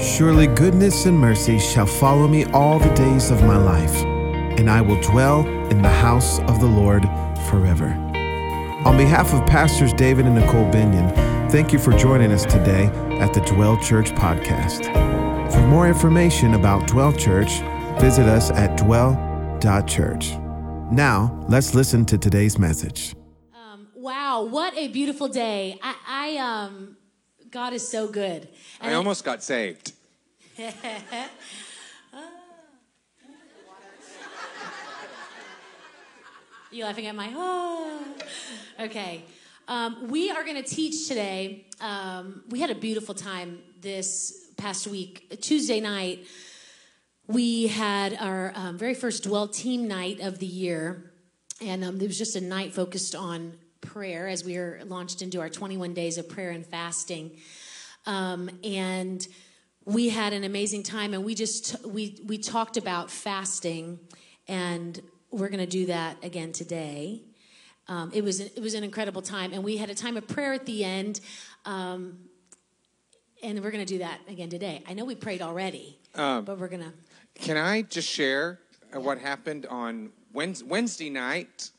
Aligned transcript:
Surely 0.00 0.46
goodness 0.46 1.06
and 1.06 1.18
mercy 1.18 1.58
shall 1.58 1.86
follow 1.86 2.28
me 2.28 2.44
all 2.46 2.78
the 2.78 2.92
days 2.94 3.32
of 3.32 3.42
my 3.42 3.56
life, 3.56 3.96
and 4.56 4.70
I 4.70 4.80
will 4.80 5.00
dwell 5.00 5.44
in 5.70 5.82
the 5.82 5.88
house 5.88 6.38
of 6.40 6.60
the 6.60 6.66
Lord 6.66 7.02
forever. 7.50 7.88
On 8.86 8.96
behalf 8.96 9.34
of 9.34 9.44
Pastors 9.44 9.92
David 9.92 10.26
and 10.26 10.36
Nicole 10.36 10.70
Binion, 10.70 11.12
thank 11.50 11.72
you 11.72 11.80
for 11.80 11.92
joining 11.92 12.30
us 12.30 12.44
today 12.44 12.86
at 13.18 13.34
the 13.34 13.40
Dwell 13.40 13.76
Church 13.78 14.12
podcast. 14.12 14.84
For 15.52 15.66
more 15.66 15.88
information 15.88 16.54
about 16.54 16.86
Dwell 16.86 17.12
Church, 17.12 17.58
visit 18.00 18.26
us 18.26 18.52
at 18.52 18.78
dwell.church. 18.78 20.36
Now, 20.92 21.44
let's 21.48 21.74
listen 21.74 22.04
to 22.04 22.16
today's 22.16 22.56
message. 22.56 23.16
Um, 23.52 23.88
wow, 23.96 24.44
what 24.44 24.76
a 24.76 24.86
beautiful 24.86 25.26
day. 25.26 25.80
I, 25.82 25.94
I 26.06 26.36
um, 26.36 26.97
God 27.50 27.72
is 27.72 27.88
so 27.88 28.08
good. 28.08 28.48
I 28.80 28.94
almost 28.94 29.24
got 29.24 29.42
saved. 29.42 29.92
You 36.70 36.84
laughing 36.84 37.06
at 37.06 37.14
my 37.14 37.32
oh? 37.34 37.98
Okay. 38.78 39.24
Um, 39.68 40.08
we 40.08 40.30
are 40.30 40.44
going 40.44 40.62
to 40.62 40.68
teach 40.68 41.08
today. 41.08 41.64
Um, 41.80 42.42
we 42.50 42.60
had 42.60 42.68
a 42.68 42.74
beautiful 42.74 43.14
time 43.14 43.60
this 43.80 44.50
past 44.58 44.86
week. 44.86 45.40
Tuesday 45.40 45.80
night, 45.80 46.26
we 47.26 47.68
had 47.68 48.18
our 48.20 48.52
um, 48.54 48.76
very 48.76 48.92
first 48.92 49.24
Dwell 49.24 49.48
team 49.48 49.88
night 49.88 50.20
of 50.20 50.40
the 50.40 50.46
year. 50.46 51.10
And 51.62 51.82
um, 51.82 51.98
it 52.02 52.06
was 52.06 52.18
just 52.18 52.36
a 52.36 52.40
night 52.42 52.74
focused 52.74 53.14
on 53.14 53.54
prayer 53.80 54.28
as 54.28 54.44
we 54.44 54.56
were 54.58 54.80
launched 54.86 55.22
into 55.22 55.40
our 55.40 55.48
21 55.48 55.94
days 55.94 56.18
of 56.18 56.28
prayer 56.28 56.50
and 56.50 56.66
fasting. 56.66 57.36
Um, 58.06 58.50
and 58.64 59.26
we 59.84 60.08
had 60.10 60.32
an 60.32 60.44
amazing 60.44 60.82
time 60.82 61.14
and 61.14 61.24
we 61.24 61.34
just 61.34 61.84
we 61.86 62.18
we 62.26 62.36
talked 62.38 62.76
about 62.76 63.10
fasting 63.10 63.98
and 64.46 65.00
we're 65.30 65.48
going 65.48 65.64
to 65.64 65.66
do 65.66 65.86
that 65.86 66.16
again 66.22 66.52
today 66.52 67.22
um, 67.88 68.10
it 68.14 68.22
was 68.22 68.40
it 68.40 68.60
was 68.60 68.74
an 68.74 68.84
incredible 68.84 69.22
time 69.22 69.52
and 69.54 69.64
we 69.64 69.78
had 69.78 69.88
a 69.88 69.94
time 69.94 70.18
of 70.18 70.28
prayer 70.28 70.52
at 70.52 70.66
the 70.66 70.84
end 70.84 71.20
um, 71.64 72.18
and 73.42 73.62
we're 73.62 73.70
going 73.70 73.84
to 73.84 73.90
do 73.90 73.98
that 73.98 74.20
again 74.28 74.50
today 74.50 74.82
i 74.86 74.92
know 74.92 75.06
we 75.06 75.14
prayed 75.14 75.40
already 75.40 75.98
Um, 76.14 76.44
but 76.44 76.58
we're 76.58 76.68
going 76.68 76.82
to 76.82 76.92
Can 77.42 77.56
I 77.56 77.80
just 77.82 78.08
share 78.08 78.60
uh, 78.94 79.00
what 79.00 79.18
happened 79.18 79.64
on 79.66 80.10
Wednes- 80.34 80.62
Wednesday 80.62 81.08
night? 81.08 81.70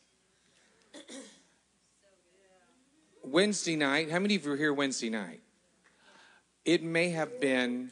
Wednesday 3.31 3.75
night. 3.75 4.09
How 4.09 4.19
many 4.19 4.35
of 4.35 4.43
you 4.43 4.51
were 4.51 4.57
here 4.57 4.73
Wednesday 4.73 5.09
night? 5.09 5.41
It 6.65 6.81
may 6.83 7.09
have 7.09 7.39
been 7.39 7.91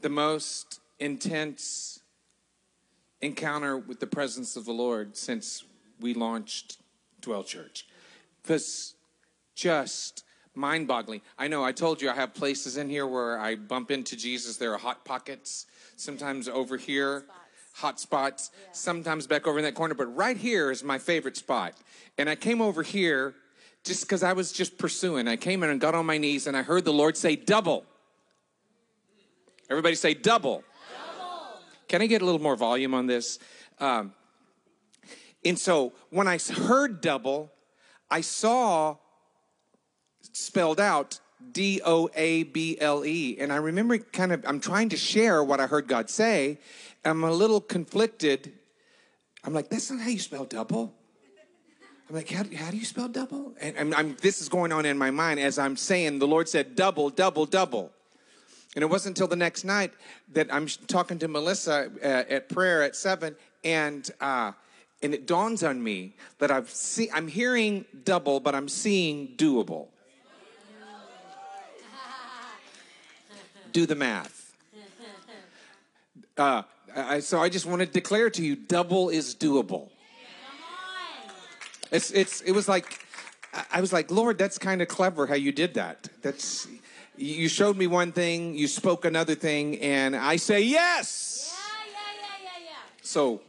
the 0.00 0.08
most 0.08 0.80
intense 0.98 2.00
encounter 3.20 3.76
with 3.76 4.00
the 4.00 4.06
presence 4.06 4.56
of 4.56 4.64
the 4.64 4.72
Lord 4.72 5.16
since 5.16 5.64
we 6.00 6.14
launched 6.14 6.78
Dwell 7.20 7.44
Church. 7.44 7.86
Was 8.48 8.94
just 9.54 10.24
mind 10.54 10.88
boggling. 10.88 11.20
I 11.38 11.48
know 11.48 11.62
I 11.62 11.72
told 11.72 12.00
you 12.00 12.08
I 12.08 12.14
have 12.14 12.32
places 12.32 12.78
in 12.78 12.88
here 12.88 13.06
where 13.06 13.38
I 13.38 13.56
bump 13.56 13.90
into 13.90 14.16
Jesus. 14.16 14.56
There 14.56 14.72
are 14.72 14.78
hot 14.78 15.04
pockets, 15.04 15.66
sometimes 15.96 16.48
over 16.48 16.78
here, 16.78 17.26
hot 17.78 18.00
spots, 18.00 18.50
sometimes 18.72 19.26
back 19.26 19.46
over 19.46 19.58
in 19.58 19.64
that 19.64 19.74
corner. 19.74 19.94
But 19.94 20.14
right 20.16 20.36
here 20.36 20.70
is 20.70 20.82
my 20.82 20.98
favorite 20.98 21.36
spot. 21.36 21.74
And 22.18 22.28
I 22.28 22.34
came 22.34 22.60
over 22.60 22.82
here 22.82 23.34
just 23.84 24.02
because 24.02 24.22
I 24.22 24.32
was 24.32 24.50
just 24.52 24.78
pursuing. 24.78 25.28
I 25.28 25.36
came 25.36 25.62
in 25.62 25.70
and 25.70 25.80
got 25.80 25.94
on 25.94 26.04
my 26.04 26.18
knees 26.18 26.46
and 26.46 26.56
I 26.56 26.62
heard 26.62 26.84
the 26.84 26.92
Lord 26.92 27.16
say, 27.16 27.36
double. 27.36 27.84
Everybody 29.70 29.94
say, 29.94 30.14
double. 30.14 30.64
Can 31.86 32.02
I 32.02 32.06
get 32.06 32.20
a 32.20 32.24
little 32.24 32.40
more 32.40 32.56
volume 32.56 32.94
on 32.94 33.06
this? 33.06 33.38
Um, 33.78 34.12
and 35.44 35.58
so 35.58 35.92
when 36.10 36.26
I 36.26 36.38
heard 36.38 37.00
double, 37.00 37.52
I 38.10 38.22
saw 38.22 38.96
spelled 40.32 40.80
out 40.80 41.20
D 41.52 41.80
O 41.84 42.10
A 42.14 42.42
B 42.42 42.76
L 42.80 43.04
E. 43.04 43.36
And 43.38 43.52
I 43.52 43.56
remember 43.56 43.98
kind 43.98 44.32
of, 44.32 44.44
I'm 44.46 44.60
trying 44.60 44.88
to 44.90 44.96
share 44.96 45.42
what 45.42 45.60
I 45.60 45.66
heard 45.66 45.86
God 45.86 46.10
say. 46.10 46.58
I'm 47.04 47.24
a 47.24 47.30
little 47.30 47.60
conflicted. 47.60 48.52
I'm 49.44 49.54
like, 49.54 49.68
that's 49.68 49.90
not 49.90 50.00
how 50.00 50.10
you 50.10 50.18
spell 50.18 50.44
double. 50.44 50.94
I'm 52.08 52.16
like, 52.16 52.30
how, 52.30 52.44
how 52.56 52.70
do 52.70 52.76
you 52.76 52.84
spell 52.84 53.08
double? 53.08 53.54
And 53.60 53.76
I'm, 53.78 53.94
I'm, 53.94 54.16
this 54.22 54.40
is 54.40 54.48
going 54.48 54.72
on 54.72 54.86
in 54.86 54.96
my 54.96 55.10
mind 55.10 55.40
as 55.40 55.58
I'm 55.58 55.76
saying, 55.76 56.18
the 56.18 56.26
Lord 56.26 56.48
said 56.48 56.74
double, 56.74 57.10
double, 57.10 57.44
double. 57.44 57.92
And 58.74 58.82
it 58.82 58.86
wasn't 58.86 59.16
until 59.16 59.28
the 59.28 59.36
next 59.36 59.64
night 59.64 59.92
that 60.32 60.52
I'm 60.52 60.66
talking 60.66 61.18
to 61.18 61.28
Melissa 61.28 61.90
uh, 62.02 62.06
at 62.06 62.48
prayer 62.48 62.82
at 62.82 62.96
seven, 62.96 63.34
and 63.64 64.08
uh, 64.20 64.52
and 65.02 65.14
it 65.14 65.26
dawns 65.26 65.62
on 65.62 65.82
me 65.82 66.16
that 66.38 66.50
I've 66.50 66.70
see, 66.70 67.10
I'm 67.10 67.28
hearing 67.28 67.84
double, 68.04 68.40
but 68.40 68.54
I'm 68.54 68.68
seeing 68.68 69.34
doable. 69.36 69.88
Do 73.72 73.86
the 73.86 73.94
math. 73.94 74.54
Uh, 76.36 76.62
I, 76.96 77.20
so 77.20 77.40
I 77.40 77.48
just 77.48 77.66
want 77.66 77.80
to 77.80 77.86
declare 77.86 78.30
to 78.30 78.42
you, 78.42 78.56
double 78.56 79.08
is 79.08 79.34
doable. 79.34 79.90
It's 81.90 82.10
it's 82.10 82.42
it 82.42 82.52
was 82.52 82.68
like 82.68 83.06
I- 83.72 83.80
was 83.80 83.92
like, 83.92 84.10
Lord, 84.10 84.36
that's 84.36 84.58
kind 84.58 84.82
of 84.82 84.88
clever 84.88 85.26
how 85.26 85.34
you 85.34 85.52
did 85.52 85.74
that. 85.74 86.08
That's 86.22 86.68
you 87.16 87.48
showed 87.48 87.76
me 87.76 87.86
one 87.86 88.12
thing, 88.12 88.54
you 88.54 88.68
spoke 88.68 89.04
another 89.04 89.34
thing, 89.34 89.78
and 89.80 90.14
I 90.14 90.36
say 90.36 90.60
yes. 90.60 91.52
yeah 91.56 91.92
yeah 91.92 92.20
yeah 92.20 92.44
yeah 92.44 92.64
yeah 92.66 93.02
So 93.02 93.40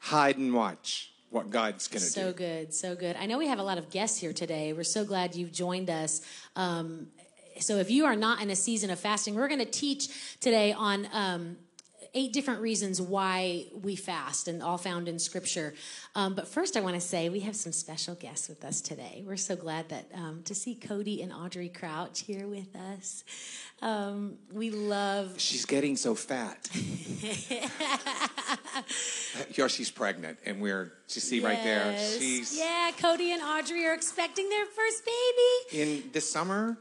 hide 0.00 0.36
and 0.36 0.52
watch 0.54 1.12
what 1.30 1.50
God's 1.50 1.88
gonna 1.88 2.00
So 2.00 2.20
do. 2.24 2.26
So 2.28 2.32
good, 2.32 2.74
so 2.74 2.94
good. 2.94 3.16
I 3.16 3.26
know 3.26 3.38
we 3.38 3.46
have 3.46 3.58
a 3.58 3.62
lot 3.62 3.78
of 3.78 3.90
guests 3.90 4.18
here 4.18 4.32
today. 4.34 4.72
We're 4.72 4.84
so 4.84 5.04
glad 5.04 5.34
you've 5.34 5.52
joined 5.52 5.88
us. 5.88 6.20
Um, 6.56 7.08
so, 7.58 7.76
if 7.76 7.90
you 7.90 8.06
are 8.06 8.16
not 8.16 8.40
in 8.40 8.48
a 8.50 8.56
season 8.56 8.90
of 8.90 8.98
fasting, 8.98 9.34
we're 9.34 9.48
going 9.48 9.60
to 9.60 9.66
teach 9.66 10.38
today 10.40 10.72
on 10.72 11.06
um, 11.12 11.56
eight 12.14 12.32
different 12.32 12.60
reasons 12.60 13.00
why 13.00 13.66
we 13.82 13.96
fast, 13.96 14.48
and 14.48 14.62
all 14.62 14.78
found 14.78 15.08
in 15.08 15.18
Scripture. 15.18 15.74
Um, 16.14 16.34
but 16.34 16.48
first, 16.48 16.76
I 16.76 16.80
want 16.80 16.94
to 16.94 17.00
say 17.00 17.28
we 17.28 17.40
have 17.40 17.56
some 17.56 17.72
special 17.72 18.14
guests 18.14 18.48
with 18.48 18.64
us 18.64 18.80
today. 18.80 19.22
We're 19.26 19.36
so 19.36 19.56
glad 19.56 19.88
that 19.90 20.10
um, 20.14 20.42
to 20.44 20.54
see 20.54 20.74
Cody 20.74 21.22
and 21.22 21.32
Audrey 21.32 21.68
Crouch 21.68 22.20
here 22.20 22.46
with 22.46 22.74
us. 22.76 23.24
Um, 23.82 24.36
we 24.52 24.70
love 24.70 25.40
She's 25.40 25.64
getting 25.64 25.96
so 25.96 26.14
fat. 26.14 26.68
yeah, 29.56 29.66
she's 29.68 29.90
pregnant, 29.90 30.38
and 30.44 30.60
we're 30.60 30.92
you 31.08 31.20
see 31.20 31.40
right 31.40 31.62
there. 31.62 31.92
Yes. 31.92 32.18
She's 32.18 32.58
yeah. 32.58 32.90
Cody 32.98 33.32
and 33.32 33.42
Audrey 33.42 33.86
are 33.86 33.94
expecting 33.94 34.48
their 34.48 34.66
first 34.66 35.02
baby. 35.04 35.82
in 35.82 36.10
this 36.12 36.30
summer. 36.30 36.76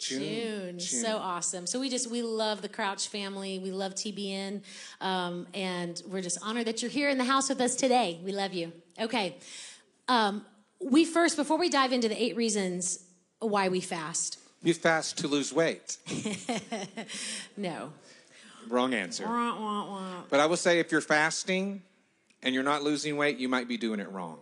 June. 0.00 0.80
So 0.80 1.18
awesome. 1.18 1.66
So 1.66 1.78
we 1.78 1.88
just 1.88 2.10
we 2.10 2.22
love 2.22 2.62
the 2.62 2.68
Crouch 2.68 3.08
family. 3.08 3.58
We 3.58 3.70
love 3.70 3.94
TBN, 3.94 4.62
um, 5.00 5.46
and 5.54 6.02
we're 6.08 6.22
just 6.22 6.38
honored 6.42 6.66
that 6.66 6.82
you're 6.82 6.90
here 6.90 7.10
in 7.10 7.18
the 7.18 7.24
house 7.24 7.48
with 7.48 7.60
us 7.60 7.76
today. 7.76 8.18
We 8.24 8.32
love 8.32 8.52
you. 8.54 8.72
Okay. 8.98 9.36
Um, 10.08 10.44
we 10.80 11.04
first 11.04 11.36
before 11.36 11.58
we 11.58 11.68
dive 11.68 11.92
into 11.92 12.08
the 12.08 12.20
eight 12.20 12.36
reasons 12.36 13.04
why 13.38 13.68
we 13.68 13.80
fast. 13.80 14.38
You 14.62 14.74
fast 14.74 15.18
to 15.18 15.28
lose 15.28 15.52
weight. 15.52 15.98
No. 17.56 17.92
Wrong 18.68 18.94
answer. 18.94 19.24
Wah, 19.24 19.60
wah, 19.60 19.90
wah. 19.90 20.22
But 20.28 20.40
I 20.40 20.46
will 20.46 20.56
say, 20.56 20.78
if 20.80 20.92
you're 20.92 21.00
fasting 21.00 21.82
and 22.42 22.54
you're 22.54 22.64
not 22.64 22.82
losing 22.82 23.16
weight, 23.16 23.38
you 23.38 23.48
might 23.48 23.68
be 23.68 23.76
doing 23.76 24.00
it 24.00 24.10
wrong. 24.10 24.38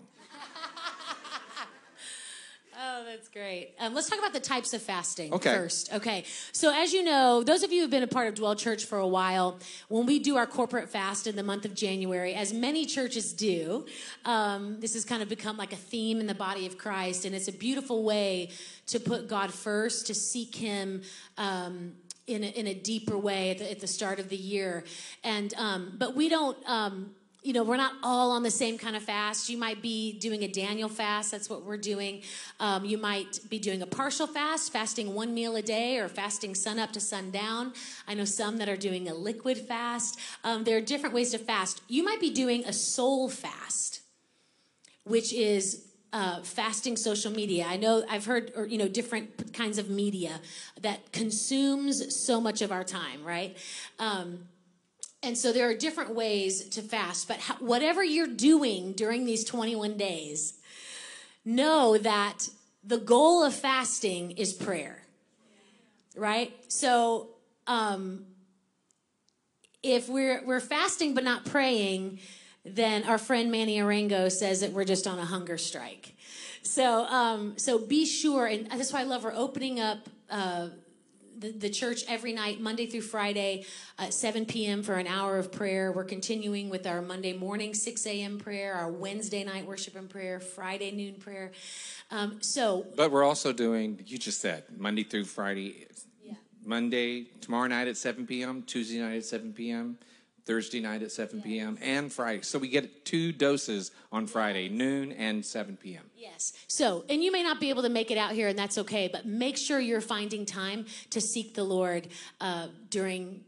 Oh, 3.01 3.05
that's 3.05 3.29
great. 3.29 3.75
Um, 3.79 3.95
let's 3.95 4.11
talk 4.11 4.19
about 4.19 4.33
the 4.33 4.41
types 4.41 4.75
of 4.75 4.83
fasting 4.83 5.33
Okay. 5.33 5.55
first. 5.55 5.93
Okay. 5.93 6.25
So, 6.51 6.75
as 6.75 6.93
you 6.93 7.05
know, 7.05 7.45
those 7.45 7.63
of 7.63 7.71
you 7.71 7.83
who've 7.83 7.91
been 7.91 8.03
a 8.03 8.09
part 8.09 8.27
of 8.27 8.35
Dwell 8.35 8.57
Church 8.57 8.87
for 8.87 8.99
a 8.99 9.07
while, 9.07 9.61
when 9.87 10.05
we 10.05 10.19
do 10.19 10.37
our 10.37 10.49
corporate 10.49 10.89
fast 10.89 11.29
in 11.29 11.37
the 11.37 11.45
month 11.45 11.65
of 11.65 11.75
January, 11.75 12.35
as 12.35 12.53
many 12.53 12.87
churches 12.87 13.33
do, 13.33 13.87
um, 14.25 14.81
this 14.81 14.95
has 14.95 15.05
kind 15.05 15.23
of 15.23 15.29
become 15.29 15.57
like 15.57 15.73
a 15.73 15.77
theme 15.77 16.19
in 16.19 16.27
the 16.27 16.35
body 16.35 16.67
of 16.67 16.77
Christ, 16.77 17.25
and 17.25 17.37
it's 17.37 17.47
a 17.47 17.53
beautiful 17.53 18.03
way 18.03 18.51
to 18.89 18.99
put 18.99 19.29
God 19.29 19.55
first, 19.55 20.09
to 20.09 20.15
seek 20.15 20.57
Him. 20.57 21.03
Um, 21.37 21.93
in 22.27 22.45
a, 22.45 22.49
in 22.49 22.67
a 22.67 22.75
deeper 22.75 23.17
way 23.17 23.53
at 23.53 23.59
the, 23.59 23.71
at 23.71 23.81
the 23.81 23.87
start 23.87 24.19
of 24.19 24.29
the 24.29 24.37
year, 24.37 24.85
and 25.25 25.55
um, 25.55 25.95
but 25.97 26.15
we 26.15 26.29
don't 26.29 26.59
um, 26.69 27.13
you 27.49 27.55
know, 27.55 27.63
we're 27.63 27.79
not 27.79 27.95
all 28.03 28.33
on 28.33 28.43
the 28.43 28.51
same 28.51 28.77
kind 28.77 28.95
of 28.95 29.03
fast. 29.03 29.49
You 29.49 29.57
might 29.57 29.81
be 29.81 30.13
doing 30.13 30.43
a 30.43 30.49
Daniel 30.49 30.91
fast. 30.91 31.31
That's 31.31 31.49
what 31.49 31.65
we're 31.65 31.79
doing. 31.79 32.21
Um, 32.61 32.85
you 32.85 32.99
might 32.99 33.41
be 33.49 33.59
doing 33.59 33.81
a 33.81 33.87
partial 33.87 34.27
fast, 34.27 34.71
fasting 34.71 35.15
one 35.15 35.33
meal 35.33 35.57
a 35.57 35.63
day, 35.63 35.97
or 35.97 36.09
fasting 36.09 36.55
sun 36.55 36.79
up 36.79 36.93
to 36.93 37.01
sundown. 37.01 37.73
I 38.07 38.13
know 38.13 38.27
some 38.27 38.59
that 38.59 38.69
are 38.69 38.77
doing 38.77 39.09
a 39.09 39.15
liquid 39.15 39.57
fast. 39.57 40.21
Um, 40.45 40.65
there 40.65 40.77
are 40.77 40.83
different 40.83 41.15
ways 41.15 41.31
to 41.31 41.39
fast. 41.39 41.81
You 41.89 42.05
might 42.05 42.21
be 42.21 42.29
doing 42.29 42.67
a 42.67 42.73
soul 42.75 43.31
fast, 43.31 44.03
which 45.05 45.33
is 45.33 45.87
uh, 46.13 46.43
fasting 46.43 46.99
social 46.99 47.33
media. 47.33 47.65
I 47.67 47.79
know 47.79 48.05
I've 48.11 48.27
heard, 48.27 48.53
or, 48.57 48.67
you 48.67 48.77
know, 48.77 48.89
different 48.89 49.55
kinds 49.55 49.79
of 49.79 49.89
media 49.89 50.39
that 50.83 51.13
consumes 51.13 52.15
so 52.15 52.43
much 52.43 52.61
of 52.61 52.71
our 52.71 52.85
time, 52.85 53.25
right? 53.25 53.57
Um, 53.99 54.41
and 55.23 55.37
so 55.37 55.53
there 55.53 55.69
are 55.69 55.75
different 55.75 56.15
ways 56.15 56.69
to 56.71 56.83
fast, 56.83 57.27
but 57.27 57.41
whatever 57.61 58.05
you're 58.05 58.27
doing 58.27 58.93
during 58.93 59.25
these 59.25 59.45
21 59.45 59.97
days, 59.97 60.55
know 61.45 61.99
that 61.99 62.49
the 62.85 62.99
goal 62.99 63.43
of 63.43 63.55
fasting 63.55 64.33
is 64.33 64.53
prayer, 64.53 65.03
right? 66.17 66.53
So, 66.69 67.31
um, 67.67 68.27
if 69.83 70.09
we're 70.09 70.45
we're 70.45 70.61
fasting 70.61 71.15
but 71.15 71.25
not 71.25 71.45
praying, 71.45 72.19
then 72.65 73.05
our 73.05 73.19
friend 73.19 73.51
Manny 73.51 73.79
Arango 73.79 74.31
says 74.31 74.61
that 74.61 74.73
we're 74.73 74.85
just 74.85 75.07
on 75.07 75.19
a 75.19 75.25
hunger 75.25 75.57
strike. 75.57 76.15
So, 76.63 77.05
um, 77.07 77.55
so 77.57 77.79
be 77.79 78.05
sure, 78.05 78.47
and 78.47 78.67
that's 78.71 78.93
why 78.93 79.01
I 79.01 79.05
love 79.05 79.23
her 79.23 79.33
opening 79.35 79.81
up 79.81 80.09
uh, 80.31 80.69
the, 81.39 81.53
the 81.53 81.71
church 81.71 82.05
every 82.09 82.33
night, 82.33 82.61
Monday 82.61 82.87
through 82.87 83.03
Friday, 83.03 83.65
at 83.99 84.13
7 84.13 84.47
p.m. 84.47 84.83
for 84.83 84.95
an 84.95 85.07
hour 85.07 85.39
of 85.39 85.53
prayer. 85.53 85.93
We're 85.93 86.05
continuing 86.05 86.69
with 86.69 86.87
our 86.87 87.01
Monday 87.01 87.33
morning 87.33 87.75
6 87.75 88.07
a.m. 88.07 88.39
prayer, 88.39 88.75
our 88.75 88.91
Wednesday 88.91 89.45
night 89.45 89.67
worship 89.67 89.97
and 89.97 90.11
prayer, 90.11 90.41
Friday 90.41 90.91
noon 90.91 91.15
prayer. 91.15 91.53
Um, 92.11 92.39
so, 92.41 92.87
but 92.97 93.11
we're 93.11 93.25
also 93.25 93.53
doing. 93.53 94.01
You 94.07 94.19
just 94.19 94.41
said 94.41 94.65
Monday 94.77 95.05
through 95.05 95.25
Friday. 95.25 95.87
Yeah. 96.23 96.35
Monday 96.65 97.25
tomorrow 97.41 97.69
night 97.69 97.89
at 97.89 97.97
7 97.97 98.27
p.m. 98.27 98.63
Tuesday 98.63 98.99
night 98.99 99.17
at 99.17 99.25
7 99.25 99.53
p.m. 99.53 99.99
Thursday 100.49 100.81
night 100.81 101.03
at 101.03 101.13
7 101.13 101.43
p.m. 101.43 101.79
and 101.83 102.11
Friday. 102.11 102.41
So 102.41 102.59
we 102.59 102.69
get 102.69 103.05
two 103.05 103.33
doses 103.33 103.91
on 104.11 104.27
Friday, 104.27 104.71
noon 104.71 105.13
and 105.13 105.45
7 105.45 105.77
p.m. 105.77 106.05
Yes. 106.17 106.55
So, 106.69 107.05
and 107.11 107.23
you 107.23 107.31
may 107.31 107.43
not 107.43 107.61
be 107.61 107.69
able 107.69 107.83
to 107.83 107.91
make 107.91 108.11
it 108.11 108.17
out 108.17 108.33
here, 108.33 108.49
and 108.49 108.59
that's 108.59 108.79
okay, 108.79 109.11
but 109.13 109.27
make 109.27 109.59
sure 109.59 109.79
you're 109.79 110.01
finding 110.01 110.47
time 110.47 110.87
to 111.11 111.21
seek 111.21 111.55
the 111.55 111.65
Lord 111.65 112.09
uh, 112.41 112.69
during 112.89 113.43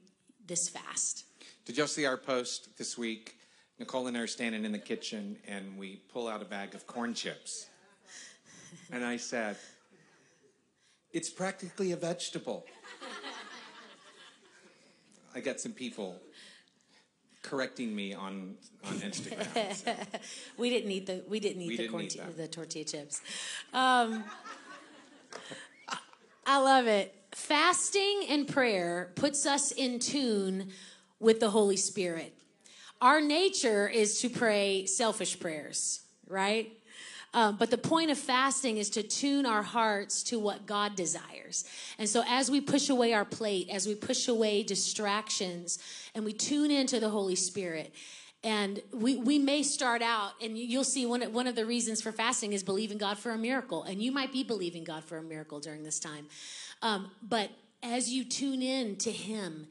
this 0.47 0.69
fast. 0.69 1.25
Did 1.65 1.79
y'all 1.79 1.87
see 1.87 2.05
our 2.05 2.19
post 2.19 2.77
this 2.77 2.99
week? 2.99 3.39
Nicole 3.79 4.07
and 4.07 4.15
I 4.15 4.21
are 4.21 4.27
standing 4.27 4.67
in 4.67 4.73
the 4.73 4.79
kitchen, 4.79 5.39
and 5.49 5.79
we 5.79 6.03
pull 6.13 6.29
out 6.29 6.43
a 6.43 6.45
bag 6.45 6.75
of 6.75 6.87
corn 6.87 7.15
chips. 7.15 7.67
And 8.93 9.03
I 9.03 9.17
said, 9.17 9.57
It's 11.15 11.31
practically 11.31 11.93
a 11.93 11.97
vegetable. 11.97 12.67
I 15.35 15.41
got 15.41 15.61
some 15.61 15.73
people 15.73 16.21
correcting 17.43 17.95
me 17.95 18.15
on 18.15 18.57
on 18.85 18.95
Instagram. 18.99 19.75
So. 19.75 19.95
we 20.59 20.71
didn't 20.71 20.91
eat 20.91 21.07
the 21.07 21.23
we 21.29 21.41
didn't 21.41 21.63
eat 21.63 21.69
we 21.69 21.77
the 21.77 21.89
didn't 21.89 22.37
the 22.37 22.49
tortilla 22.49 22.85
chips. 22.85 23.21
Um, 23.73 24.25
I 26.47 26.59
love 26.59 26.87
it. 26.87 27.15
Fasting 27.33 28.25
and 28.29 28.49
prayer 28.49 29.13
puts 29.15 29.47
us 29.47 29.71
in 29.71 29.99
tune 30.01 30.71
with 31.21 31.39
the 31.39 31.51
Holy 31.51 31.77
Spirit. 31.77 32.35
Our 33.01 33.21
nature 33.21 33.89
is 33.89 34.21
to 34.21 34.29
pray 34.29 34.87
selfish 34.87 35.39
prayers, 35.39 36.01
right? 36.27 36.73
Um, 37.33 37.57
but 37.57 37.71
the 37.71 37.79
point 37.79 38.11
of 38.11 38.19
fasting 38.19 38.79
is 38.79 38.91
to 38.91 39.03
tune 39.03 39.47
our 39.47 39.63
hearts 39.63 40.25
to 40.25 40.39
what 40.39 40.67
God 40.67 40.97
desires. 40.97 41.65
And 41.99 42.09
so 42.09 42.25
as 42.27 42.51
we 42.51 42.61
push 42.61 42.89
away 42.89 43.13
our 43.13 43.25
plate, 43.25 43.69
as 43.71 43.87
we 43.87 43.95
push 43.95 44.27
away 44.27 44.65
distractions, 44.65 45.79
and 46.15 46.25
we 46.25 46.33
tune 46.33 46.71
into 46.71 47.01
the 47.01 47.09
Holy 47.09 47.37
Spirit, 47.37 47.93
and 48.43 48.81
we, 48.93 49.17
we 49.17 49.39
may 49.39 49.63
start 49.63 50.01
out, 50.01 50.33
and 50.43 50.57
you'll 50.57 50.83
see 50.83 51.05
one, 51.05 51.21
one 51.33 51.47
of 51.47 51.55
the 51.55 51.67
reasons 51.67 52.01
for 52.01 52.11
fasting 52.11 52.53
is 52.53 52.63
believing 52.63 52.97
God 52.97 53.19
for 53.19 53.33
a 53.33 53.39
miracle. 53.39 53.83
And 53.83 54.03
you 54.03 54.13
might 54.13 54.33
be 54.33 54.43
believing 54.43 54.83
God 54.83 55.05
for 55.05 55.19
a 55.19 55.23
miracle 55.23 55.61
during 55.61 55.83
this 55.83 56.01
time. 56.01 56.27
Um, 56.81 57.11
but 57.23 57.51
as 57.83 58.11
you 58.11 58.25
tune 58.25 58.63
in 58.63 58.97
to 58.97 59.11
Him, 59.11 59.69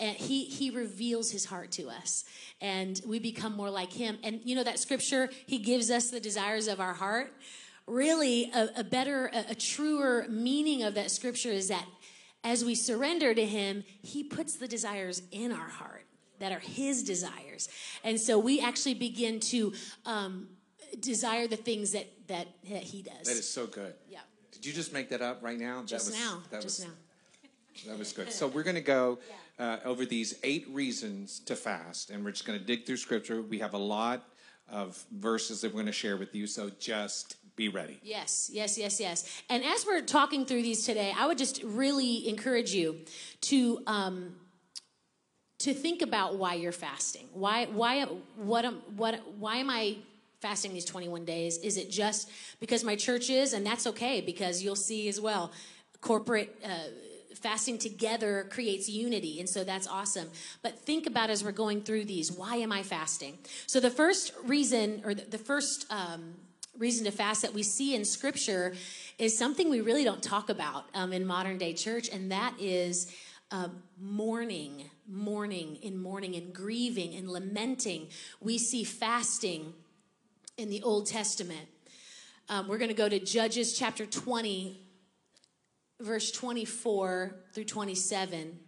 and 0.00 0.16
he 0.16 0.44
he 0.44 0.70
reveals 0.70 1.30
his 1.30 1.44
heart 1.44 1.70
to 1.70 1.88
us 1.88 2.24
and 2.60 3.00
we 3.06 3.18
become 3.18 3.54
more 3.54 3.68
like 3.68 3.92
him 3.92 4.18
and 4.24 4.40
you 4.44 4.56
know 4.56 4.64
that 4.64 4.78
scripture 4.78 5.28
he 5.46 5.58
gives 5.58 5.90
us 5.90 6.08
the 6.08 6.18
desires 6.18 6.66
of 6.68 6.80
our 6.80 6.94
heart 6.94 7.32
really 7.86 8.50
a, 8.54 8.70
a 8.78 8.84
better 8.84 9.26
a, 9.26 9.50
a 9.50 9.54
truer 9.54 10.26
meaning 10.30 10.82
of 10.82 10.94
that 10.94 11.10
scripture 11.10 11.50
is 11.50 11.68
that 11.68 11.84
as 12.44 12.64
we 12.64 12.74
surrender 12.74 13.34
to 13.34 13.44
him 13.44 13.84
he 14.02 14.22
puts 14.22 14.56
the 14.56 14.68
desires 14.68 15.22
in 15.30 15.52
our 15.52 15.68
heart 15.68 16.04
that 16.40 16.52
are 16.52 16.60
his 16.60 17.04
desires. 17.04 17.68
And 18.02 18.18
so 18.18 18.38
we 18.38 18.60
actually 18.60 18.94
begin 18.94 19.40
to 19.40 19.72
um, 20.06 20.48
desire 20.98 21.46
the 21.46 21.56
things 21.56 21.92
that, 21.92 22.08
that 22.26 22.48
that 22.68 22.82
he 22.82 23.02
does. 23.02 23.26
That 23.26 23.36
is 23.36 23.48
so 23.48 23.66
good. 23.66 23.94
Yeah. 24.08 24.20
Did 24.50 24.66
you 24.66 24.72
just 24.72 24.92
make 24.92 25.08
that 25.10 25.22
up 25.22 25.42
right 25.42 25.58
now? 25.58 25.82
Just 25.84 26.06
that 26.06 26.12
was, 26.12 26.20
now 26.20 26.42
that 26.50 26.62
just 26.62 26.80
was, 26.80 26.88
now. 26.88 27.90
That 27.92 27.98
was 27.98 28.12
good. 28.12 28.32
So 28.32 28.48
we're 28.48 28.62
going 28.62 28.76
to 28.76 28.82
go 28.82 29.18
uh, 29.58 29.78
over 29.84 30.04
these 30.04 30.38
eight 30.42 30.66
reasons 30.70 31.40
to 31.40 31.54
fast, 31.54 32.10
and 32.10 32.24
we're 32.24 32.32
just 32.32 32.46
going 32.46 32.58
to 32.58 32.64
dig 32.64 32.86
through 32.86 32.96
scripture. 32.96 33.42
We 33.42 33.58
have 33.58 33.74
a 33.74 33.78
lot 33.78 34.24
of 34.68 35.02
verses 35.12 35.60
that 35.60 35.68
we're 35.68 35.82
going 35.82 35.86
to 35.86 35.92
share 35.92 36.16
with 36.16 36.34
you, 36.34 36.46
so 36.46 36.70
just 36.78 37.36
be 37.60 37.68
ready. 37.68 38.00
Yes, 38.02 38.50
yes, 38.52 38.78
yes, 38.78 38.98
yes. 38.98 39.42
And 39.50 39.62
as 39.62 39.84
we're 39.86 40.00
talking 40.00 40.46
through 40.46 40.62
these 40.62 40.86
today, 40.86 41.12
I 41.14 41.26
would 41.26 41.36
just 41.36 41.62
really 41.62 42.26
encourage 42.26 42.72
you 42.72 42.96
to 43.42 43.82
um, 43.86 44.34
to 45.58 45.74
think 45.74 46.00
about 46.00 46.36
why 46.36 46.54
you're 46.54 46.72
fasting. 46.72 47.28
Why, 47.34 47.66
why, 47.66 48.04
what, 48.36 48.64
am, 48.64 48.76
what, 48.96 49.20
why 49.38 49.56
am 49.56 49.68
I 49.68 49.98
fasting 50.40 50.72
these 50.72 50.86
21 50.86 51.26
days? 51.26 51.58
Is 51.58 51.76
it 51.76 51.90
just 51.90 52.30
because 52.60 52.82
my 52.82 52.96
church 52.96 53.28
is, 53.28 53.52
and 53.52 53.66
that's 53.66 53.86
okay 53.88 54.22
because 54.22 54.62
you'll 54.62 54.74
see 54.74 55.06
as 55.08 55.20
well, 55.20 55.52
corporate. 56.00 56.56
Uh, 56.64 56.68
fasting 57.34 57.78
together 57.78 58.46
creates 58.50 58.86
unity 58.86 59.40
and 59.40 59.48
so 59.48 59.64
that's 59.64 59.86
awesome 59.86 60.28
but 60.62 60.78
think 60.80 61.06
about 61.06 61.30
as 61.30 61.42
we're 61.42 61.52
going 61.52 61.80
through 61.80 62.04
these 62.04 62.30
why 62.30 62.56
am 62.56 62.70
i 62.70 62.82
fasting 62.82 63.38
so 63.66 63.80
the 63.80 63.88
first 63.88 64.34
reason 64.44 65.00
or 65.06 65.14
the 65.14 65.38
first 65.38 65.86
um, 65.90 66.34
reason 66.78 67.04
to 67.04 67.10
fast 67.10 67.42
that 67.42 67.52
we 67.52 67.62
see 67.62 67.94
in 67.94 68.04
scripture 68.04 68.74
is 69.18 69.36
something 69.36 69.68
we 69.68 69.80
really 69.80 70.04
don't 70.04 70.22
talk 70.22 70.48
about 70.48 70.84
um, 70.94 71.12
in 71.12 71.26
modern 71.26 71.58
day 71.58 71.74
church 71.74 72.08
and 72.08 72.32
that 72.32 72.54
is 72.58 73.14
uh, 73.50 73.68
mourning 73.98 74.88
mourning 75.10 75.76
in 75.82 76.00
mourning 76.00 76.36
and 76.36 76.54
grieving 76.54 77.14
and 77.14 77.28
lamenting. 77.28 78.08
We 78.40 78.58
see 78.58 78.84
fasting 78.84 79.74
in 80.56 80.70
the 80.70 80.82
old 80.82 81.06
testament. 81.06 81.68
Um, 82.48 82.68
we're 82.68 82.78
going 82.78 82.90
to 82.90 82.96
go 82.96 83.08
to 83.08 83.18
judges 83.18 83.76
chapter 83.76 84.06
20 84.06 84.80
verse 86.00 86.30
24 86.30 87.36
through 87.52 87.64
27 87.64 88.58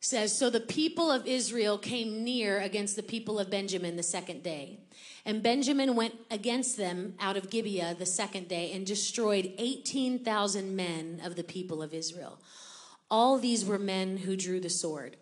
says 0.00 0.36
so 0.36 0.50
the 0.50 0.58
people 0.58 1.12
of 1.12 1.24
israel 1.28 1.78
came 1.78 2.24
near 2.24 2.58
against 2.58 2.96
the 2.96 3.04
people 3.04 3.38
of 3.38 3.48
benjamin 3.48 3.94
the 3.94 4.02
second 4.02 4.42
day 4.42 4.80
and 5.24 5.42
benjamin 5.42 5.94
went 5.94 6.14
against 6.30 6.76
them 6.76 7.14
out 7.20 7.36
of 7.36 7.50
gibeah 7.50 7.94
the 7.98 8.06
second 8.06 8.48
day 8.48 8.72
and 8.72 8.86
destroyed 8.86 9.52
18000 9.58 10.74
men 10.74 11.20
of 11.24 11.36
the 11.36 11.44
people 11.44 11.82
of 11.82 11.94
israel 11.94 12.40
all 13.10 13.38
these 13.38 13.64
were 13.64 13.78
men 13.78 14.18
who 14.18 14.36
drew 14.36 14.60
the 14.60 14.70
sword 14.70 15.16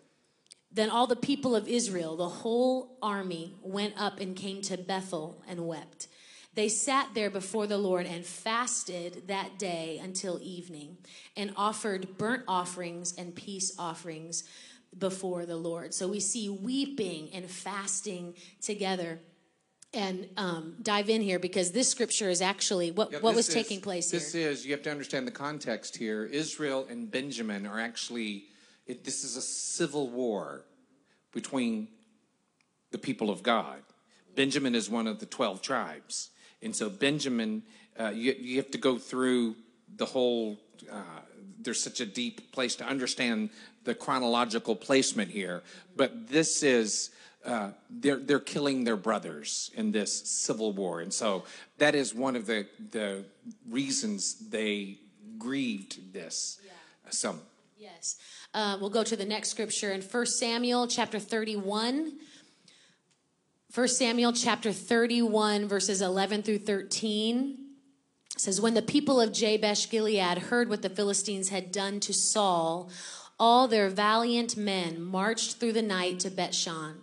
then 0.71 0.89
all 0.89 1.07
the 1.07 1.15
people 1.15 1.55
of 1.55 1.67
israel 1.67 2.15
the 2.15 2.29
whole 2.29 2.97
army 3.01 3.55
went 3.61 3.93
up 3.99 4.19
and 4.19 4.35
came 4.35 4.61
to 4.61 4.77
bethel 4.77 5.43
and 5.47 5.67
wept 5.67 6.07
they 6.59 6.67
sat 6.67 7.09
there 7.13 7.29
before 7.29 7.67
the 7.67 7.77
Lord 7.77 8.05
and 8.05 8.25
fasted 8.25 9.27
that 9.27 9.59
day 9.59 9.99
until 10.01 10.39
evening 10.41 10.97
and 11.37 11.53
offered 11.55 12.17
burnt 12.17 12.43
offerings 12.47 13.15
and 13.17 13.35
peace 13.35 13.73
offerings 13.77 14.43
before 14.97 15.45
the 15.45 15.55
Lord. 15.55 15.93
So 15.93 16.07
we 16.07 16.19
see 16.19 16.49
weeping 16.49 17.29
and 17.33 17.45
fasting 17.45 18.33
together. 18.61 19.19
And 19.91 20.29
um, 20.37 20.75
dive 20.83 21.09
in 21.09 21.21
here 21.21 21.39
because 21.39 21.71
this 21.71 21.89
scripture 21.89 22.29
is 22.29 22.41
actually 22.41 22.91
what, 22.91 23.11
yeah, 23.11 23.19
what 23.19 23.33
was 23.33 23.49
is, 23.49 23.55
taking 23.55 23.81
place 23.81 24.11
this 24.11 24.31
here. 24.33 24.49
This 24.49 24.59
is, 24.59 24.65
you 24.65 24.71
have 24.73 24.83
to 24.83 24.91
understand 24.91 25.25
the 25.25 25.31
context 25.31 25.97
here. 25.97 26.25
Israel 26.25 26.85
and 26.87 27.09
Benjamin 27.09 27.65
are 27.65 27.79
actually, 27.79 28.45
it, 28.85 29.03
this 29.03 29.23
is 29.23 29.35
a 29.35 29.41
civil 29.41 30.07
war 30.09 30.65
between 31.33 31.87
the 32.91 32.99
people 32.99 33.31
of 33.31 33.41
God. 33.41 33.81
Benjamin 34.35 34.75
is 34.75 34.89
one 34.91 35.07
of 35.07 35.19
the 35.19 35.25
12 35.25 35.61
tribes. 35.61 36.29
And 36.61 36.75
so 36.75 36.89
Benjamin, 36.89 37.63
uh, 37.99 38.09
you, 38.09 38.35
you 38.39 38.57
have 38.57 38.71
to 38.71 38.77
go 38.77 38.97
through 38.97 39.55
the 39.95 40.05
whole. 40.05 40.59
Uh, 40.91 41.01
there's 41.61 41.81
such 41.81 41.99
a 41.99 42.05
deep 42.05 42.51
place 42.51 42.75
to 42.75 42.85
understand 42.85 43.49
the 43.83 43.95
chronological 43.95 44.75
placement 44.75 45.31
here, 45.31 45.63
but 45.95 46.29
this 46.29 46.63
is. 46.63 47.09
Uh, 47.45 47.71
they're 47.89 48.17
they're 48.17 48.39
killing 48.39 48.83
their 48.83 48.97
brothers 48.97 49.71
in 49.75 49.91
this 49.91 50.29
civil 50.29 50.73
war, 50.73 50.99
and 50.99 51.13
so 51.13 51.43
that 51.77 51.95
is 51.95 52.13
one 52.13 52.35
of 52.35 52.45
the 52.45 52.67
the 52.91 53.23
reasons 53.69 54.49
they 54.49 54.99
grieved 55.37 56.13
this. 56.13 56.59
Yeah. 56.65 56.71
Some. 57.11 57.41
Yes, 57.77 58.17
uh, 58.53 58.77
we'll 58.79 58.89
go 58.89 59.03
to 59.03 59.15
the 59.15 59.25
next 59.25 59.49
scripture 59.49 59.91
in 59.91 60.01
First 60.01 60.37
Samuel 60.37 60.85
chapter 60.87 61.17
thirty 61.17 61.55
one 61.55 62.19
1 63.73 63.87
Samuel 63.87 64.33
chapter 64.33 64.71
31, 64.73 65.67
verses 65.67 66.01
11 66.01 66.41
through 66.41 66.57
13 66.57 67.69
says, 68.35 68.59
When 68.59 68.73
the 68.73 68.81
people 68.81 69.21
of 69.21 69.31
Jabesh 69.31 69.91
Gilead 69.91 70.39
heard 70.39 70.69
what 70.69 70.81
the 70.81 70.89
Philistines 70.89 71.49
had 71.49 71.71
done 71.71 71.99
to 71.99 72.11
Saul, 72.11 72.89
all 73.39 73.67
their 73.67 73.89
valiant 73.89 74.57
men 74.57 74.99
marched 74.99 75.57
through 75.57 75.73
the 75.73 75.83
night 75.83 76.19
to 76.21 76.31
Bethshan. 76.31 76.95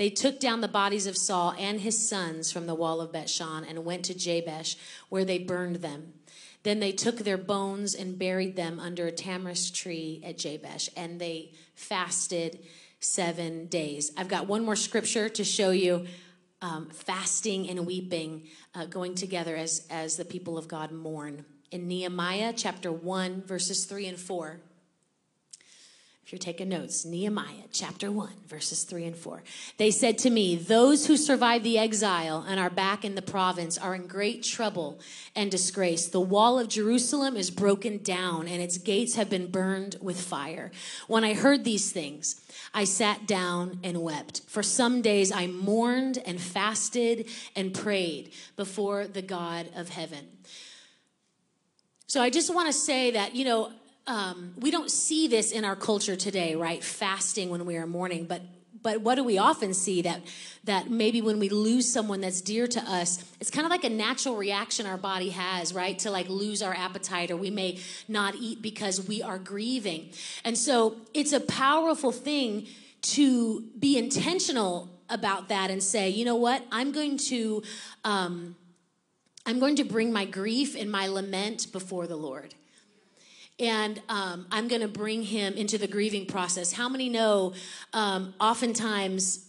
They 0.00 0.08
took 0.08 0.40
down 0.40 0.62
the 0.62 0.66
bodies 0.66 1.06
of 1.06 1.14
Saul 1.14 1.54
and 1.58 1.78
his 1.78 2.08
sons 2.08 2.50
from 2.50 2.64
the 2.64 2.74
wall 2.74 3.02
of 3.02 3.12
Bethshan 3.12 3.68
and 3.68 3.84
went 3.84 4.06
to 4.06 4.14
Jabesh, 4.14 4.78
where 5.10 5.26
they 5.26 5.36
burned 5.36 5.76
them. 5.76 6.14
Then 6.62 6.80
they 6.80 6.90
took 6.90 7.18
their 7.18 7.36
bones 7.36 7.94
and 7.94 8.18
buried 8.18 8.56
them 8.56 8.80
under 8.80 9.06
a 9.06 9.12
tamarisk 9.12 9.74
tree 9.74 10.22
at 10.24 10.38
Jabesh, 10.38 10.88
and 10.96 11.20
they 11.20 11.52
fasted 11.74 12.60
seven 12.98 13.66
days. 13.66 14.10
I've 14.16 14.28
got 14.28 14.46
one 14.46 14.64
more 14.64 14.74
scripture 14.74 15.28
to 15.28 15.44
show 15.44 15.70
you 15.70 16.06
um, 16.62 16.88
fasting 16.88 17.68
and 17.68 17.84
weeping 17.84 18.44
uh, 18.74 18.86
going 18.86 19.14
together 19.14 19.54
as, 19.54 19.86
as 19.90 20.16
the 20.16 20.24
people 20.24 20.56
of 20.56 20.66
God 20.66 20.92
mourn. 20.92 21.44
In 21.70 21.86
Nehemiah 21.86 22.54
chapter 22.56 22.90
1, 22.90 23.42
verses 23.42 23.84
3 23.84 24.06
and 24.06 24.18
4. 24.18 24.62
You're 26.30 26.38
taking 26.38 26.68
notes, 26.68 27.04
Nehemiah 27.04 27.66
chapter 27.72 28.08
1, 28.12 28.30
verses 28.46 28.84
3 28.84 29.06
and 29.06 29.16
4. 29.16 29.42
They 29.78 29.90
said 29.90 30.16
to 30.18 30.30
me, 30.30 30.54
Those 30.54 31.06
who 31.06 31.16
survived 31.16 31.64
the 31.64 31.76
exile 31.76 32.44
and 32.46 32.60
are 32.60 32.70
back 32.70 33.04
in 33.04 33.16
the 33.16 33.22
province 33.22 33.76
are 33.76 33.96
in 33.96 34.06
great 34.06 34.44
trouble 34.44 35.00
and 35.34 35.50
disgrace. 35.50 36.06
The 36.06 36.20
wall 36.20 36.60
of 36.60 36.68
Jerusalem 36.68 37.36
is 37.36 37.50
broken 37.50 37.98
down 37.98 38.46
and 38.46 38.62
its 38.62 38.78
gates 38.78 39.16
have 39.16 39.28
been 39.28 39.50
burned 39.50 39.96
with 40.00 40.20
fire. 40.20 40.70
When 41.08 41.24
I 41.24 41.34
heard 41.34 41.64
these 41.64 41.90
things, 41.90 42.40
I 42.72 42.84
sat 42.84 43.26
down 43.26 43.80
and 43.82 44.00
wept. 44.00 44.42
For 44.46 44.62
some 44.62 45.02
days 45.02 45.32
I 45.32 45.48
mourned 45.48 46.18
and 46.24 46.40
fasted 46.40 47.28
and 47.56 47.74
prayed 47.74 48.30
before 48.54 49.08
the 49.08 49.22
God 49.22 49.68
of 49.74 49.88
heaven. 49.88 50.28
So 52.06 52.20
I 52.20 52.30
just 52.30 52.54
want 52.54 52.68
to 52.68 52.72
say 52.72 53.12
that, 53.12 53.34
you 53.34 53.44
know, 53.44 53.72
um, 54.06 54.54
we 54.58 54.70
don't 54.70 54.90
see 54.90 55.28
this 55.28 55.52
in 55.52 55.64
our 55.64 55.76
culture 55.76 56.16
today, 56.16 56.54
right? 56.54 56.82
Fasting 56.82 57.50
when 57.50 57.64
we 57.66 57.76
are 57.76 57.86
mourning, 57.86 58.24
but 58.24 58.42
but 58.82 59.02
what 59.02 59.16
do 59.16 59.24
we 59.24 59.38
often 59.38 59.74
see 59.74 60.02
that 60.02 60.22
that 60.64 60.90
maybe 60.90 61.20
when 61.20 61.38
we 61.38 61.48
lose 61.48 61.90
someone 61.90 62.20
that's 62.20 62.40
dear 62.40 62.66
to 62.66 62.80
us 62.80 63.24
it's 63.40 63.50
kind 63.50 63.66
of 63.66 63.70
like 63.70 63.84
a 63.84 63.90
natural 63.90 64.36
reaction 64.36 64.86
our 64.86 64.96
body 64.96 65.30
has 65.30 65.74
right 65.74 65.98
to 65.98 66.10
like 66.10 66.28
lose 66.28 66.62
our 66.62 66.74
appetite 66.74 67.30
or 67.30 67.36
we 67.36 67.50
may 67.50 67.78
not 68.08 68.34
eat 68.36 68.62
because 68.62 69.06
we 69.06 69.22
are 69.22 69.38
grieving. 69.38 70.10
And 70.44 70.56
so 70.56 70.96
it's 71.14 71.32
a 71.32 71.40
powerful 71.40 72.12
thing 72.12 72.66
to 73.02 73.62
be 73.78 73.98
intentional 73.98 74.88
about 75.08 75.48
that 75.48 75.70
and 75.70 75.82
say 75.82 76.08
you 76.08 76.24
know 76.24 76.36
what? 76.36 76.64
I'm 76.72 76.92
going 76.92 77.16
to 77.18 77.62
um, 78.04 78.56
i'm 79.46 79.58
going 79.58 79.76
to 79.76 79.84
bring 79.84 80.12
my 80.12 80.24
grief 80.24 80.76
and 80.76 80.90
my 80.90 81.06
lament 81.06 81.72
before 81.72 82.06
the 82.06 82.16
lord 82.16 82.54
and 83.60 84.00
um, 84.08 84.46
I'm 84.50 84.68
going 84.68 84.80
to 84.80 84.88
bring 84.88 85.22
him 85.22 85.54
into 85.54 85.76
the 85.76 85.86
grieving 85.86 86.26
process. 86.26 86.72
How 86.72 86.88
many 86.88 87.08
know? 87.08 87.52
Um, 87.92 88.34
oftentimes, 88.40 89.46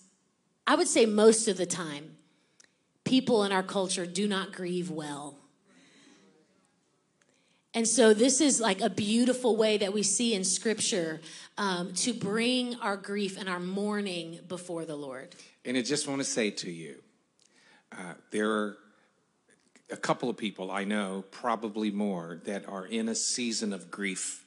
I 0.67 0.75
would 0.75 0.87
say 0.87 1.05
most 1.05 1.47
of 1.47 1.57
the 1.57 1.65
time, 1.65 2.17
people 3.05 3.43
in 3.45 3.51
our 3.51 3.63
culture 3.63 4.05
do 4.05 4.27
not 4.27 4.51
grieve 4.51 4.91
well. 4.91 5.37
And 7.73 7.87
so, 7.87 8.13
this 8.13 8.41
is 8.41 8.59
like 8.59 8.81
a 8.81 8.89
beautiful 8.89 9.55
way 9.55 9.77
that 9.77 9.93
we 9.93 10.03
see 10.03 10.33
in 10.33 10.43
Scripture 10.43 11.21
um, 11.57 11.93
to 11.93 12.13
bring 12.13 12.75
our 12.75 12.97
grief 12.97 13.39
and 13.39 13.47
our 13.47 13.61
mourning 13.61 14.39
before 14.49 14.83
the 14.83 14.97
Lord. 14.97 15.35
And 15.63 15.77
I 15.77 15.81
just 15.81 16.05
want 16.05 16.19
to 16.19 16.25
say 16.25 16.51
to 16.51 16.69
you, 16.69 16.95
uh, 17.93 18.15
there 18.31 18.51
are 18.51 18.77
a 19.91 19.97
couple 19.97 20.29
of 20.29 20.37
people 20.37 20.71
I 20.71 20.83
know, 20.83 21.25
probably 21.31 21.91
more, 21.91 22.41
that 22.45 22.67
are 22.67 22.85
in 22.85 23.09
a 23.09 23.15
season 23.15 23.73
of 23.73 23.91
grief 23.91 24.45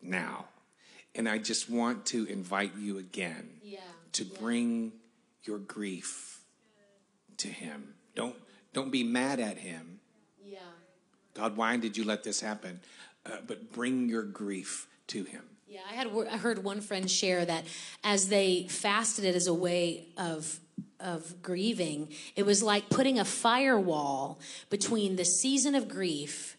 now. 0.00 0.46
And 1.14 1.28
I 1.28 1.38
just 1.38 1.68
want 1.68 2.06
to 2.06 2.24
invite 2.26 2.72
you 2.78 2.98
again 2.98 3.48
yeah. 3.62 3.80
to 4.12 4.24
yeah. 4.24 4.38
bring 4.38 4.92
your 5.42 5.58
grief 5.58 6.40
to 7.38 7.48
him. 7.48 7.94
Don't 8.14 8.36
don't 8.72 8.90
be 8.90 9.04
mad 9.04 9.40
at 9.40 9.56
him. 9.56 10.00
Yeah. 10.44 10.58
God, 11.34 11.56
why 11.56 11.76
did 11.78 11.96
you 11.96 12.04
let 12.04 12.24
this 12.24 12.40
happen? 12.40 12.80
Uh, 13.24 13.38
but 13.46 13.72
bring 13.72 14.08
your 14.08 14.22
grief 14.22 14.86
to 15.08 15.24
him. 15.24 15.42
Yeah, 15.66 15.80
I 15.90 15.94
had 15.94 16.08
I 16.30 16.36
heard 16.36 16.62
one 16.62 16.80
friend 16.80 17.10
share 17.10 17.44
that 17.44 17.64
as 18.04 18.28
they 18.28 18.66
fasted 18.68 19.24
it 19.24 19.34
as 19.34 19.46
a 19.46 19.54
way 19.54 20.08
of 20.16 20.60
of 21.06 21.40
grieving, 21.40 22.08
it 22.34 22.44
was 22.44 22.62
like 22.62 22.90
putting 22.90 23.18
a 23.18 23.24
firewall 23.24 24.40
between 24.68 25.14
the 25.14 25.24
season 25.24 25.76
of 25.76 25.88
grief 25.88 26.56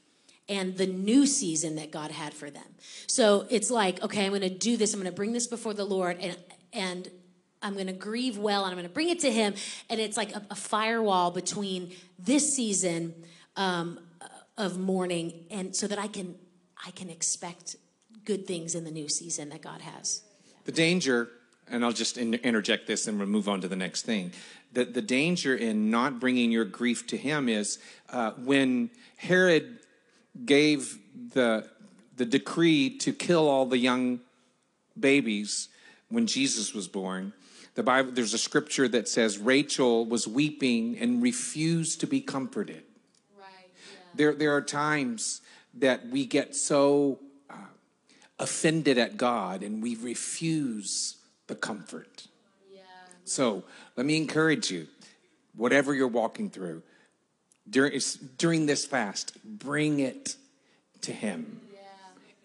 and 0.50 0.77
the 0.77 0.88
new 0.88 1.25
season 1.27 1.75
that 1.75 1.92
God 1.92 2.12
had 2.12 2.34
for 2.34 2.50
them. 2.50 2.63
So 3.06 3.46
it's 3.50 3.70
like, 3.70 4.01
okay, 4.01 4.25
I'm 4.25 4.32
going 4.32 4.42
to 4.42 4.50
do 4.50 4.77
this. 4.77 4.94
I'm 4.94 5.01
going 5.01 5.12
to 5.12 5.16
bring 5.16 5.34
this 5.34 5.48
before 5.48 5.74
the 5.74 5.86
Lord 5.86 6.18
and 6.20 6.38
and 6.74 7.10
I'm 7.62 7.74
going 7.74 7.88
to 7.88 7.94
grieve 7.94 8.38
well 8.38 8.63
and 8.63 8.72
I'm 8.72 8.77
going 8.77 8.88
to 8.88 8.94
bring 8.94 9.10
it 9.10 9.20
to 9.22 9.32
him 9.32 9.56
and 9.89 10.00
it's 10.00 10.16
like 10.16 10.34
a, 10.36 10.46
a 10.51 10.56
firewall 10.56 11.32
between 11.32 11.94
this 12.20 12.54
season 12.54 13.13
um, 13.56 14.00
of 14.58 14.77
mourning 14.77 15.46
and 15.50 15.75
so 15.75 15.88
that 15.88 16.00
I 16.00 16.08
can 16.08 16.36
I 16.86 16.92
can 16.92 17.10
expect 17.10 17.75
good 18.24 18.48
things 18.48 18.75
in 18.75 18.84
the 18.86 18.92
new 18.92 19.10
season 19.10 19.50
that 19.50 19.62
God 19.62 19.82
has. 19.82 20.22
The 20.66 20.72
danger 20.72 21.30
and 21.70 21.84
I'll 21.84 21.92
just 21.92 22.18
in, 22.18 22.36
interject 22.36 22.88
this 22.88 23.08
and 23.08 23.18
we'll 23.18 23.28
move 23.28 23.50
on 23.50 23.62
to 23.62 23.68
the 23.68 23.76
next 23.76 24.04
thing. 24.04 24.32
The, 24.74 24.86
the 24.86 25.02
danger 25.02 25.56
in 25.56 25.90
not 25.90 26.20
bringing 26.20 26.52
your 26.52 26.66
grief 26.66 27.08
to 27.08 27.18
him 27.18 27.50
is 27.50 27.80
uh, 28.10 28.32
when 28.32 28.90
Herod 29.18 29.80
gave 30.46 31.00
the, 31.34 31.70
the 32.16 32.26
decree 32.26 32.98
to 33.00 33.14
kill 33.14 33.48
all 33.48 33.66
the 33.66 33.78
young 33.78 34.20
babies 35.00 35.70
when 36.10 36.28
Jesus 36.28 36.74
was 36.74 36.88
born. 36.88 37.34
The 37.76 37.84
Bible, 37.84 38.12
there's 38.12 38.34
a 38.34 38.40
scripture 38.40 38.88
that 38.88 39.08
says 39.08 39.38
Rachel 39.38 40.06
was 40.06 40.28
weeping 40.28 40.98
and 40.98 41.22
refused 41.22 42.00
to 42.02 42.08
be 42.08 42.22
comforted. 42.22 42.84
Right. 43.38 43.48
Yeah. 43.62 43.98
There, 44.16 44.34
there 44.34 44.56
are 44.56 44.62
times 44.62 45.42
that 45.76 46.08
we 46.08 46.26
get 46.26 46.56
so 46.56 47.20
uh, 47.50 47.56
offended 48.40 48.98
at 48.98 49.18
God 49.18 49.62
and 49.62 49.84
we 49.84 49.96
refuse 49.96 51.17
the 51.48 51.56
comfort. 51.56 52.27
Yeah. 52.72 52.82
So 53.25 53.63
let 53.96 54.06
me 54.06 54.18
encourage 54.18 54.70
you, 54.72 54.88
whatever 55.56 55.94
you're 55.94 56.08
walking 56.08 56.50
through, 56.50 56.84
during, 57.70 58.00
during 58.38 58.66
this 58.66 58.86
fast, 58.86 59.38
bring 59.44 60.00
it 60.00 60.36
to 61.01 61.12
Him. 61.12 61.62
Yeah. 61.74 61.80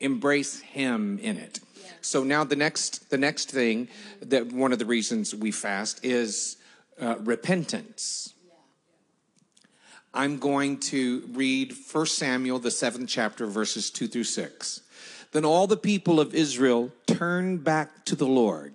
Embrace 0.01 0.61
Him 0.61 1.19
in 1.21 1.37
it. 1.37 1.61
Yeah. 1.83 1.91
So 2.01 2.25
now 2.25 2.45
the 2.45 2.57
next 2.57 3.11
the 3.11 3.19
next 3.19 3.51
thing 3.51 3.89
that 4.21 4.53
one 4.53 4.73
of 4.73 4.79
the 4.79 4.87
reasons 4.87 5.35
we 5.35 5.51
fast 5.51 6.05
is 6.05 6.57
uh, 7.01 7.17
repentance. 7.21 8.35
I'm 10.15 10.39
going 10.39 10.79
to 10.81 11.23
read 11.33 11.75
1 11.91 12.07
Samuel, 12.07 12.59
the 12.59 12.71
seventh 12.71 13.09
chapter, 13.09 13.47
verses 13.47 13.91
2 13.91 14.09
through 14.09 14.25
6. 14.25 14.83
Then 15.33 15.47
all 15.47 15.67
the 15.67 15.77
people 15.77 16.21
of 16.21 16.35
Israel 16.35 16.93
turned 17.07 17.65
back 17.65 18.05
to 18.05 18.15
the 18.15 18.27
Lord 18.27 18.75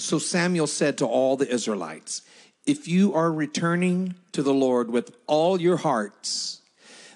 so 0.00 0.18
Samuel 0.18 0.66
said 0.66 0.98
to 0.98 1.06
all 1.06 1.36
the 1.36 1.48
Israelites, 1.48 2.22
If 2.66 2.88
you 2.88 3.14
are 3.14 3.32
returning 3.32 4.14
to 4.32 4.42
the 4.42 4.54
Lord 4.54 4.90
with 4.90 5.16
all 5.26 5.60
your 5.60 5.78
hearts, 5.78 6.60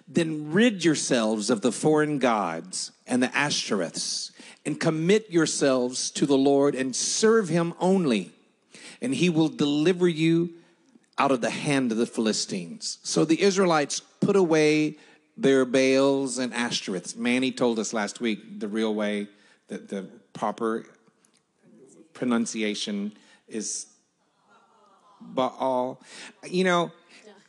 then 0.07 0.53
rid 0.53 0.85
yourselves 0.85 1.51
of 1.51 1.61
the 1.61 1.73
foreign 1.73 2.19
gods 2.19 2.93
and 3.07 3.23
the 3.23 3.29
Ashtoreths, 3.29 4.31
and 4.67 4.81
commit 4.81 5.31
yourselves 5.31 6.11
to 6.13 6.27
the 6.27 6.39
Lord 6.39 6.75
and 6.75 6.95
serve 6.95 7.49
him 7.49 7.75
only, 7.81 8.33
and 9.01 9.15
he 9.15 9.29
will 9.29 9.49
deliver 9.49 10.09
you 10.09 10.55
out 11.19 11.31
of 11.31 11.41
the 11.41 11.51
hand 11.51 11.93
of 11.93 11.99
the 11.99 12.07
Philistines. 12.07 12.99
So 13.03 13.25
the 13.25 13.41
Israelites 13.41 14.01
put 14.21 14.37
away 14.37 14.97
their 15.37 15.65
Baals 15.65 16.39
and 16.39 16.53
Ashtoreths. 16.53 17.17
Manny 17.17 17.53
told 17.53 17.79
us 17.79 17.93
last 17.93 18.21
week 18.21 18.61
the 18.61 18.69
real 18.69 18.95
way, 18.95 19.29
the, 19.69 19.79
the 19.79 20.03
proper 20.33 20.87
pronunciation 22.15 23.13
is 23.49 23.87
Baal. 25.21 26.01
You 26.49 26.65
know, 26.65 26.93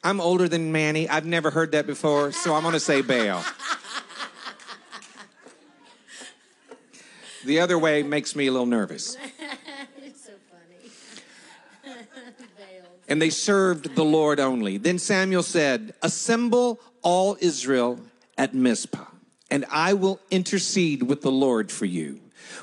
I'm 0.04 0.20
older 0.20 0.48
than 0.48 0.72
Manny. 0.72 1.08
I've 1.08 1.26
never 1.26 1.50
heard 1.50 1.72
that 1.72 1.88
before, 1.88 2.32
so 2.32 2.54
I'm 2.54 2.64
going 2.64 2.74
to 2.74 2.80
say 2.80 3.02
Baal. 3.02 3.44
The 7.46 7.60
other 7.60 7.78
way 7.78 8.02
makes 8.02 8.36
me 8.36 8.48
a 8.48 8.52
little 8.52 8.66
nervous. 8.66 9.18
it's 10.04 10.26
so 10.26 10.32
funny. 10.52 11.96
And 13.08 13.22
they 13.22 13.30
served 13.30 13.96
the 13.96 14.04
Lord 14.04 14.40
only. 14.40 14.78
Then 14.78 14.98
Samuel 14.98 15.44
said, 15.44 15.94
Assemble 16.02 16.80
all 17.04 17.38
Israel 17.40 18.00
at 18.36 18.56
Mizpah, 18.56 19.06
and 19.52 19.64
I 19.70 19.94
will 19.94 20.20
intercede 20.32 21.04
with 21.04 21.22
the 21.22 21.32
Lord 21.32 21.72
for 21.72 21.86
you. 21.86 22.20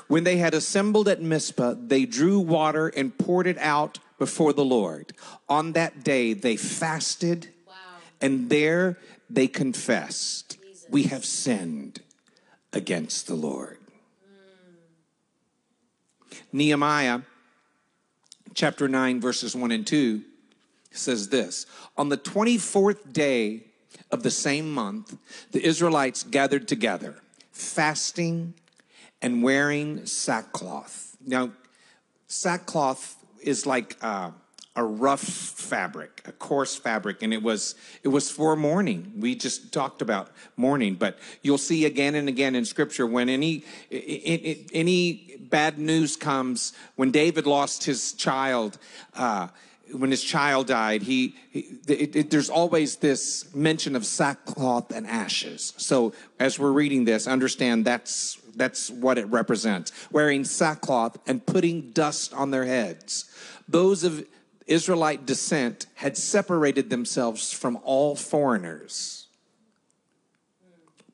When 0.07 0.23
they 0.23 0.37
had 0.37 0.53
assembled 0.53 1.07
at 1.07 1.21
Mizpah, 1.21 1.75
they 1.79 2.05
drew 2.05 2.39
water 2.39 2.87
and 2.89 3.17
poured 3.17 3.47
it 3.47 3.57
out 3.57 3.99
before 4.17 4.53
the 4.53 4.65
Lord. 4.65 5.13
On 5.49 5.73
that 5.73 6.03
day, 6.03 6.33
they 6.33 6.55
fasted, 6.55 7.49
Wow. 7.67 7.73
and 8.21 8.49
there 8.49 8.97
they 9.29 9.47
confessed, 9.47 10.57
We 10.89 11.03
have 11.03 11.25
sinned 11.25 12.01
against 12.71 13.27
the 13.27 13.35
Lord. 13.35 13.79
Hmm. 14.25 14.75
Nehemiah 16.51 17.21
chapter 18.53 18.87
9, 18.87 19.19
verses 19.19 19.55
1 19.55 19.71
and 19.71 19.85
2 19.85 20.21
says 20.91 21.29
this 21.29 21.65
On 21.97 22.09
the 22.09 22.17
24th 22.17 23.11
day 23.11 23.63
of 24.11 24.23
the 24.23 24.31
same 24.31 24.71
month, 24.71 25.17
the 25.51 25.65
Israelites 25.65 26.23
gathered 26.23 26.67
together, 26.67 27.15
fasting 27.51 28.53
and 29.23 29.41
wearing 29.41 30.05
sackcloth. 30.05 31.17
Now, 31.25 31.51
sackcloth 32.27 33.15
is 33.41 33.65
like 33.65 33.97
uh, 34.01 34.31
a 34.75 34.83
rough 34.83 35.21
fabric, 35.21 36.21
a 36.25 36.33
coarse 36.33 36.75
fabric, 36.75 37.23
and 37.23 37.33
it 37.33 37.41
was 37.41 37.75
it 38.03 38.09
was 38.09 38.29
for 38.29 38.55
mourning. 38.55 39.13
We 39.19 39.35
just 39.35 39.71
talked 39.71 40.01
about 40.01 40.29
mourning, 40.57 40.95
but 40.95 41.17
you'll 41.41 41.57
see 41.57 41.85
again 41.85 42.15
and 42.15 42.27
again 42.27 42.53
in 42.53 42.65
Scripture 42.65 43.07
when 43.07 43.29
any 43.29 43.63
any 43.91 45.37
bad 45.39 45.79
news 45.79 46.17
comes. 46.17 46.73
When 46.95 47.11
David 47.11 47.47
lost 47.47 47.85
his 47.85 48.13
child. 48.13 48.77
Uh, 49.15 49.47
when 49.91 50.09
his 50.09 50.23
child 50.23 50.67
died, 50.67 51.03
he, 51.03 51.35
he 51.51 51.77
it, 51.87 52.15
it, 52.15 52.29
there's 52.31 52.49
always 52.49 52.95
this 52.95 53.53
mention 53.53 53.95
of 53.95 54.05
sackcloth 54.05 54.91
and 54.91 55.05
ashes. 55.05 55.73
So 55.77 56.13
as 56.39 56.57
we're 56.57 56.71
reading 56.71 57.05
this, 57.05 57.27
understand 57.27 57.85
that's 57.85 58.39
that's 58.55 58.89
what 58.89 59.17
it 59.17 59.25
represents. 59.25 59.91
Wearing 60.11 60.43
sackcloth 60.43 61.17
and 61.27 61.45
putting 61.45 61.91
dust 61.91 62.33
on 62.33 62.51
their 62.51 62.65
heads. 62.65 63.25
Those 63.67 64.03
of 64.03 64.25
Israelite 64.67 65.25
descent 65.25 65.87
had 65.95 66.17
separated 66.17 66.89
themselves 66.89 67.51
from 67.51 67.79
all 67.83 68.15
foreigners. 68.15 69.27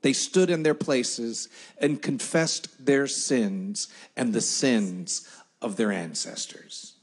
They 0.02 0.14
stood 0.14 0.50
in 0.50 0.64
their 0.64 0.76
places 0.76 1.50
and 1.78 2.02
confessed 2.02 2.86
their 2.86 3.08
sins 3.08 3.90
and 4.16 4.34
the 4.34 4.42
sins 4.42 5.28
of 5.62 5.76
their 5.76 5.92
ancestors. 5.92 6.94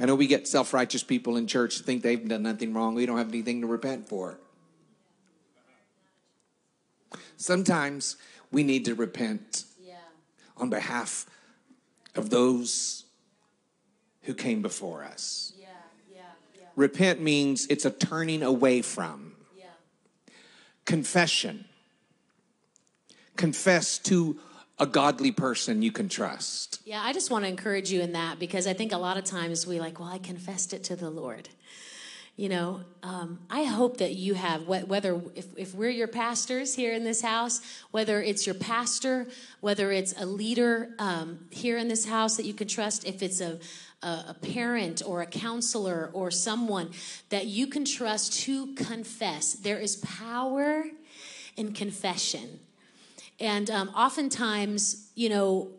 I 0.00 0.06
know 0.06 0.14
we 0.14 0.26
get 0.26 0.46
self 0.46 0.72
righteous 0.72 1.02
people 1.02 1.36
in 1.36 1.46
church 1.46 1.76
who 1.76 1.84
think 1.84 2.02
they've 2.02 2.26
done 2.26 2.44
nothing 2.44 2.72
wrong. 2.72 2.94
We 2.94 3.04
don't 3.04 3.18
have 3.18 3.28
anything 3.28 3.60
to 3.62 3.66
repent 3.66 4.08
for. 4.08 4.38
Sometimes 7.36 8.16
we 8.50 8.62
need 8.62 8.84
to 8.86 8.94
repent 8.94 9.64
Yeah. 9.80 9.96
on 10.56 10.70
behalf 10.70 11.26
of 12.14 12.30
those 12.30 13.04
who 14.22 14.34
came 14.34 14.62
before 14.62 15.04
us. 15.04 15.52
Yeah. 15.58 15.66
Yeah. 16.12 16.20
Yeah. 16.54 16.66
Repent 16.76 17.20
means 17.20 17.66
it's 17.66 17.84
a 17.84 17.90
turning 17.90 18.42
away 18.42 18.82
from. 18.82 19.34
Yeah. 19.56 19.64
Confession. 20.84 21.66
Confess 23.36 23.98
to 23.98 24.38
a 24.78 24.86
godly 24.86 25.32
person 25.32 25.82
you 25.82 25.92
can 25.92 26.08
trust. 26.08 26.80
Yeah, 26.84 27.02
I 27.02 27.12
just 27.12 27.30
want 27.30 27.44
to 27.44 27.48
encourage 27.48 27.90
you 27.90 28.00
in 28.00 28.12
that 28.12 28.38
because 28.38 28.66
I 28.66 28.72
think 28.74 28.92
a 28.92 28.98
lot 28.98 29.16
of 29.16 29.24
times 29.24 29.66
we 29.66 29.80
like, 29.80 29.98
well, 29.98 30.08
I 30.08 30.18
confessed 30.18 30.72
it 30.72 30.84
to 30.84 30.96
the 30.96 31.10
Lord. 31.10 31.48
You 32.38 32.48
know, 32.48 32.82
um, 33.02 33.40
I 33.50 33.64
hope 33.64 33.96
that 33.96 34.14
you 34.14 34.34
have, 34.34 34.68
whether 34.68 35.20
if, 35.34 35.46
if 35.58 35.74
we're 35.74 35.90
your 35.90 36.06
pastors 36.06 36.72
here 36.72 36.94
in 36.94 37.02
this 37.02 37.20
house, 37.20 37.60
whether 37.90 38.22
it's 38.22 38.46
your 38.46 38.54
pastor, 38.54 39.26
whether 39.60 39.90
it's 39.90 40.14
a 40.16 40.24
leader 40.24 40.90
um, 41.00 41.40
here 41.50 41.78
in 41.78 41.88
this 41.88 42.06
house 42.06 42.36
that 42.36 42.46
you 42.46 42.54
can 42.54 42.68
trust, 42.68 43.04
if 43.04 43.24
it's 43.24 43.40
a, 43.40 43.58
a, 44.04 44.26
a 44.28 44.36
parent 44.40 45.02
or 45.04 45.20
a 45.20 45.26
counselor 45.26 46.10
or 46.12 46.30
someone 46.30 46.90
that 47.30 47.46
you 47.46 47.66
can 47.66 47.84
trust 47.84 48.34
to 48.44 48.72
confess. 48.76 49.54
There 49.54 49.80
is 49.80 49.96
power 49.96 50.84
in 51.56 51.72
confession. 51.72 52.60
And 53.40 53.68
um, 53.68 53.88
oftentimes, 53.96 55.10
you 55.16 55.28
know, 55.28 55.72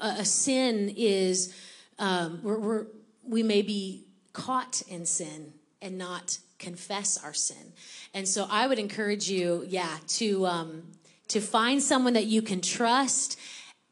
a, 0.00 0.18
a 0.20 0.24
sin 0.24 0.94
is 0.96 1.52
um, 1.98 2.38
we're, 2.44 2.60
we're, 2.60 2.86
we 3.24 3.42
may 3.42 3.62
be 3.62 4.04
caught 4.32 4.80
in 4.86 5.06
sin 5.06 5.54
and 5.82 5.98
not 5.98 6.38
confess 6.58 7.22
our 7.22 7.34
sin. 7.34 7.72
And 8.14 8.26
so, 8.28 8.46
I 8.50 8.66
would 8.66 8.78
encourage 8.78 9.28
you, 9.28 9.64
yeah, 9.68 9.98
to 10.18 10.46
um, 10.46 10.82
to 11.28 11.40
find 11.40 11.82
someone 11.82 12.12
that 12.14 12.26
you 12.26 12.42
can 12.42 12.60
trust 12.60 13.38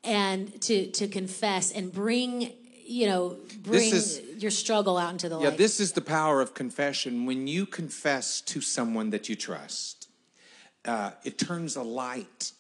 and 0.05 0.61
to 0.63 0.87
to 0.93 1.09
confess 1.09 1.73
and 1.73 1.93
bring, 1.93 2.53
you 2.85 3.07
know, 3.07 3.37
bring 3.63 3.93
is- 3.93 4.21
your 4.39 4.51
struggle 4.51 4.99
out 4.99 5.13
into 5.13 5.29
the 5.29 5.39
Yeah, 5.39 5.49
light. 5.49 5.59
this 5.59 5.79
is 5.81 5.93
the 5.93 6.01
power 6.01 6.41
of 6.41 6.55
confession. 6.55 7.27
When 7.27 7.47
you 7.47 7.67
confess 7.67 8.41
to 8.43 8.61
someone 8.61 9.11
that 9.11 9.29
you 9.29 9.37
trust, 9.37 10.09
uh, 10.85 11.13
it 11.25 11.39
turns 11.39 11.77
a 11.77 11.83
light 11.83 12.53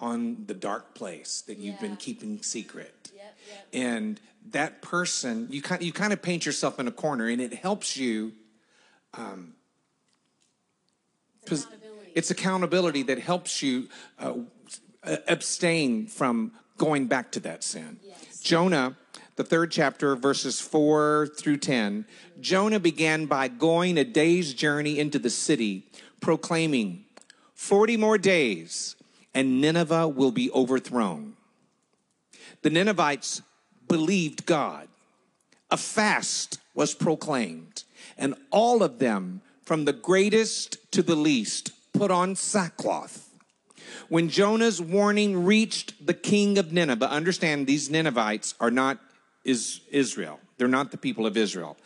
on 0.00 0.44
the 0.46 0.54
dark 0.54 0.94
place 0.94 1.42
that 1.46 1.58
you've 1.58 1.80
been 1.80 1.96
keeping 1.96 2.42
secret. 2.42 3.10
Yep, 3.14 3.38
yep. 3.48 3.66
And 3.72 4.20
that 4.50 4.82
person, 4.82 5.48
you 5.50 5.62
kind, 5.62 5.82
you 5.82 5.92
kind 5.92 6.12
of 6.12 6.20
paint 6.22 6.44
yourself 6.46 6.78
in 6.78 6.86
a 6.88 6.92
corner, 6.92 7.26
and 7.28 7.40
it 7.40 7.54
helps 7.54 7.96
you. 7.96 8.32
Um, 9.16 9.54
accountability. 11.46 12.12
it's 12.14 12.30
accountability 12.30 13.02
that 13.04 13.18
helps 13.18 13.62
you 13.62 13.88
uh, 14.18 14.34
abstain 15.28 16.06
from 16.06 16.52
going 16.76 17.06
back 17.06 17.32
to 17.32 17.40
that 17.40 17.64
sin. 17.64 17.98
Jonah, 18.42 18.96
the 19.36 19.44
third 19.44 19.70
chapter, 19.70 20.16
verses 20.16 20.60
4 20.60 21.28
through 21.36 21.58
10, 21.58 22.06
Jonah 22.40 22.80
began 22.80 23.26
by 23.26 23.48
going 23.48 23.98
a 23.98 24.04
day's 24.04 24.54
journey 24.54 24.98
into 24.98 25.18
the 25.18 25.30
city, 25.30 25.86
proclaiming, 26.20 27.04
40 27.54 27.96
more 27.96 28.18
days, 28.18 28.96
and 29.34 29.60
Nineveh 29.60 30.08
will 30.08 30.32
be 30.32 30.50
overthrown. 30.52 31.34
The 32.62 32.70
Ninevites 32.70 33.42
believed 33.88 34.46
God. 34.46 34.88
A 35.70 35.76
fast 35.76 36.58
was 36.74 36.94
proclaimed, 36.94 37.84
and 38.16 38.34
all 38.50 38.82
of 38.82 38.98
them, 38.98 39.42
from 39.64 39.84
the 39.84 39.92
greatest 39.92 40.78
to 40.92 41.02
the 41.02 41.16
least, 41.16 41.72
put 41.92 42.10
on 42.10 42.36
sackcloth. 42.36 43.28
When 44.08 44.28
Jonah's 44.28 44.80
warning 44.80 45.44
reached 45.44 46.06
the 46.06 46.14
king 46.14 46.58
of 46.58 46.72
Nineveh, 46.72 47.10
understand 47.10 47.66
these 47.66 47.90
Ninevites 47.90 48.54
are 48.60 48.70
not 48.70 48.98
is 49.44 49.80
Israel. 49.90 50.40
They're 50.58 50.68
not 50.68 50.90
the 50.90 50.98
people 50.98 51.26
of 51.26 51.36
Israel. 51.36 51.76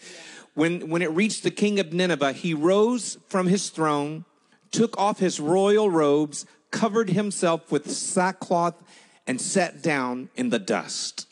When, 0.55 0.89
when 0.89 1.03
it 1.03 1.11
reached 1.11 1.43
the 1.43 1.51
king 1.51 1.79
of 1.79 1.93
Nineveh, 1.93 2.33
he 2.33 2.55
rose 2.55 3.19
from 3.29 3.47
his 3.47 3.69
throne, 3.71 4.25
took 4.71 4.99
off 4.99 5.19
his 5.19 5.39
royal 5.39 5.91
robes, 5.91 6.47
covered 6.71 7.11
himself 7.11 7.71
with 7.71 7.91
sackcloth, 7.91 8.83
and 9.27 9.41
sat 9.41 9.83
down 9.83 10.31
in 10.35 10.51
the 10.51 10.59
dust. 10.59 11.27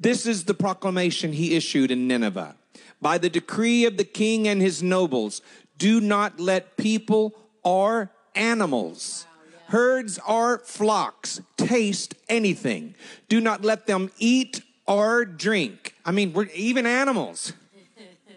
This 0.00 0.26
is 0.26 0.44
the 0.44 0.54
proclamation 0.54 1.32
he 1.32 1.56
issued 1.56 1.90
in 1.90 2.08
Nineveh. 2.08 2.56
By 3.00 3.18
the 3.18 3.30
decree 3.30 3.84
of 3.84 3.96
the 3.96 4.04
king 4.04 4.48
and 4.48 4.60
his 4.60 4.82
nobles, 4.82 5.40
do 5.76 6.00
not 6.00 6.40
let 6.40 6.76
people 6.76 7.34
or 7.62 8.10
animals, 8.34 9.26
herds 9.66 10.18
or 10.26 10.58
flocks 10.58 11.40
taste 11.56 12.14
anything. 12.28 12.94
Do 13.28 13.40
not 13.40 13.64
let 13.64 13.86
them 13.86 14.10
eat 14.18 14.62
or 14.86 15.24
drink. 15.24 15.94
I 16.04 16.10
mean, 16.10 16.32
we're 16.32 16.48
even 16.54 16.86
animals. 16.86 17.52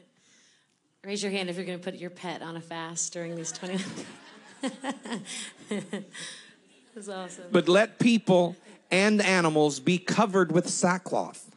Raise 1.03 1.23
your 1.23 1.31
hand 1.31 1.49
if 1.49 1.55
you're 1.55 1.65
going 1.65 1.79
to 1.79 1.83
put 1.83 1.95
your 1.95 2.11
pet 2.11 2.41
on 2.43 2.55
a 2.57 2.61
fast 2.61 3.13
during 3.13 3.35
these 3.35 3.51
20 3.51 3.83
That's 6.93 7.07
awesome. 7.07 7.45
But 7.51 7.67
let 7.67 7.97
people 7.97 8.55
and 8.91 9.21
animals 9.21 9.79
be 9.79 9.97
covered 9.97 10.51
with 10.51 10.69
sackcloth. 10.69 11.55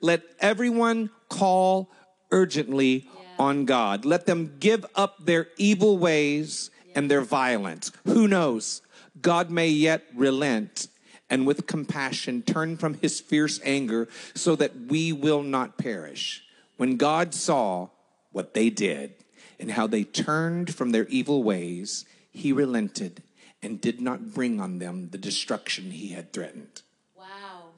Let 0.00 0.22
everyone 0.40 1.10
call 1.28 1.90
urgently 2.30 3.08
on 3.38 3.64
God. 3.64 4.04
Let 4.04 4.26
them 4.26 4.56
give 4.60 4.84
up 4.94 5.24
their 5.24 5.48
evil 5.56 5.98
ways 5.98 6.70
and 6.94 7.10
their 7.10 7.22
violence. 7.22 7.92
Who 8.04 8.28
knows? 8.28 8.82
God 9.20 9.50
may 9.50 9.68
yet 9.68 10.04
relent 10.14 10.88
and 11.28 11.46
with 11.46 11.66
compassion 11.66 12.42
turn 12.42 12.76
from 12.76 12.94
his 12.94 13.20
fierce 13.20 13.60
anger 13.64 14.08
so 14.34 14.56
that 14.56 14.76
we 14.88 15.12
will 15.12 15.42
not 15.42 15.78
perish. 15.78 16.44
When 16.76 16.96
God 16.96 17.34
saw 17.34 17.88
what 18.32 18.54
they 18.54 18.68
did 18.70 19.14
and 19.58 19.70
how 19.70 19.86
they 19.86 20.04
turned 20.04 20.74
from 20.74 20.90
their 20.90 21.06
evil 21.06 21.42
ways, 21.42 22.04
he 22.32 22.52
relented 22.52 23.22
and 23.62 23.80
did 23.80 24.00
not 24.00 24.34
bring 24.34 24.60
on 24.60 24.78
them 24.78 25.10
the 25.10 25.18
destruction 25.18 25.90
he 25.90 26.08
had 26.08 26.32
threatened. 26.32 26.82
Wow. 27.16 27.70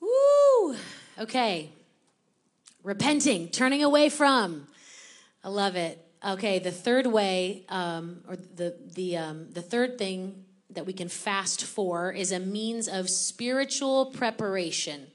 Woo! 0.00 0.76
Okay. 1.18 1.70
Repenting, 2.84 3.48
turning 3.48 3.82
away 3.82 4.08
from. 4.08 4.68
I 5.42 5.48
love 5.48 5.74
it. 5.74 5.98
Okay, 6.24 6.58
the 6.58 6.70
third 6.70 7.06
way, 7.06 7.64
um, 7.68 8.20
or 8.28 8.36
the 8.36 8.76
the 8.94 9.16
um, 9.16 9.50
the 9.50 9.62
third 9.62 9.98
thing 9.98 10.44
that 10.70 10.86
we 10.86 10.92
can 10.92 11.08
fast 11.08 11.64
for 11.64 12.12
is 12.12 12.30
a 12.30 12.38
means 12.38 12.86
of 12.86 13.08
spiritual 13.08 14.06
preparation. 14.06 15.06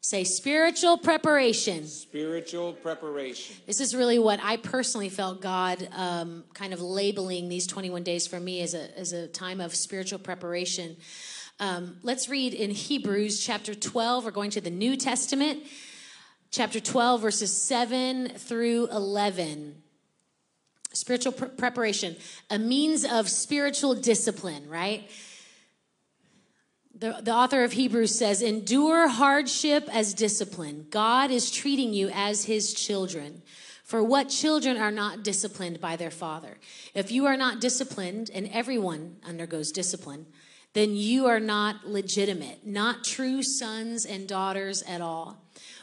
Say 0.00 0.24
spiritual 0.24 0.96
preparation. 0.96 1.86
Spiritual 1.86 2.74
preparation. 2.74 3.56
This 3.66 3.80
is 3.80 3.96
really 3.96 4.18
what 4.18 4.40
I 4.42 4.56
personally 4.56 5.08
felt 5.08 5.40
God 5.40 5.88
um, 5.92 6.44
kind 6.54 6.72
of 6.72 6.80
labeling 6.80 7.48
these 7.48 7.66
21 7.66 8.04
days 8.04 8.26
for 8.26 8.38
me 8.38 8.60
as 8.62 8.74
a, 8.74 8.96
as 8.98 9.12
a 9.12 9.26
time 9.26 9.60
of 9.60 9.74
spiritual 9.74 10.18
preparation. 10.18 10.96
Um, 11.60 11.96
let's 12.02 12.28
read 12.28 12.54
in 12.54 12.70
Hebrews 12.70 13.44
chapter 13.44 13.74
12. 13.74 14.24
We're 14.24 14.30
going 14.30 14.50
to 14.50 14.60
the 14.60 14.70
New 14.70 14.96
Testament, 14.96 15.64
chapter 16.50 16.80
12, 16.80 17.20
verses 17.20 17.56
7 17.56 18.30
through 18.30 18.88
11. 18.88 19.82
Spiritual 20.92 21.32
pre- 21.32 21.48
preparation, 21.48 22.16
a 22.50 22.58
means 22.58 23.04
of 23.04 23.28
spiritual 23.28 23.94
discipline, 23.94 24.68
right? 24.68 25.10
The, 26.98 27.20
the 27.22 27.32
author 27.32 27.62
of 27.62 27.72
Hebrews 27.72 28.18
says, 28.18 28.42
Endure 28.42 29.06
hardship 29.06 29.88
as 29.92 30.14
discipline. 30.14 30.86
God 30.90 31.30
is 31.30 31.50
treating 31.50 31.92
you 31.92 32.10
as 32.12 32.44
his 32.44 32.72
children. 32.74 33.42
For 33.84 34.02
what 34.02 34.28
children 34.28 34.76
are 34.76 34.90
not 34.90 35.22
disciplined 35.22 35.80
by 35.80 35.96
their 35.96 36.10
father? 36.10 36.58
If 36.94 37.10
you 37.10 37.26
are 37.26 37.36
not 37.36 37.60
disciplined, 37.60 38.30
and 38.34 38.48
everyone 38.52 39.16
undergoes 39.24 39.72
discipline, 39.72 40.26
then 40.74 40.94
you 40.94 41.26
are 41.26 41.40
not 41.40 41.86
legitimate, 41.86 42.66
not 42.66 43.04
true 43.04 43.42
sons 43.42 44.04
and 44.04 44.28
daughters 44.28 44.82
at 44.82 45.00
all. 45.00 45.42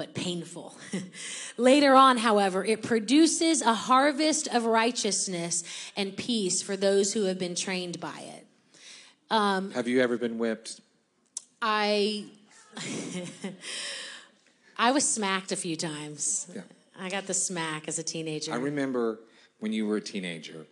but 0.00 0.14
painful. 0.14 0.74
Later 1.58 1.94
on, 1.94 2.16
however, 2.16 2.64
it 2.64 2.82
produces 2.82 3.60
a 3.60 3.74
harvest 3.74 4.48
of 4.48 4.64
righteousness 4.64 5.62
and 5.94 6.16
peace 6.16 6.62
for 6.62 6.74
those 6.74 7.12
who 7.12 7.24
have 7.24 7.38
been 7.38 7.54
trained 7.54 8.00
by 8.00 8.18
it. 8.18 8.46
Um, 9.30 9.70
have 9.72 9.86
you 9.86 10.00
ever 10.00 10.16
been 10.16 10.38
whipped? 10.38 10.80
I. 11.60 12.24
I 14.78 14.92
was 14.92 15.06
smacked 15.06 15.52
a 15.52 15.56
few 15.56 15.76
times. 15.76 16.50
Yeah. 16.54 16.62
I 16.98 17.10
got 17.10 17.26
the 17.26 17.34
smack 17.34 17.86
as 17.86 17.98
a 17.98 18.02
teenager. 18.02 18.54
I 18.54 18.56
remember 18.56 19.20
when 19.58 19.74
you 19.74 19.86
were 19.86 19.98
a 19.98 20.00
teenager. 20.00 20.64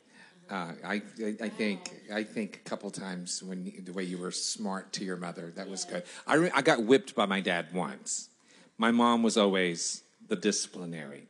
Uh, 0.49 0.73
I, 0.83 1.03
I 1.43 1.51
think 1.51 2.01
I 2.11 2.25
think 2.25 2.63
a 2.65 2.69
couple 2.71 2.91
times 2.91 3.43
when 3.43 3.71
the 3.85 3.93
way 3.93 4.05
you 4.05 4.17
were 4.17 4.31
smart 4.31 4.95
to 4.95 5.05
your 5.05 5.19
mother 5.19 5.53
that 5.57 5.69
was 5.69 5.85
good. 5.85 6.05
I 6.27 6.37
re- 6.37 6.51
I 6.55 6.63
got 6.63 6.83
whipped 6.83 7.15
by 7.15 7.27
my 7.27 7.43
dad 7.43 7.67
once. 7.75 8.31
My 8.79 8.93
mom 8.93 9.25
was 9.25 9.37
always 9.37 10.05
the 10.29 10.37
disciplinary, 10.37 11.27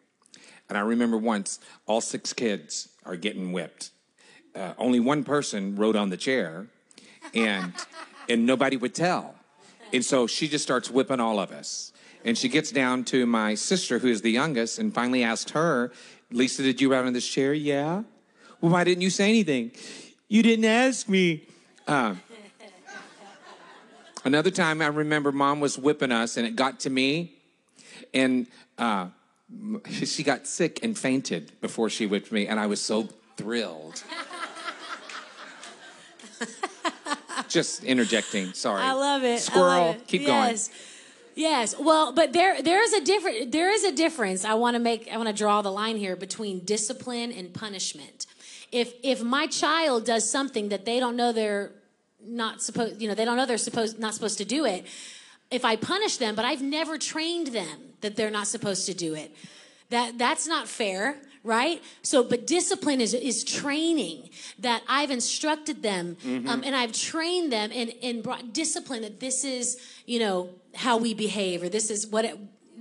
and 0.68 0.76
I 0.76 0.82
remember 0.82 1.16
once 1.16 1.58
all 1.86 2.02
six 2.02 2.34
kids 2.34 2.90
are 3.06 3.16
getting 3.16 3.52
whipped. 3.52 3.90
Uh, 4.54 4.74
only 4.76 5.00
one 5.00 5.24
person 5.24 5.74
rode 5.74 5.96
on 5.96 6.10
the 6.10 6.16
chair, 6.18 6.66
and 7.34 7.72
and 8.28 8.44
nobody 8.44 8.76
would 8.76 8.94
tell, 8.94 9.34
and 9.94 10.04
so 10.04 10.26
she 10.26 10.46
just 10.46 10.62
starts 10.62 10.90
whipping 10.90 11.20
all 11.20 11.40
of 11.40 11.50
us. 11.50 11.92
And 12.24 12.36
she 12.36 12.48
gets 12.48 12.70
down 12.70 13.04
to 13.04 13.24
my 13.24 13.54
sister, 13.54 13.98
who 14.00 14.08
is 14.08 14.20
the 14.20 14.30
youngest, 14.30 14.78
and 14.78 14.92
finally 14.92 15.22
asked 15.22 15.50
her, 15.50 15.92
Lisa, 16.30 16.62
did 16.62 16.80
you 16.80 16.92
ride 16.92 17.06
on 17.06 17.12
this 17.14 17.26
chair? 17.26 17.54
Yeah. 17.54 18.02
Well, 18.60 18.72
why 18.72 18.84
didn't 18.84 19.02
you 19.02 19.10
say 19.10 19.28
anything? 19.28 19.70
You 20.28 20.42
didn't 20.42 20.66
ask 20.66 21.08
me. 21.08 21.46
Uh, 21.86 22.16
another 24.24 24.50
time, 24.50 24.82
I 24.82 24.88
remember 24.88 25.32
mom 25.32 25.60
was 25.60 25.78
whipping 25.78 26.12
us, 26.12 26.36
and 26.36 26.46
it 26.46 26.56
got 26.56 26.80
to 26.80 26.90
me, 26.90 27.37
and 28.12 28.46
uh, 28.76 29.08
she 29.90 30.22
got 30.22 30.46
sick 30.46 30.82
and 30.82 30.96
fainted 30.98 31.52
before 31.60 31.90
she 31.90 32.06
whipped 32.06 32.32
me, 32.32 32.46
and 32.46 32.58
I 32.60 32.66
was 32.66 32.80
so 32.80 33.08
thrilled. 33.36 34.02
Just 37.48 37.84
interjecting. 37.84 38.52
Sorry. 38.52 38.82
I 38.82 38.92
love 38.92 39.24
it. 39.24 39.40
Squirrel. 39.40 39.86
Love 39.86 39.96
it. 39.96 40.06
Keep 40.06 40.22
yes. 40.22 40.68
going. 40.68 40.78
Yes, 41.38 41.78
well, 41.78 42.12
but 42.12 42.32
there 42.32 42.60
there 42.60 42.82
is 42.82 42.92
a 42.92 43.00
different 43.00 43.52
there 43.52 43.70
is 43.70 43.84
a 43.84 43.92
difference. 43.92 44.44
I 44.44 44.54
want 44.54 44.74
to 44.74 44.80
make 44.80 45.08
I 45.10 45.16
want 45.16 45.28
to 45.28 45.32
draw 45.32 45.62
the 45.62 45.70
line 45.70 45.96
here 45.96 46.16
between 46.16 46.64
discipline 46.64 47.30
and 47.30 47.54
punishment. 47.54 48.26
If 48.72 48.92
if 49.04 49.22
my 49.22 49.46
child 49.46 50.04
does 50.04 50.28
something 50.28 50.70
that 50.70 50.84
they 50.84 50.98
don't 50.98 51.14
know 51.14 51.30
they're 51.30 51.70
not 52.20 52.60
supposed, 52.60 53.00
you 53.00 53.06
know, 53.06 53.14
they 53.14 53.24
don't 53.24 53.36
know 53.36 53.46
they're 53.46 53.56
supposed 53.56 54.00
not 54.00 54.14
supposed 54.14 54.38
to 54.38 54.44
do 54.44 54.64
it, 54.64 54.84
if 55.50 55.64
I 55.64 55.76
punish 55.76 56.16
them, 56.18 56.34
but 56.34 56.44
I've 56.44 56.62
never 56.62 56.98
trained 56.98 57.48
them 57.48 57.94
that 58.00 58.16
they're 58.16 58.30
not 58.30 58.46
supposed 58.46 58.86
to 58.86 58.94
do 58.94 59.14
it, 59.14 59.34
that 59.90 60.18
that's 60.18 60.46
not 60.46 60.68
fair 60.68 61.16
right? 61.44 61.82
So 62.02 62.22
but 62.22 62.46
discipline 62.46 63.00
is 63.00 63.14
is 63.14 63.44
training 63.44 64.30
that 64.58 64.82
i've 64.88 65.10
instructed 65.10 65.82
them 65.82 66.16
mm-hmm. 66.24 66.48
um, 66.48 66.62
and 66.64 66.74
i've 66.74 66.92
trained 66.92 67.52
them 67.52 67.70
and 67.72 67.92
and 68.02 68.22
brought 68.22 68.52
discipline 68.52 69.02
that 69.02 69.20
this 69.20 69.44
is 69.44 69.80
you 70.04 70.18
know 70.18 70.50
how 70.74 70.96
we 70.96 71.14
behave 71.14 71.62
or 71.62 71.68
this 71.68 71.90
is 71.90 72.06
what 72.06 72.24
it, 72.24 72.38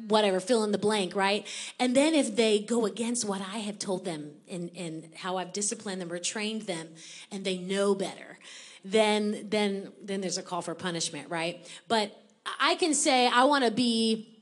whatever 0.07 0.39
fill 0.39 0.63
in 0.63 0.71
the 0.71 0.77
blank 0.77 1.15
right? 1.15 1.45
And 1.79 1.95
then 1.95 2.13
if 2.13 2.35
they 2.35 2.59
go 2.59 2.85
against 2.85 3.25
what 3.25 3.41
i 3.41 3.59
have 3.59 3.79
told 3.79 4.05
them 4.05 4.31
and, 4.49 4.71
and 4.75 5.09
how 5.15 5.37
i've 5.37 5.53
disciplined 5.53 6.01
them 6.01 6.11
or 6.11 6.19
trained 6.19 6.63
them 6.63 6.89
and 7.31 7.45
they 7.45 7.57
know 7.57 7.95
better 7.95 8.39
then 8.83 9.47
then 9.49 9.91
then 10.03 10.21
there's 10.21 10.37
a 10.37 10.43
call 10.43 10.61
for 10.61 10.75
punishment 10.75 11.29
right? 11.29 11.65
But 11.87 12.26
i 12.59 12.75
can 12.75 12.93
say 12.93 13.27
i 13.27 13.43
want 13.43 13.63
to 13.63 13.71
be 13.71 14.33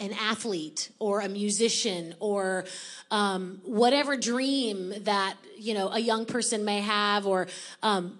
an 0.00 0.12
athlete 0.12 0.90
or 0.98 1.20
a 1.20 1.28
musician 1.28 2.14
or 2.18 2.64
um, 3.12 3.60
whatever 3.64 4.16
dream 4.16 4.92
that 5.04 5.36
you 5.56 5.72
know 5.72 5.88
a 5.88 6.00
young 6.00 6.26
person 6.26 6.64
may 6.64 6.80
have 6.80 7.26
or 7.26 7.46
um, 7.82 8.18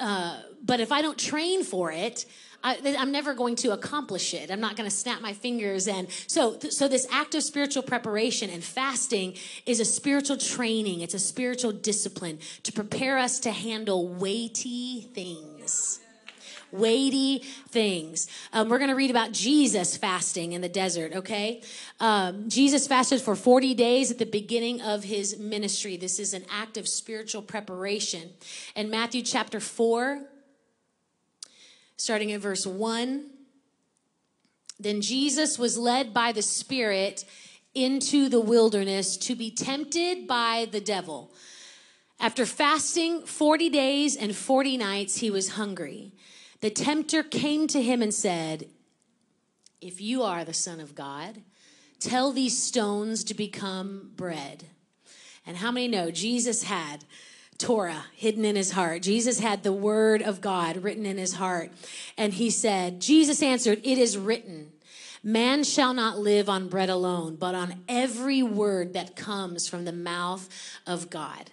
uh, 0.00 0.38
but 0.62 0.80
if 0.80 0.92
i 0.92 1.02
don't 1.02 1.18
train 1.18 1.62
for 1.62 1.92
it 1.92 2.24
I, 2.64 2.76
am 2.76 3.12
never 3.12 3.34
going 3.34 3.56
to 3.56 3.72
accomplish 3.72 4.32
it. 4.32 4.50
I'm 4.50 4.60
not 4.60 4.74
going 4.74 4.88
to 4.88 4.96
snap 4.96 5.20
my 5.20 5.34
fingers. 5.34 5.86
And 5.86 6.08
so, 6.26 6.58
so 6.58 6.88
this 6.88 7.06
act 7.12 7.34
of 7.34 7.42
spiritual 7.42 7.82
preparation 7.82 8.48
and 8.48 8.64
fasting 8.64 9.34
is 9.66 9.80
a 9.80 9.84
spiritual 9.84 10.38
training. 10.38 11.02
It's 11.02 11.12
a 11.12 11.18
spiritual 11.18 11.72
discipline 11.72 12.38
to 12.62 12.72
prepare 12.72 13.18
us 13.18 13.38
to 13.40 13.50
handle 13.50 14.08
weighty 14.08 15.02
things 15.02 16.00
weighty 16.74 17.38
things. 17.68 18.28
Um, 18.52 18.68
we're 18.68 18.78
going 18.78 18.90
to 18.90 18.96
read 18.96 19.10
about 19.10 19.32
Jesus 19.32 19.96
fasting 19.96 20.52
in 20.52 20.60
the 20.60 20.68
desert, 20.68 21.12
okay? 21.14 21.62
Um, 22.00 22.48
Jesus 22.48 22.86
fasted 22.86 23.20
for 23.20 23.34
40 23.34 23.74
days 23.74 24.10
at 24.10 24.18
the 24.18 24.26
beginning 24.26 24.82
of 24.82 25.04
his 25.04 25.38
ministry. 25.38 25.96
This 25.96 26.18
is 26.18 26.34
an 26.34 26.44
act 26.50 26.76
of 26.76 26.86
spiritual 26.86 27.42
preparation. 27.42 28.30
In 28.74 28.90
Matthew 28.90 29.22
chapter 29.22 29.60
4, 29.60 30.22
starting 31.96 32.32
at 32.32 32.40
verse 32.40 32.66
1. 32.66 33.30
Then 34.78 35.00
Jesus 35.00 35.58
was 35.58 35.78
led 35.78 36.12
by 36.12 36.32
the 36.32 36.42
Spirit 36.42 37.24
into 37.74 38.28
the 38.28 38.40
wilderness 38.40 39.16
to 39.16 39.34
be 39.34 39.50
tempted 39.50 40.26
by 40.26 40.68
the 40.70 40.80
devil. 40.80 41.32
After 42.20 42.46
fasting 42.46 43.22
40 43.22 43.70
days 43.70 44.16
and 44.16 44.34
40 44.34 44.76
nights, 44.76 45.16
he 45.18 45.30
was 45.30 45.50
hungry. 45.50 46.12
The 46.64 46.70
tempter 46.70 47.22
came 47.22 47.66
to 47.66 47.82
him 47.82 48.00
and 48.00 48.14
said, 48.14 48.70
If 49.82 50.00
you 50.00 50.22
are 50.22 50.46
the 50.46 50.54
Son 50.54 50.80
of 50.80 50.94
God, 50.94 51.42
tell 52.00 52.32
these 52.32 52.56
stones 52.56 53.22
to 53.24 53.34
become 53.34 54.12
bread. 54.16 54.64
And 55.46 55.58
how 55.58 55.70
many 55.70 55.88
know 55.88 56.10
Jesus 56.10 56.62
had 56.62 57.04
Torah 57.58 58.06
hidden 58.14 58.46
in 58.46 58.56
his 58.56 58.70
heart. 58.70 59.02
Jesus 59.02 59.40
had 59.40 59.62
the 59.62 59.74
word 59.74 60.22
of 60.22 60.40
God 60.40 60.78
written 60.78 61.04
in 61.04 61.18
his 61.18 61.34
heart. 61.34 61.70
And 62.16 62.32
he 62.32 62.48
said, 62.48 62.98
Jesus 62.98 63.42
answered, 63.42 63.82
It 63.84 63.98
is 63.98 64.16
written, 64.16 64.72
man 65.22 65.64
shall 65.64 65.92
not 65.92 66.18
live 66.18 66.48
on 66.48 66.68
bread 66.68 66.88
alone, 66.88 67.36
but 67.36 67.54
on 67.54 67.82
every 67.90 68.42
word 68.42 68.94
that 68.94 69.16
comes 69.16 69.68
from 69.68 69.84
the 69.84 69.92
mouth 69.92 70.48
of 70.86 71.10
God. 71.10 71.50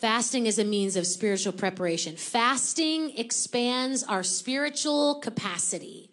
Fasting 0.00 0.44
is 0.44 0.58
a 0.58 0.64
means 0.64 0.94
of 0.96 1.06
spiritual 1.06 1.54
preparation. 1.54 2.16
Fasting 2.16 3.16
expands 3.16 4.02
our 4.02 4.22
spiritual 4.22 5.20
capacity. 5.20 6.10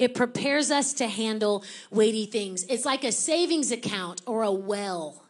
It 0.00 0.16
prepares 0.16 0.72
us 0.72 0.92
to 0.94 1.06
handle 1.06 1.62
weighty 1.92 2.26
things. 2.26 2.64
It's 2.64 2.84
like 2.84 3.04
a 3.04 3.12
savings 3.12 3.70
account 3.70 4.20
or 4.26 4.42
a 4.42 4.50
well 4.50 5.22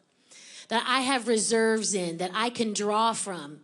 that 0.68 0.82
I 0.88 1.00
have 1.00 1.28
reserves 1.28 1.92
in, 1.92 2.16
that 2.18 2.30
I 2.32 2.48
can 2.48 2.72
draw 2.72 3.12
from. 3.12 3.60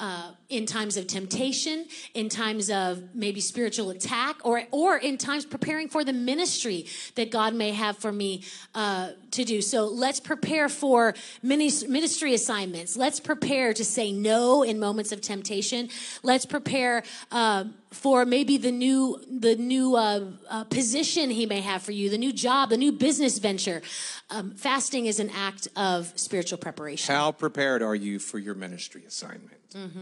Uh, 0.00 0.32
in 0.48 0.66
times 0.66 0.96
of 0.96 1.06
temptation, 1.06 1.86
in 2.14 2.28
times 2.28 2.70
of 2.70 3.14
maybe 3.14 3.40
spiritual 3.40 3.90
attack, 3.90 4.36
or 4.44 4.62
or 4.72 4.96
in 4.96 5.18
times 5.18 5.44
preparing 5.44 5.88
for 5.88 6.02
the 6.04 6.12
ministry 6.12 6.86
that 7.14 7.30
God 7.30 7.54
may 7.54 7.70
have 7.72 7.98
for 7.98 8.10
me 8.10 8.42
uh, 8.74 9.10
to 9.30 9.44
do. 9.44 9.60
So 9.60 9.86
let's 9.86 10.18
prepare 10.18 10.68
for 10.68 11.14
ministry 11.42 12.34
assignments. 12.34 12.96
Let's 12.96 13.20
prepare 13.20 13.74
to 13.74 13.84
say 13.84 14.10
no 14.10 14.62
in 14.62 14.80
moments 14.80 15.12
of 15.12 15.20
temptation. 15.20 15.90
Let's 16.22 16.46
prepare. 16.46 17.04
Uh, 17.30 17.64
for 17.90 18.24
maybe 18.24 18.56
the 18.56 18.70
new 18.70 19.20
the 19.28 19.56
new 19.56 19.96
uh, 19.96 20.26
uh, 20.48 20.64
position 20.64 21.30
he 21.30 21.46
may 21.46 21.60
have 21.60 21.82
for 21.82 21.92
you, 21.92 22.08
the 22.08 22.18
new 22.18 22.32
job, 22.32 22.70
the 22.70 22.76
new 22.76 22.92
business 22.92 23.38
venture. 23.38 23.82
Um, 24.30 24.52
fasting 24.52 25.06
is 25.06 25.18
an 25.18 25.30
act 25.30 25.68
of 25.76 26.12
spiritual 26.16 26.58
preparation. 26.58 27.14
How 27.14 27.32
prepared 27.32 27.82
are 27.82 27.96
you 27.96 28.18
for 28.18 28.38
your 28.38 28.54
ministry 28.54 29.04
assignment? 29.06 29.70
Mm-hmm. 29.72 29.98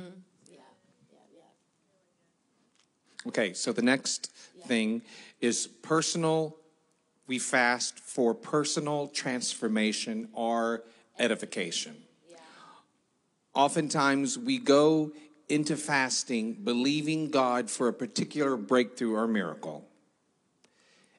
Yeah. 0.51 0.59
Yeah, 1.13 1.19
yeah. 1.35 3.29
Okay, 3.29 3.53
so 3.55 3.73
the 3.73 3.83
next 3.83 4.33
thing 4.67 5.03
is 5.41 5.67
personal. 5.67 6.57
We 7.27 7.39
fast 7.39 8.01
for 8.01 8.35
personal 8.35 9.09
transformation 9.09 10.29
or 10.33 10.83
edification. 11.19 11.97
Oftentimes, 13.55 14.39
we 14.39 14.59
go 14.59 15.11
into 15.49 15.77
fasting 15.77 16.55
believing 16.65 17.31
God 17.31 17.71
for 17.71 17.89
a 17.89 17.93
particular 17.93 18.57
breakthrough 18.57 19.15
or 19.15 19.27
miracle. 19.27 19.89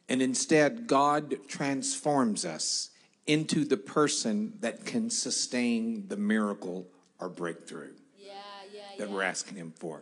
And 0.08 0.22
instead, 0.22 0.88
God 0.88 1.36
transforms 1.48 2.46
us 2.46 2.90
into 3.28 3.64
the 3.64 3.78
person 3.78 4.54
that 4.62 4.86
can 4.86 5.10
sustain 5.10 6.08
the 6.08 6.18
miracle 6.18 6.88
or 7.20 7.30
breakthrough 7.30 7.94
yeah, 8.18 8.34
yeah, 8.74 8.82
that 8.98 9.08
yeah. 9.08 9.14
we're 9.14 9.22
asking 9.22 9.58
Him 9.58 9.72
for. 9.78 10.02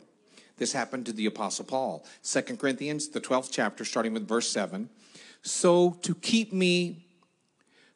This 0.57 0.71
happened 0.71 1.05
to 1.07 1.13
the 1.13 1.25
Apostle 1.25 1.65
Paul. 1.65 2.05
Second 2.21 2.57
Corinthians, 2.57 3.09
the 3.09 3.21
12th 3.21 3.49
chapter, 3.51 3.83
starting 3.83 4.13
with 4.13 4.27
verse 4.27 4.49
7. 4.49 4.89
So 5.41 5.97
to 6.01 6.15
keep 6.15 6.51
me 6.53 7.05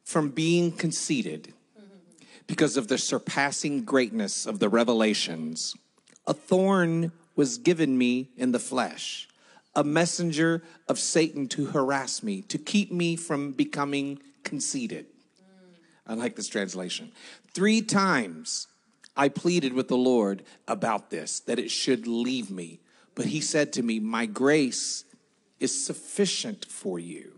from 0.03 0.29
being 0.29 0.71
conceited, 0.71 1.53
mm-hmm. 1.79 2.25
because 2.45 2.77
of 2.77 2.87
the 2.87 2.97
surpassing 2.97 3.83
greatness 3.83 4.45
of 4.45 4.59
the 4.59 4.69
revelations, 4.69 5.75
a 6.27 6.33
thorn 6.33 7.11
was 7.35 7.57
given 7.57 7.97
me 7.97 8.29
in 8.37 8.51
the 8.51 8.59
flesh, 8.59 9.27
a 9.75 9.83
messenger 9.83 10.61
of 10.87 10.99
Satan 10.99 11.47
to 11.49 11.67
harass 11.67 12.21
me, 12.21 12.41
to 12.43 12.57
keep 12.57 12.91
me 12.91 13.15
from 13.15 13.51
becoming 13.51 14.19
conceited. 14.43 15.05
I 16.05 16.13
like 16.13 16.35
this 16.35 16.47
translation. 16.47 17.11
Three 17.53 17.81
times 17.81 18.67
I 19.15 19.29
pleaded 19.29 19.73
with 19.73 19.87
the 19.87 19.97
Lord 19.97 20.43
about 20.67 21.09
this, 21.09 21.39
that 21.41 21.59
it 21.59 21.71
should 21.71 22.07
leave 22.07 22.49
me. 22.49 22.79
But 23.15 23.25
he 23.25 23.41
said 23.41 23.73
to 23.73 23.83
me, 23.83 23.99
My 23.99 24.25
grace 24.25 25.05
is 25.59 25.85
sufficient 25.85 26.65
for 26.65 26.97
you, 26.97 27.33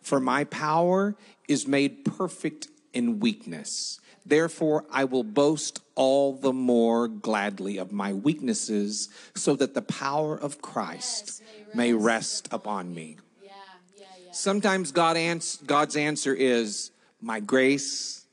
for 0.00 0.20
my 0.20 0.44
power 0.44 1.16
is 1.48 1.66
made 1.66 2.04
perfect 2.04 2.68
in 2.92 3.20
weakness. 3.20 4.00
Therefore, 4.24 4.84
I 4.90 5.04
will 5.04 5.24
boast 5.24 5.80
all 5.94 6.32
the 6.32 6.52
more 6.52 7.08
gladly 7.08 7.76
of 7.76 7.92
my 7.92 8.12
weaknesses, 8.12 9.08
so 9.34 9.56
that 9.56 9.74
the 9.74 9.82
power 9.82 10.36
of 10.36 10.62
Christ 10.62 11.24
yes, 11.26 11.42
may, 11.42 11.62
rest. 11.64 11.76
may, 11.76 11.92
rest. 11.92 12.48
upon 12.52 12.94
me. 12.94 13.16
Yeah, 13.42 13.50
yeah, 13.96 14.04
yeah. 14.24 14.32
Sometimes 14.32 14.92
God 14.92 15.16
ans- 15.16 15.58
God's 15.66 15.96
answer 15.96 16.34
is, 16.34 16.92
My 17.20 17.40
grace 17.40 18.24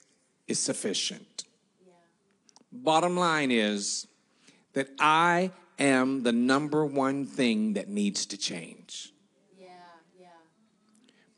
is 0.48 0.60
sufficient. 0.60 1.44
Bottom 2.72 3.18
line 3.18 3.50
is 3.52 4.06
that 4.74 4.90
I 5.00 5.52
am 5.80 6.22
the 6.22 6.32
number 6.32 6.86
one 6.86 7.26
thing 7.26 7.74
that 7.74 7.90
needs 7.90 8.28
to 8.28 8.38
change. 8.38 9.12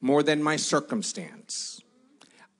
More 0.03 0.23
than 0.23 0.41
my 0.41 0.55
circumstance. 0.55 1.79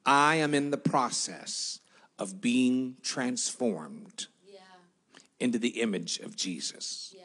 I 0.06 0.36
am 0.36 0.54
in 0.54 0.72
the 0.72 0.78
process 0.78 1.80
of 2.18 2.42
being 2.42 2.98
transformed 3.02 4.28
yeah. 4.48 4.60
into 5.40 5.58
the 5.58 5.82
image 5.82 6.20
of 6.20 6.36
Jesus. 6.36 7.14
Yeah. 7.18 7.24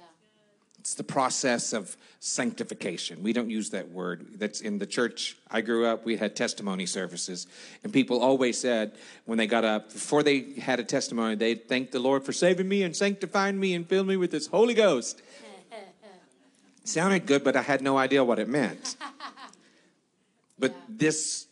It's 0.78 0.94
the 0.94 1.04
process 1.04 1.72
of 1.72 1.96
sanctification. 2.20 3.22
We 3.22 3.32
don't 3.32 3.50
use 3.50 3.70
that 3.70 3.90
word. 3.90 4.38
That's 4.38 4.60
in 4.60 4.78
the 4.78 4.86
church 4.86 5.36
I 5.50 5.60
grew 5.60 5.84
up. 5.84 6.04
We 6.04 6.16
had 6.16 6.36
testimony 6.36 6.86
services, 6.86 7.48
and 7.82 7.92
people 7.92 8.20
always 8.22 8.58
said 8.58 8.92
when 9.24 9.36
they 9.36 9.48
got 9.48 9.64
up, 9.64 9.92
before 9.92 10.22
they 10.22 10.52
had 10.60 10.78
a 10.78 10.84
testimony, 10.84 11.34
they'd 11.34 11.68
thank 11.68 11.90
the 11.90 11.98
Lord 11.98 12.24
for 12.24 12.32
saving 12.32 12.68
me 12.68 12.84
and 12.84 12.94
sanctifying 12.94 13.58
me 13.58 13.74
and 13.74 13.88
filling 13.88 14.06
me 14.06 14.16
with 14.16 14.30
His 14.30 14.46
Holy 14.46 14.74
Ghost. 14.74 15.22
Sounded 16.84 17.26
good, 17.26 17.42
but 17.42 17.56
I 17.56 17.62
had 17.62 17.82
no 17.82 17.98
idea 17.98 18.22
what 18.22 18.38
it 18.38 18.48
meant. 18.48 18.96
But 20.58 20.70
yeah. 20.70 20.76
this 20.88 21.45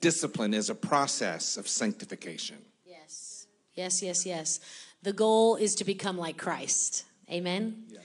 discipline 0.00 0.54
is 0.54 0.70
a 0.70 0.74
process 0.74 1.56
of 1.56 1.68
sanctification. 1.68 2.58
Yes. 2.86 3.46
Yes, 3.74 4.02
yes, 4.02 4.26
yes. 4.26 4.60
The 5.02 5.12
goal 5.12 5.56
is 5.56 5.74
to 5.76 5.84
become 5.84 6.18
like 6.18 6.36
Christ. 6.36 7.04
Amen. 7.30 7.84
Yeah. 7.88 8.00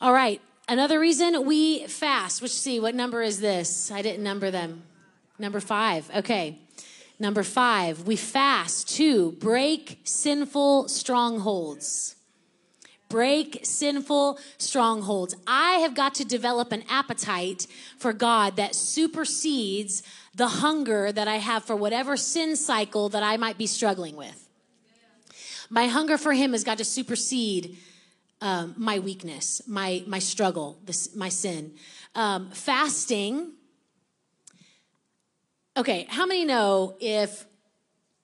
All 0.00 0.12
right. 0.12 0.40
Another 0.68 1.00
reason 1.00 1.44
we 1.46 1.86
fast, 1.86 2.40
which 2.42 2.52
see, 2.52 2.78
what 2.78 2.94
number 2.94 3.22
is 3.22 3.40
this? 3.40 3.90
I 3.90 4.02
didn't 4.02 4.22
number 4.22 4.50
them. 4.50 4.82
Number 5.38 5.58
five. 5.58 6.08
Okay. 6.14 6.58
Number 7.18 7.42
five, 7.42 8.06
we 8.06 8.16
fast 8.16 8.88
to 8.96 9.32
break 9.32 10.00
sinful 10.04 10.88
strongholds. 10.88 12.16
Break 13.10 13.60
sinful 13.64 14.38
strongholds. 14.56 15.34
I 15.44 15.78
have 15.78 15.94
got 15.94 16.14
to 16.14 16.24
develop 16.24 16.70
an 16.70 16.84
appetite 16.88 17.66
for 17.98 18.12
God 18.12 18.54
that 18.56 18.74
supersedes 18.74 20.04
the 20.34 20.46
hunger 20.46 21.10
that 21.10 21.26
I 21.26 21.36
have 21.36 21.64
for 21.64 21.74
whatever 21.74 22.16
sin 22.16 22.54
cycle 22.54 23.08
that 23.08 23.24
I 23.24 23.36
might 23.36 23.58
be 23.58 23.66
struggling 23.66 24.14
with. 24.16 24.48
My 25.68 25.88
hunger 25.88 26.16
for 26.16 26.32
Him 26.32 26.52
has 26.52 26.62
got 26.62 26.78
to 26.78 26.84
supersede 26.84 27.76
um, 28.40 28.74
my 28.76 29.00
weakness, 29.00 29.60
my 29.66 30.04
my 30.06 30.20
struggle, 30.20 30.78
this, 30.84 31.14
my 31.14 31.28
sin. 31.28 31.74
Um, 32.14 32.50
fasting. 32.50 33.52
Okay, 35.76 36.06
how 36.08 36.26
many 36.26 36.44
know 36.44 36.96
if 37.00 37.44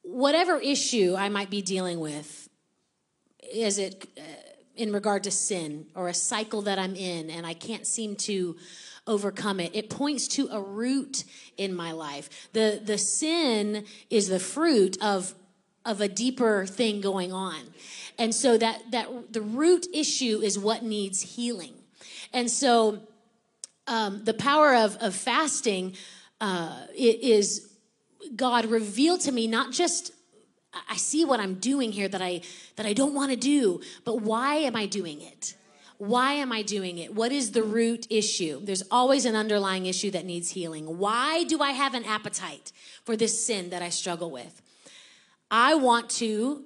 whatever 0.03 0.59
issue 0.59 1.16
I 1.16 1.29
might 1.29 1.51
be 1.51 1.61
dealing 1.61 1.99
with, 1.99 2.49
is 3.53 3.79
it 3.79 4.07
uh, 4.16 4.22
in 4.77 4.93
regard 4.93 5.25
to 5.25 5.31
sin 5.31 5.87
or 5.95 6.09
a 6.09 6.15
cycle 6.15 6.62
that 6.62 6.79
I'm 6.79 6.95
in, 6.95 7.31
and 7.31 7.47
I 7.47 7.55
can't 7.55 7.87
seem 7.87 8.17
to 8.17 8.57
overcome 9.07 9.61
it. 9.61 9.75
It 9.75 9.91
points 9.91 10.29
to 10.29 10.49
a 10.51 10.61
root 10.61 11.25
in 11.57 11.75
my 11.75 11.93
life. 11.93 12.49
The 12.53 12.81
the 12.85 12.99
sin 12.99 13.85
is 14.11 14.29
the 14.29 14.41
fruit 14.41 14.97
of 15.03 15.35
of 15.85 16.01
a 16.01 16.09
deeper 16.09 16.67
thing 16.67 17.01
going 17.01 17.33
on. 17.33 17.61
And 18.19 18.35
so 18.35 18.59
that 18.59 18.91
that 18.91 19.33
the 19.33 19.43
root 19.43 19.87
issue 19.95 20.41
is 20.43 20.59
what 20.59 20.83
needs 20.83 21.37
healing. 21.37 21.75
And 22.33 22.51
so 22.51 23.01
um, 23.87 24.25
the 24.25 24.35
power 24.35 24.75
of, 24.75 24.97
of 24.97 25.15
fasting 25.15 25.95
uh, 26.41 26.87
is 26.95 27.73
God 28.35 28.67
revealed 28.67 29.21
to 29.23 29.33
me 29.33 29.47
not 29.47 29.73
just 29.73 30.12
I 30.89 30.97
see 30.97 31.25
what 31.25 31.41
I'm 31.41 31.55
doing 31.55 31.93
here 31.93 32.09
that 32.09 32.23
I 32.23 32.43
that 32.77 32.87
I 32.87 32.93
don't 32.93 33.15
want 33.15 33.31
to 33.31 33.37
do, 33.37 33.81
but 34.05 34.23
why 34.23 34.57
am 34.57 34.77
I 34.77 34.87
doing 34.87 35.21
it? 35.21 35.55
Why 35.99 36.35
am 36.35 36.53
I 36.53 36.62
doing 36.62 36.99
it? 36.99 37.15
What 37.15 37.33
is 37.33 37.53
the 37.53 37.62
root 37.62 38.07
issue? 38.11 38.61
There's 38.62 38.83
always 38.91 39.25
an 39.25 39.35
underlying 39.35 39.87
issue 39.87 40.11
that 40.11 40.27
needs 40.27 40.51
healing. 40.51 40.99
Why 40.99 41.45
do 41.45 41.62
I 41.62 41.71
have 41.71 41.95
an 41.95 42.05
appetite 42.05 42.73
for 43.05 43.17
this 43.17 43.47
sin 43.47 43.71
that 43.71 43.81
I 43.81 43.89
struggle 43.89 44.31
with? 44.31 44.61
I 45.51 45.75
want 45.75 46.11
to 46.11 46.65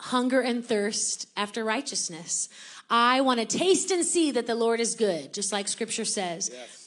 hunger 0.00 0.40
and 0.40 0.64
thirst 0.64 1.28
after 1.36 1.64
righteousness. 1.64 2.48
I 2.88 3.20
want 3.20 3.40
to 3.40 3.46
taste 3.46 3.90
and 3.90 4.04
see 4.04 4.30
that 4.30 4.46
the 4.46 4.54
Lord 4.54 4.80
is 4.80 4.94
good, 4.94 5.34
just 5.34 5.52
like 5.52 5.66
scripture 5.68 6.04
says. 6.04 6.50
Yes. 6.52 6.77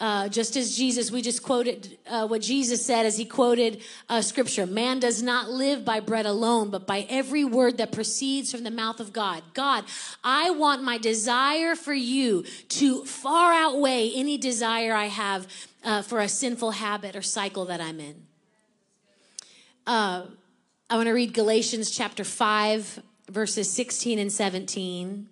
Uh, 0.00 0.28
just 0.28 0.56
as 0.56 0.76
Jesus, 0.76 1.12
we 1.12 1.22
just 1.22 1.44
quoted 1.44 1.96
uh, 2.08 2.26
what 2.26 2.42
Jesus 2.42 2.84
said 2.84 3.06
as 3.06 3.16
he 3.16 3.24
quoted 3.24 3.80
uh, 4.08 4.20
scripture 4.20 4.66
Man 4.66 4.98
does 4.98 5.22
not 5.22 5.50
live 5.50 5.84
by 5.84 6.00
bread 6.00 6.26
alone, 6.26 6.70
but 6.70 6.84
by 6.84 7.06
every 7.08 7.44
word 7.44 7.78
that 7.78 7.92
proceeds 7.92 8.50
from 8.50 8.64
the 8.64 8.72
mouth 8.72 8.98
of 8.98 9.12
God. 9.12 9.44
God, 9.54 9.84
I 10.24 10.50
want 10.50 10.82
my 10.82 10.98
desire 10.98 11.76
for 11.76 11.94
you 11.94 12.44
to 12.70 13.04
far 13.04 13.52
outweigh 13.52 14.10
any 14.12 14.36
desire 14.36 14.94
I 14.94 15.06
have 15.06 15.46
uh, 15.84 16.02
for 16.02 16.18
a 16.18 16.28
sinful 16.28 16.72
habit 16.72 17.14
or 17.14 17.22
cycle 17.22 17.64
that 17.66 17.80
I'm 17.80 18.00
in. 18.00 18.26
Uh, 19.86 20.26
I 20.90 20.96
want 20.96 21.06
to 21.06 21.12
read 21.12 21.32
Galatians 21.32 21.92
chapter 21.92 22.24
5, 22.24 23.00
verses 23.30 23.70
16 23.70 24.18
and 24.18 24.32
17. 24.32 25.28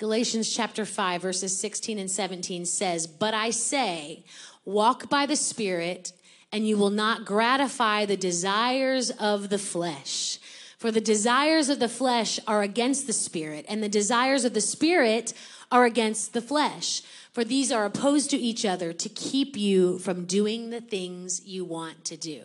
Galatians 0.00 0.50
chapter 0.50 0.86
5, 0.86 1.20
verses 1.20 1.58
16 1.58 1.98
and 1.98 2.10
17 2.10 2.64
says, 2.64 3.06
But 3.06 3.34
I 3.34 3.50
say, 3.50 4.24
walk 4.64 5.10
by 5.10 5.26
the 5.26 5.36
Spirit, 5.36 6.14
and 6.50 6.66
you 6.66 6.78
will 6.78 6.88
not 6.88 7.26
gratify 7.26 8.06
the 8.06 8.16
desires 8.16 9.10
of 9.10 9.50
the 9.50 9.58
flesh. 9.58 10.38
For 10.78 10.90
the 10.90 11.02
desires 11.02 11.68
of 11.68 11.80
the 11.80 11.88
flesh 11.90 12.40
are 12.46 12.62
against 12.62 13.06
the 13.06 13.12
spirit, 13.12 13.66
and 13.68 13.82
the 13.82 13.90
desires 13.90 14.46
of 14.46 14.54
the 14.54 14.62
spirit 14.62 15.34
are 15.70 15.84
against 15.84 16.32
the 16.32 16.40
flesh. 16.40 17.02
For 17.34 17.44
these 17.44 17.70
are 17.70 17.84
opposed 17.84 18.30
to 18.30 18.38
each 18.38 18.64
other 18.64 18.94
to 18.94 19.08
keep 19.10 19.54
you 19.54 19.98
from 19.98 20.24
doing 20.24 20.70
the 20.70 20.80
things 20.80 21.44
you 21.44 21.66
want 21.66 22.06
to 22.06 22.16
do. 22.16 22.44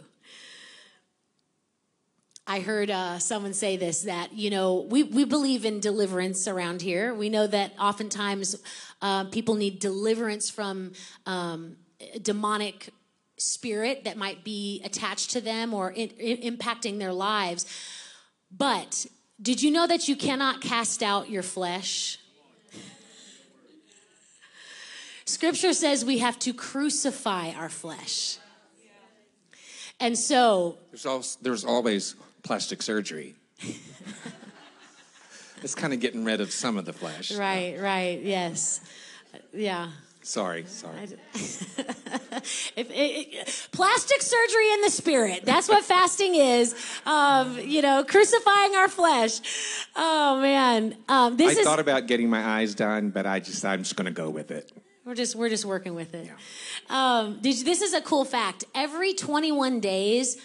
I 2.47 2.59
heard 2.59 2.91
uh, 2.91 3.17
someone 3.17 3.53
say 3.53 3.75
this 3.75 4.03
that, 4.03 4.33
you 4.33 4.51
know, 4.51 4.85
we, 4.87 5.01
we 5.01 5.25
believe 5.25 5.65
in 5.65 5.79
deliverance 5.79 6.47
around 6.47 6.81
here. 6.81 7.11
We 7.13 7.29
know 7.29 7.47
that 7.47 7.73
oftentimes 7.79 8.55
uh, 9.01 9.25
people 9.25 9.55
need 9.55 9.79
deliverance 9.79 10.49
from 10.51 10.93
um, 11.25 11.77
demonic 12.21 12.89
spirit 13.37 14.03
that 14.03 14.15
might 14.15 14.43
be 14.43 14.81
attached 14.85 15.31
to 15.31 15.41
them 15.41 15.73
or 15.73 15.89
in, 15.89 16.09
in, 16.19 16.55
impacting 16.55 16.99
their 16.99 17.13
lives. 17.13 17.65
But 18.55 19.07
did 19.41 19.63
you 19.63 19.71
know 19.71 19.87
that 19.87 20.07
you 20.07 20.15
cannot 20.15 20.61
cast 20.61 21.01
out 21.01 21.31
your 21.31 21.43
flesh? 21.43 22.19
Scripture 25.25 25.73
says 25.73 26.05
we 26.05 26.19
have 26.19 26.37
to 26.39 26.53
crucify 26.53 27.49
our 27.53 27.69
flesh. 27.69 28.37
And 29.99 30.15
so 30.17 30.77
there's, 30.91 31.05
also, 31.05 31.39
there's 31.41 31.65
always 31.65 32.15
plastic 32.45 32.81
surgery. 32.81 33.35
it's 35.63 35.75
kind 35.75 35.93
of 35.93 35.99
getting 35.99 36.23
rid 36.23 36.39
of 36.39 36.51
some 36.51 36.77
of 36.77 36.85
the 36.85 36.93
flesh. 36.93 37.35
Right, 37.35 37.77
right, 37.79 38.21
yes. 38.21 38.81
Yeah. 39.51 39.89
Sorry, 40.21 40.65
sorry. 40.67 41.03
if, 41.33 42.75
it, 42.75 42.87
it, 42.87 43.67
plastic 43.71 44.21
surgery 44.21 44.73
in 44.73 44.81
the 44.81 44.89
spirit. 44.89 45.41
That's 45.43 45.67
what 45.67 45.83
fasting 45.83 46.35
is. 46.35 46.73
Um, 47.05 47.59
you 47.59 47.81
know, 47.81 48.03
crucifying 48.03 48.75
our 48.75 48.87
flesh. 48.87 49.39
Oh 49.95 50.39
man, 50.41 50.95
um, 51.07 51.37
this 51.37 51.57
I 51.57 51.59
is, 51.59 51.65
thought 51.65 51.79
about 51.79 52.07
getting 52.07 52.29
my 52.29 52.43
eyes 52.43 52.73
done, 52.73 53.09
but 53.11 53.27
I 53.27 53.39
just 53.39 53.63
I'm 53.65 53.83
just 53.83 53.95
going 53.95 54.05
to 54.05 54.11
go 54.11 54.29
with 54.31 54.49
it. 54.49 54.71
We're 55.05 55.13
just 55.13 55.35
we're 55.35 55.49
just 55.49 55.65
working 55.65 55.93
with 55.93 56.15
it. 56.15 56.25
Yeah. 56.25 57.19
Um, 57.19 57.39
this 57.41 57.81
is 57.83 57.93
a 57.93 58.01
cool 58.01 58.25
fact. 58.25 58.65
Every 58.73 59.13
21 59.13 59.79
days, 59.79 60.37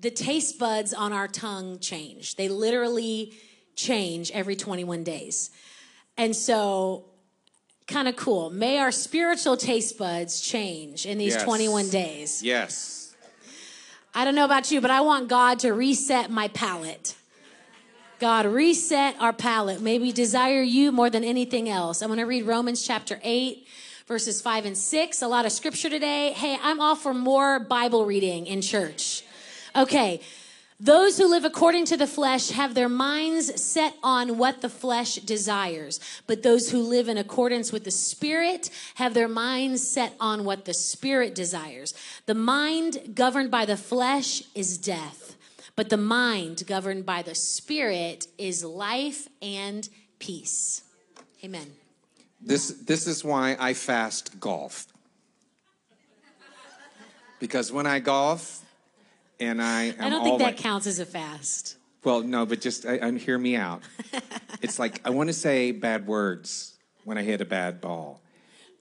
the 0.00 0.10
taste 0.10 0.58
buds 0.58 0.92
on 0.92 1.12
our 1.12 1.28
tongue 1.28 1.78
change. 1.78 2.36
They 2.36 2.48
literally 2.48 3.32
change 3.74 4.30
every 4.32 4.56
21 4.56 5.04
days, 5.04 5.50
and 6.16 6.34
so 6.34 7.04
kind 7.86 8.08
of 8.08 8.16
cool. 8.16 8.50
May 8.50 8.78
our 8.78 8.90
spiritual 8.90 9.56
taste 9.56 9.98
buds 9.98 10.40
change 10.40 11.06
in 11.06 11.18
these 11.18 11.34
yes. 11.34 11.44
21 11.44 11.88
days. 11.88 12.42
Yes. 12.42 13.14
I 14.14 14.24
don't 14.24 14.34
know 14.34 14.46
about 14.46 14.70
you, 14.70 14.80
but 14.80 14.90
I 14.90 15.02
want 15.02 15.28
God 15.28 15.58
to 15.60 15.72
reset 15.72 16.30
my 16.30 16.48
palate. 16.48 17.14
God, 18.18 18.46
reset 18.46 19.14
our 19.20 19.34
palate. 19.34 19.82
May 19.82 19.98
we 19.98 20.10
desire 20.10 20.62
you 20.62 20.90
more 20.90 21.10
than 21.10 21.22
anything 21.22 21.68
else. 21.68 22.00
I'm 22.00 22.08
going 22.08 22.18
to 22.18 22.24
read 22.24 22.44
Romans 22.44 22.82
chapter 22.82 23.20
8, 23.22 23.66
verses 24.06 24.40
5 24.40 24.64
and 24.64 24.78
6. 24.78 25.20
A 25.20 25.28
lot 25.28 25.44
of 25.44 25.52
scripture 25.52 25.90
today. 25.90 26.32
Hey, 26.32 26.56
I'm 26.62 26.80
all 26.80 26.96
for 26.96 27.12
more 27.12 27.60
Bible 27.60 28.06
reading 28.06 28.46
in 28.46 28.62
church. 28.62 29.22
Okay. 29.76 30.20
Those 30.78 31.16
who 31.16 31.30
live 31.30 31.46
according 31.46 31.86
to 31.86 31.96
the 31.96 32.06
flesh 32.06 32.50
have 32.50 32.74
their 32.74 32.88
minds 32.88 33.62
set 33.62 33.94
on 34.02 34.36
what 34.36 34.60
the 34.60 34.68
flesh 34.68 35.14
desires, 35.14 36.00
but 36.26 36.42
those 36.42 36.70
who 36.70 36.82
live 36.82 37.08
in 37.08 37.16
accordance 37.16 37.72
with 37.72 37.84
the 37.84 37.90
Spirit 37.90 38.68
have 38.96 39.14
their 39.14 39.28
minds 39.28 39.88
set 39.88 40.12
on 40.20 40.44
what 40.44 40.66
the 40.66 40.74
Spirit 40.74 41.34
desires. 41.34 41.94
The 42.26 42.34
mind 42.34 43.14
governed 43.14 43.50
by 43.50 43.64
the 43.64 43.78
flesh 43.78 44.42
is 44.54 44.76
death, 44.76 45.36
but 45.76 45.88
the 45.88 45.96
mind 45.96 46.66
governed 46.66 47.06
by 47.06 47.22
the 47.22 47.34
Spirit 47.34 48.26
is 48.36 48.62
life 48.62 49.28
and 49.40 49.88
peace. 50.18 50.82
Amen. 51.42 51.72
This, 52.42 52.68
this 52.68 53.06
is 53.06 53.24
why 53.24 53.56
I 53.58 53.72
fast 53.72 54.38
golf. 54.38 54.88
Because 57.40 57.72
when 57.72 57.86
I 57.86 57.98
golf, 57.98 58.65
and 59.40 59.62
I 59.62 59.94
I 59.98 60.10
don't 60.10 60.22
think 60.24 60.38
that 60.38 60.44
like, 60.44 60.56
counts 60.56 60.86
as 60.86 60.98
a 60.98 61.06
fast. 61.06 61.76
Well, 62.04 62.22
no, 62.22 62.46
but 62.46 62.60
just 62.60 62.86
I, 62.86 63.00
I, 63.02 63.10
hear 63.12 63.36
me 63.36 63.56
out. 63.56 63.82
it's 64.62 64.78
like 64.78 65.00
I 65.04 65.10
want 65.10 65.28
to 65.28 65.32
say 65.32 65.72
bad 65.72 66.06
words 66.06 66.74
when 67.04 67.18
I 67.18 67.22
hit 67.22 67.40
a 67.40 67.44
bad 67.44 67.80
ball, 67.80 68.22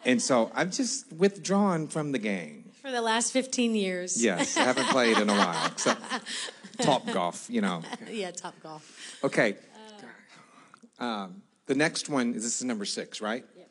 and 0.05 0.21
so 0.21 0.51
I've 0.53 0.71
just 0.71 1.11
withdrawn 1.11 1.87
from 1.87 2.11
the 2.11 2.19
game 2.19 2.71
for 2.81 2.91
the 2.91 3.01
last 3.01 3.31
fifteen 3.31 3.75
years. 3.75 4.23
Yes, 4.23 4.57
I 4.57 4.63
haven't 4.63 4.87
played 4.89 5.17
in 5.17 5.29
a 5.29 5.33
while. 5.33 5.77
So, 5.77 5.91
Topgolf, 6.77 7.49
you 7.49 7.61
know. 7.61 7.81
yeah, 8.09 8.31
Topgolf. 8.31 8.81
Okay. 9.23 9.55
Um, 10.99 11.41
the 11.65 11.75
next 11.75 12.09
one 12.09 12.33
is 12.35 12.43
this 12.43 12.57
is 12.57 12.63
number 12.63 12.85
six, 12.85 13.21
right? 13.21 13.43
Yep. 13.57 13.69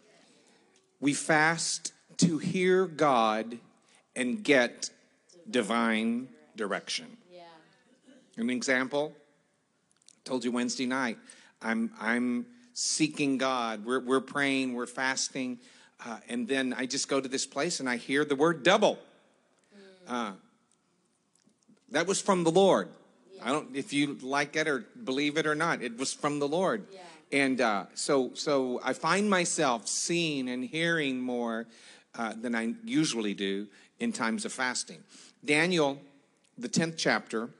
We 1.00 1.14
fast 1.14 1.92
to 2.18 2.38
hear 2.38 2.86
God 2.86 3.58
and 4.16 4.42
get 4.42 4.90
divine 5.48 6.28
direction. 6.56 7.16
Yeah. 7.32 7.42
An 8.36 8.50
example, 8.50 9.12
I 9.16 10.28
told 10.28 10.44
you 10.44 10.52
Wednesday 10.52 10.86
night, 10.86 11.18
I'm, 11.62 11.90
I'm 12.00 12.46
seeking 12.72 13.38
God. 13.38 13.84
We're, 13.84 14.00
we're 14.00 14.20
praying, 14.20 14.74
we're 14.74 14.86
fasting. 14.86 15.58
Uh, 16.04 16.18
and 16.28 16.46
then 16.46 16.74
I 16.76 16.86
just 16.86 17.08
go 17.08 17.20
to 17.20 17.28
this 17.28 17.46
place 17.46 17.80
and 17.80 17.88
I 17.88 17.96
hear 17.96 18.24
the 18.24 18.36
word 18.36 18.62
double. 18.62 18.98
Mm. 19.74 19.80
Uh, 20.08 20.32
that 21.90 22.06
was 22.06 22.20
from 22.20 22.44
the 22.44 22.50
Lord. 22.50 22.88
Yeah. 23.32 23.48
I 23.48 23.52
don't 23.52 23.74
if 23.74 23.92
you 23.92 24.18
like 24.20 24.56
it 24.56 24.66
or 24.66 24.84
believe 25.04 25.38
it 25.38 25.46
or 25.46 25.54
not. 25.54 25.82
It 25.82 25.96
was 25.96 26.12
from 26.12 26.40
the 26.40 26.48
Lord. 26.48 26.86
Yeah. 26.92 27.00
And 27.32 27.60
uh, 27.60 27.86
so 27.94 28.32
so 28.34 28.80
I 28.84 28.92
find 28.92 29.30
myself 29.30 29.86
seeing 29.86 30.48
and 30.48 30.64
hearing 30.64 31.20
more 31.20 31.66
uh, 32.16 32.34
than 32.40 32.54
I 32.54 32.74
usually 32.84 33.34
do 33.34 33.68
in 34.00 34.12
times 34.12 34.44
of 34.44 34.52
fasting. 34.52 34.98
Daniel 35.44 35.98
the 36.58 36.68
10th 36.68 36.94
chapter. 36.96 37.50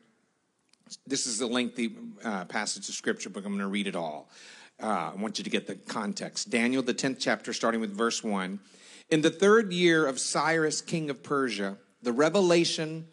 This 1.07 1.27
is 1.27 1.41
a 1.41 1.47
lengthy 1.47 1.97
uh, 2.23 2.45
passage 2.45 2.89
of 2.89 2.95
scripture, 2.95 3.31
but 3.31 3.41
I'm 3.45 3.53
going 3.53 3.61
to 3.61 3.67
read 3.67 3.87
it 3.87 3.97
all. 3.97 4.31
Uh, 4.83 5.13
I 5.13 5.15
want 5.17 5.39
you 5.39 5.45
to 5.45 5.51
get 5.51 5.67
the 5.67 5.77
context. 5.77 6.51
Daniel, 6.51 6.83
the 6.83 6.95
10th 6.95 7.19
chapter, 7.21 7.53
starting 7.53 7.81
with 7.81 7.97
verse 7.97 8.23
1. 8.23 8.59
In 9.11 9.21
the 9.21 9.31
third 9.31 9.73
year 9.73 10.07
of 10.07 10.19
Cyrus, 10.19 10.81
king 10.81 11.11
of 11.11 11.23
Persia, 11.23 11.77
the 12.03 12.13
revelation, 12.13 13.07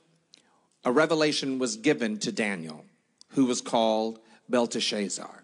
a 0.83 0.91
revelation 0.91 1.59
was 1.59 1.77
given 1.77 2.17
to 2.19 2.31
Daniel, 2.31 2.85
who 3.29 3.45
was 3.45 3.61
called 3.61 4.19
Belteshazzar. 4.49 5.43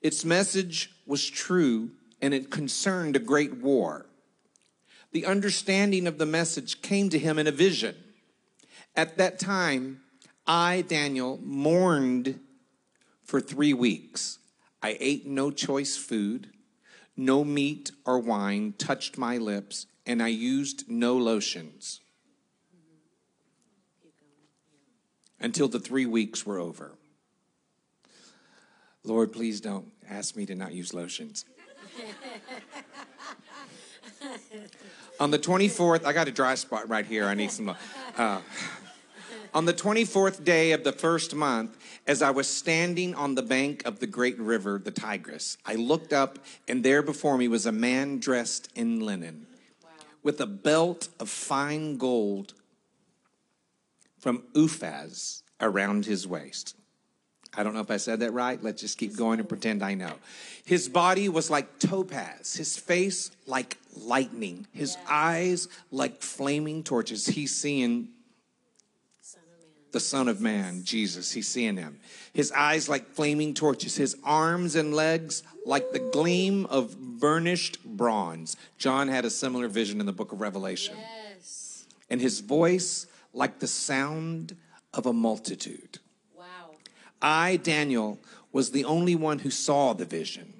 Its 0.00 0.24
message 0.24 0.90
was 1.06 1.28
true 1.28 1.92
and 2.20 2.34
it 2.34 2.50
concerned 2.50 3.16
a 3.16 3.20
great 3.20 3.56
war. 3.56 4.06
The 5.12 5.26
understanding 5.26 6.06
of 6.06 6.18
the 6.18 6.26
message 6.26 6.82
came 6.82 7.10
to 7.10 7.18
him 7.18 7.38
in 7.38 7.46
a 7.46 7.52
vision. 7.52 7.94
At 8.94 9.16
that 9.16 9.38
time, 9.38 10.02
I, 10.46 10.82
Daniel, 10.82 11.38
mourned 11.42 12.40
for 13.24 13.40
three 13.40 13.72
weeks. 13.72 14.38
I 14.82 14.98
ate 15.00 15.26
no 15.26 15.50
choice 15.50 15.96
food, 15.96 16.50
no 17.16 17.44
meat 17.44 17.90
or 18.04 18.18
wine 18.18 18.74
touched 18.76 19.16
my 19.16 19.38
lips, 19.38 19.86
and 20.04 20.22
I 20.22 20.28
used 20.28 20.90
no 20.90 21.16
lotions 21.16 22.00
until 25.40 25.68
the 25.68 25.80
three 25.80 26.06
weeks 26.06 26.44
were 26.44 26.58
over. 26.58 26.92
Lord, 29.04 29.32
please 29.32 29.60
don't 29.60 29.90
ask 30.08 30.36
me 30.36 30.46
to 30.46 30.54
not 30.54 30.72
use 30.72 30.94
lotions. 30.94 31.44
On 35.20 35.30
the 35.30 35.38
24th, 35.38 36.04
I 36.04 36.12
got 36.12 36.28
a 36.28 36.32
dry 36.32 36.54
spot 36.54 36.88
right 36.88 37.04
here. 37.04 37.26
I 37.26 37.34
need 37.34 37.50
some. 37.50 37.74
Uh, 38.16 38.40
on 39.54 39.66
the 39.66 39.74
24th 39.74 40.44
day 40.44 40.72
of 40.72 40.84
the 40.84 40.92
first 40.92 41.34
month, 41.34 41.76
as 42.06 42.22
I 42.22 42.30
was 42.30 42.48
standing 42.48 43.14
on 43.14 43.34
the 43.34 43.42
bank 43.42 43.82
of 43.84 43.98
the 44.00 44.06
great 44.06 44.38
river, 44.38 44.80
the 44.82 44.90
Tigris, 44.90 45.58
I 45.66 45.74
looked 45.74 46.12
up, 46.12 46.38
and 46.66 46.82
there 46.82 47.02
before 47.02 47.36
me 47.36 47.48
was 47.48 47.66
a 47.66 47.72
man 47.72 48.18
dressed 48.18 48.68
in 48.74 49.00
linen 49.00 49.46
wow. 49.82 49.90
with 50.22 50.40
a 50.40 50.46
belt 50.46 51.08
of 51.20 51.28
fine 51.28 51.96
gold 51.98 52.54
from 54.18 54.44
Uphaz 54.54 55.42
around 55.60 56.06
his 56.06 56.26
waist. 56.26 56.76
I 57.54 57.62
don't 57.62 57.74
know 57.74 57.80
if 57.80 57.90
I 57.90 57.98
said 57.98 58.20
that 58.20 58.32
right. 58.32 58.62
Let's 58.62 58.80
just 58.80 58.96
keep 58.96 59.14
going 59.14 59.38
and 59.38 59.48
pretend 59.48 59.82
I 59.82 59.92
know. 59.94 60.14
His 60.64 60.88
body 60.88 61.28
was 61.28 61.50
like 61.50 61.78
topaz, 61.78 62.54
his 62.54 62.78
face 62.78 63.30
like 63.46 63.76
lightning, 63.94 64.66
his 64.72 64.96
eyes 65.06 65.68
like 65.90 66.22
flaming 66.22 66.82
torches. 66.82 67.26
He's 67.26 67.54
seeing 67.54 68.08
the 69.92 70.00
Son 70.00 70.28
of 70.28 70.40
Man, 70.40 70.82
Jesus. 70.84 71.32
He's 71.32 71.48
seeing 71.48 71.76
him. 71.76 72.00
His 72.32 72.50
eyes 72.52 72.88
like 72.88 73.08
flaming 73.10 73.54
torches, 73.54 73.96
his 73.96 74.16
arms 74.24 74.74
and 74.74 74.94
legs 74.94 75.42
like 75.64 75.92
the 75.92 75.98
gleam 75.98 76.66
of 76.66 76.98
burnished 77.20 77.84
bronze. 77.84 78.56
John 78.78 79.08
had 79.08 79.24
a 79.24 79.30
similar 79.30 79.68
vision 79.68 80.00
in 80.00 80.06
the 80.06 80.12
book 80.12 80.32
of 80.32 80.40
Revelation. 80.40 80.96
Yes. 80.98 81.84
And 82.10 82.20
his 82.20 82.40
voice 82.40 83.06
like 83.32 83.58
the 83.60 83.66
sound 83.66 84.56
of 84.92 85.06
a 85.06 85.12
multitude. 85.12 85.98
Wow. 86.36 86.76
I, 87.20 87.56
Daniel, 87.56 88.18
was 88.50 88.70
the 88.70 88.84
only 88.84 89.14
one 89.14 89.40
who 89.40 89.50
saw 89.50 89.92
the 89.92 90.04
vision. 90.04 90.54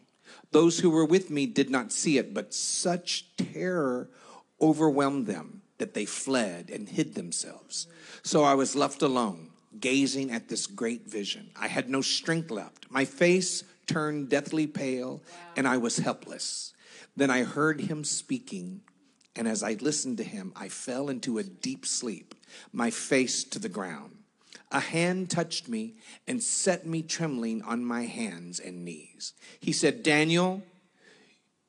Those 0.52 0.80
who 0.80 0.90
were 0.90 1.04
with 1.04 1.30
me 1.30 1.46
did 1.46 1.70
not 1.70 1.92
see 1.92 2.18
it, 2.18 2.34
but 2.34 2.54
such 2.54 3.34
terror 3.36 4.08
overwhelmed 4.60 5.26
them 5.26 5.61
that 5.82 5.94
they 5.94 6.04
fled 6.04 6.70
and 6.70 6.88
hid 6.88 7.16
themselves. 7.16 7.88
So 8.22 8.44
I 8.44 8.54
was 8.54 8.76
left 8.76 9.02
alone, 9.02 9.50
gazing 9.80 10.30
at 10.30 10.48
this 10.48 10.68
great 10.68 11.08
vision. 11.08 11.50
I 11.56 11.66
had 11.66 11.90
no 11.90 12.02
strength 12.02 12.52
left. 12.52 12.88
My 12.88 13.04
face 13.04 13.64
turned 13.88 14.28
deathly 14.28 14.68
pale, 14.68 15.24
and 15.56 15.66
I 15.66 15.78
was 15.78 15.96
helpless. 15.96 16.72
Then 17.16 17.30
I 17.30 17.42
heard 17.42 17.80
him 17.80 18.04
speaking, 18.04 18.82
and 19.34 19.48
as 19.48 19.64
I 19.64 19.72
listened 19.72 20.18
to 20.18 20.22
him, 20.22 20.52
I 20.54 20.68
fell 20.68 21.08
into 21.08 21.38
a 21.38 21.42
deep 21.42 21.84
sleep, 21.84 22.36
my 22.72 22.90
face 22.90 23.42
to 23.42 23.58
the 23.58 23.68
ground. 23.68 24.18
A 24.70 24.78
hand 24.78 25.30
touched 25.30 25.68
me 25.68 25.96
and 26.28 26.40
set 26.40 26.86
me 26.86 27.02
trembling 27.02 27.60
on 27.62 27.84
my 27.84 28.04
hands 28.04 28.60
and 28.60 28.84
knees. 28.84 29.32
He 29.58 29.72
said, 29.72 30.04
Daniel, 30.04 30.62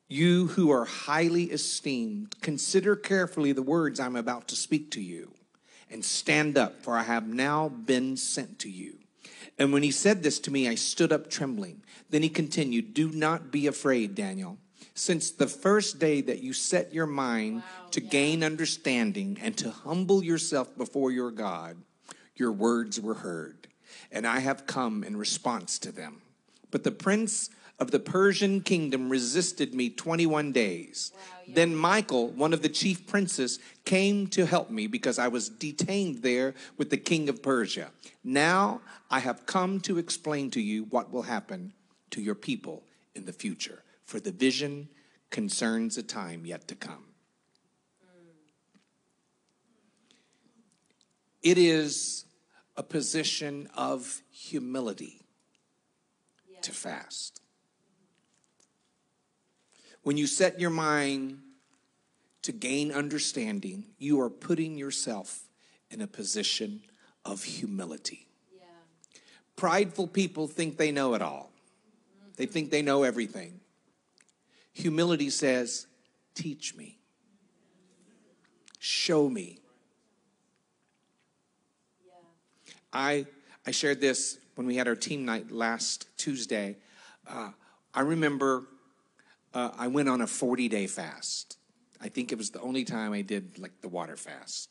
you 0.08 0.48
who 0.48 0.72
are 0.72 0.86
highly 0.86 1.46
esteemed, 1.46 2.40
consider 2.42 2.96
carefully 2.96 3.52
the 3.52 3.62
words 3.64 4.00
I'm 4.00 4.16
about 4.16 4.48
to 4.50 4.56
speak 4.56 4.92
to 4.92 5.02
you 5.02 5.34
and 5.90 6.04
stand 6.04 6.58
up, 6.58 6.82
for 6.84 6.98
I 6.98 7.04
have 7.04 7.28
now 7.28 7.70
been 7.70 8.18
sent 8.18 8.60
to 8.60 8.70
you. 8.70 8.98
And 9.60 9.72
when 9.72 9.84
he 9.84 9.92
said 9.92 10.24
this 10.24 10.40
to 10.40 10.52
me, 10.52 10.68
I 10.68 10.76
stood 10.76 11.12
up 11.12 11.30
trembling. 11.30 11.84
Then 12.10 12.24
he 12.24 12.30
continued, 12.30 12.94
Do 12.94 13.12
not 13.12 13.52
be 13.52 13.68
afraid, 13.68 14.16
Daniel. 14.16 14.58
Since 14.96 15.32
the 15.32 15.48
first 15.48 16.00
day 16.00 16.22
that 16.22 16.42
you 16.42 16.54
set 16.54 16.94
your 16.94 17.06
mind 17.06 17.58
wow, 17.58 17.90
to 17.92 18.04
yeah. 18.04 18.10
gain 18.10 18.44
understanding 18.44 19.38
and 19.42 19.58
to 19.58 19.72
humble 19.72 20.24
yourself 20.24 20.76
before 20.78 21.12
your 21.12 21.32
God, 21.32 21.78
your 22.36 22.52
words 22.52 23.00
were 23.00 23.16
heard, 23.16 23.68
and 24.12 24.26
I 24.26 24.40
have 24.40 24.68
come 24.68 25.04
in 25.04 25.18
response 25.18 25.80
to 25.80 25.92
them. 25.92 26.22
But 26.72 26.84
the 26.84 26.92
prince 26.92 27.50
of 27.84 27.92
the 27.92 28.00
Persian 28.00 28.62
kingdom 28.62 29.10
resisted 29.10 29.76
me 29.76 29.90
21 29.90 30.54
days. 30.54 31.12
Wow, 31.14 31.20
yeah. 31.46 31.54
Then 31.56 31.76
Michael, 31.76 32.30
one 32.30 32.54
of 32.54 32.62
the 32.62 32.70
chief 32.70 33.06
princes, 33.06 33.60
came 33.84 34.28
to 34.28 34.46
help 34.46 34.72
me 34.72 34.88
because 34.88 35.20
I 35.20 35.28
was 35.28 35.50
detained 35.50 36.24
there 36.24 36.54
with 36.78 36.90
the 36.90 36.98
king 36.98 37.28
of 37.28 37.44
Persia. 37.44 37.92
Now 38.24 38.80
I 39.12 39.20
have 39.20 39.46
come 39.46 39.82
to 39.82 39.98
explain 39.98 40.50
to 40.52 40.62
you 40.62 40.86
what 40.86 41.12
will 41.12 41.24
happen 41.24 41.74
to 42.12 42.22
your 42.22 42.36
people 42.36 42.84
in 43.16 43.26
the 43.26 43.34
future, 43.34 43.84
for 44.06 44.22
the 44.22 44.32
vision 44.32 44.88
concerns 45.30 45.98
a 45.98 46.04
time 46.04 46.46
yet 46.46 46.70
to 46.70 46.76
come. 46.76 47.08
It 51.42 51.58
is 51.58 52.24
a 52.78 52.84
position 52.84 53.68
of 53.76 54.22
humility 54.32 55.26
yeah. 56.50 56.62
to 56.62 56.72
fast. 56.72 57.43
When 60.04 60.18
you 60.18 60.28
set 60.28 60.60
your 60.60 60.70
mind 60.70 61.40
to 62.44 62.52
gain 62.52 62.92
understanding, 62.92 63.86
you 63.98 64.20
are 64.22 64.30
putting 64.30 64.78
yourself 64.78 65.44
in 65.90 66.02
a 66.02 66.08
position 66.08 66.82
of 67.24 67.44
humility. 67.44 68.28
Yeah. 68.54 68.66
Prideful 69.56 70.08
people 70.08 70.48
think 70.48 70.78
they 70.78 70.92
know 70.92 71.14
it 71.14 71.22
all, 71.22 71.52
they 72.36 72.46
think 72.46 72.70
they 72.70 72.82
know 72.82 73.04
everything. 73.04 73.60
Humility 74.74 75.30
says, 75.30 75.88
Teach 76.36 76.76
me, 76.76 76.98
show 78.80 79.30
me. 79.30 79.60
I, 82.92 83.26
I 83.66 83.72
shared 83.72 84.02
this 84.02 84.38
when 84.56 84.68
we 84.68 84.76
had 84.76 84.88
our 84.88 84.96
team 84.96 85.26
night 85.26 85.52
last 85.52 86.08
Tuesday. 86.18 86.78
Uh, 87.28 87.50
I 87.94 88.02
remember 88.02 88.66
uh, 89.54 89.72
I 89.78 89.88
went 89.88 90.10
on 90.10 90.22
a 90.22 90.28
40 90.28 90.68
day 90.70 90.88
fast. 90.88 91.58
I 92.02 92.10
think 92.10 92.32
it 92.32 92.38
was 92.38 92.50
the 92.50 92.60
only 92.62 92.84
time 92.84 93.14
I 93.14 93.22
did 93.22 93.58
like 93.60 93.82
the 93.82 93.88
water 93.88 94.18
fast. 94.18 94.70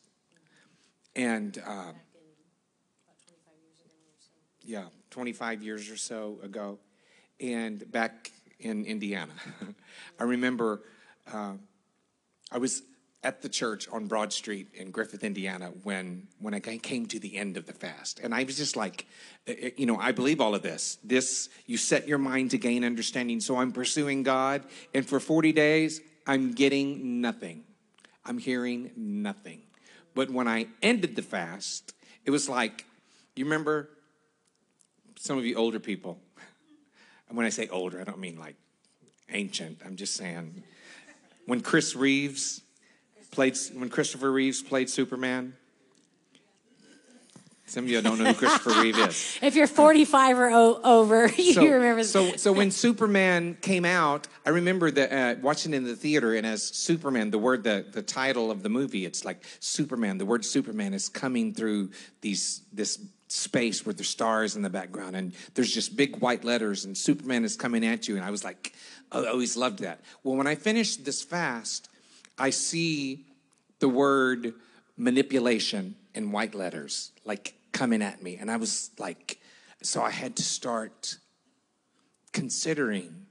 And 1.15 1.61
uh, 1.65 1.93
yeah, 4.61 4.85
25 5.09 5.63
years 5.63 5.89
or 5.89 5.97
so 5.97 6.39
ago. 6.43 6.79
And 7.39 7.91
back 7.91 8.31
in 8.59 8.85
Indiana, 8.85 9.33
I 10.19 10.23
remember 10.23 10.83
uh, 11.31 11.53
I 12.51 12.57
was 12.57 12.83
at 13.23 13.41
the 13.41 13.49
church 13.49 13.87
on 13.89 14.07
Broad 14.07 14.33
Street 14.33 14.67
in 14.73 14.91
Griffith, 14.91 15.23
Indiana, 15.23 15.71
when 15.83 16.27
when 16.39 16.53
I 16.53 16.59
came 16.59 17.05
to 17.07 17.19
the 17.19 17.37
end 17.37 17.57
of 17.57 17.65
the 17.65 17.73
fast, 17.73 18.19
and 18.19 18.33
I 18.33 18.43
was 18.43 18.57
just 18.57 18.75
like, 18.75 19.05
eh, 19.47 19.55
eh, 19.59 19.69
you 19.77 19.85
know, 19.85 19.97
I 19.97 20.11
believe 20.11 20.41
all 20.41 20.53
of 20.55 20.61
this. 20.61 20.97
This 21.03 21.49
you 21.65 21.77
set 21.77 22.07
your 22.07 22.17
mind 22.17 22.51
to 22.51 22.57
gain 22.57 22.83
understanding. 22.83 23.39
So 23.39 23.57
I'm 23.57 23.71
pursuing 23.71 24.23
God, 24.23 24.63
and 24.93 25.05
for 25.05 25.19
40 25.19 25.51
days, 25.53 26.01
I'm 26.27 26.51
getting 26.51 27.21
nothing. 27.21 27.63
I'm 28.25 28.37
hearing 28.37 28.91
nothing. 28.95 29.61
But 30.15 30.29
when 30.29 30.47
I 30.47 30.67
ended 30.81 31.15
the 31.15 31.21
fast, 31.21 31.93
it 32.25 32.31
was 32.31 32.47
like, 32.47 32.85
you 33.35 33.45
remember, 33.45 33.89
some 35.17 35.37
of 35.37 35.45
you 35.45 35.55
older 35.55 35.79
people. 35.79 36.19
And 37.27 37.37
when 37.37 37.45
I 37.45 37.49
say 37.49 37.67
older, 37.69 37.99
I 37.99 38.03
don't 38.03 38.19
mean 38.19 38.37
like 38.37 38.55
ancient. 39.29 39.79
I'm 39.85 39.95
just 39.95 40.15
saying 40.15 40.63
when 41.45 41.61
Chris 41.61 41.95
Reeves 41.95 42.61
played 43.33 43.57
when 43.73 43.89
Christopher 43.89 44.31
Reeves 44.31 44.61
played 44.61 44.89
Superman. 44.89 45.53
Some 47.65 47.85
of 47.85 47.89
you 47.89 48.01
don't 48.01 48.19
know 48.19 48.25
who 48.25 48.33
Christopher 48.35 48.81
Reeve 48.81 48.99
is. 48.99 49.39
If 49.41 49.55
you're 49.55 49.65
45 49.65 50.37
or 50.37 50.49
o- 50.51 50.81
over, 50.83 51.27
you 51.37 51.53
so, 51.53 51.65
remember. 51.65 52.03
So, 52.03 52.35
so 52.35 52.53
when 52.53 52.69
Superman 52.69 53.57
came 53.61 53.83
out, 53.83 54.27
I 54.45 54.51
remember 54.51 54.91
the, 54.91 55.11
uh, 55.11 55.35
watching 55.41 55.73
in 55.73 55.83
the 55.83 55.95
theater, 55.95 56.35
and 56.35 56.45
as 56.45 56.61
Superman, 56.61 57.31
the 57.31 57.39
word, 57.39 57.63
the, 57.63 57.83
the 57.91 58.03
title 58.03 58.51
of 58.51 58.61
the 58.61 58.69
movie, 58.69 59.05
it's 59.05 59.25
like 59.25 59.43
Superman. 59.59 60.19
The 60.19 60.25
word 60.25 60.45
Superman 60.45 60.93
is 60.93 61.09
coming 61.09 61.53
through 61.53 61.89
these 62.21 62.61
this 62.71 62.99
space 63.27 63.83
with 63.83 63.97
the 63.97 64.03
stars 64.03 64.55
in 64.55 64.61
the 64.61 64.69
background, 64.69 65.15
and 65.15 65.33
there's 65.55 65.73
just 65.73 65.97
big 65.97 66.17
white 66.17 66.43
letters, 66.43 66.85
and 66.85 66.95
Superman 66.95 67.43
is 67.43 67.55
coming 67.55 67.83
at 67.83 68.07
you, 68.07 68.17
and 68.17 68.23
I 68.23 68.29
was 68.29 68.43
like, 68.43 68.73
I 69.11 69.25
always 69.25 69.57
loved 69.57 69.79
that. 69.79 70.01
Well, 70.23 70.35
when 70.35 70.45
I 70.45 70.53
finished 70.53 71.05
this 71.05 71.23
fast, 71.23 71.89
I 72.37 72.49
see 72.49 73.25
the 73.79 73.89
word 73.89 74.53
manipulation 74.97 75.95
in 76.13 76.31
white 76.31 76.55
letters, 76.55 77.11
like 77.25 77.53
coming 77.71 78.01
at 78.01 78.21
me. 78.21 78.37
And 78.37 78.49
I 78.49 78.57
was 78.57 78.91
like, 78.97 79.39
so 79.81 80.01
I 80.01 80.11
had 80.11 80.35
to 80.37 80.43
start 80.43 81.17
considering 82.31 83.25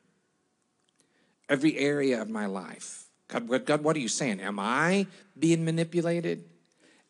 every 1.49 1.77
area 1.79 2.21
of 2.21 2.29
my 2.29 2.47
life. 2.47 3.05
God, 3.29 3.67
God, 3.67 3.83
what 3.83 3.97
are 3.97 4.01
you 4.01 4.09
saying? 4.09 4.41
Am 4.41 4.59
I 4.59 5.07
being 5.39 5.65
manipulated? 5.65 6.45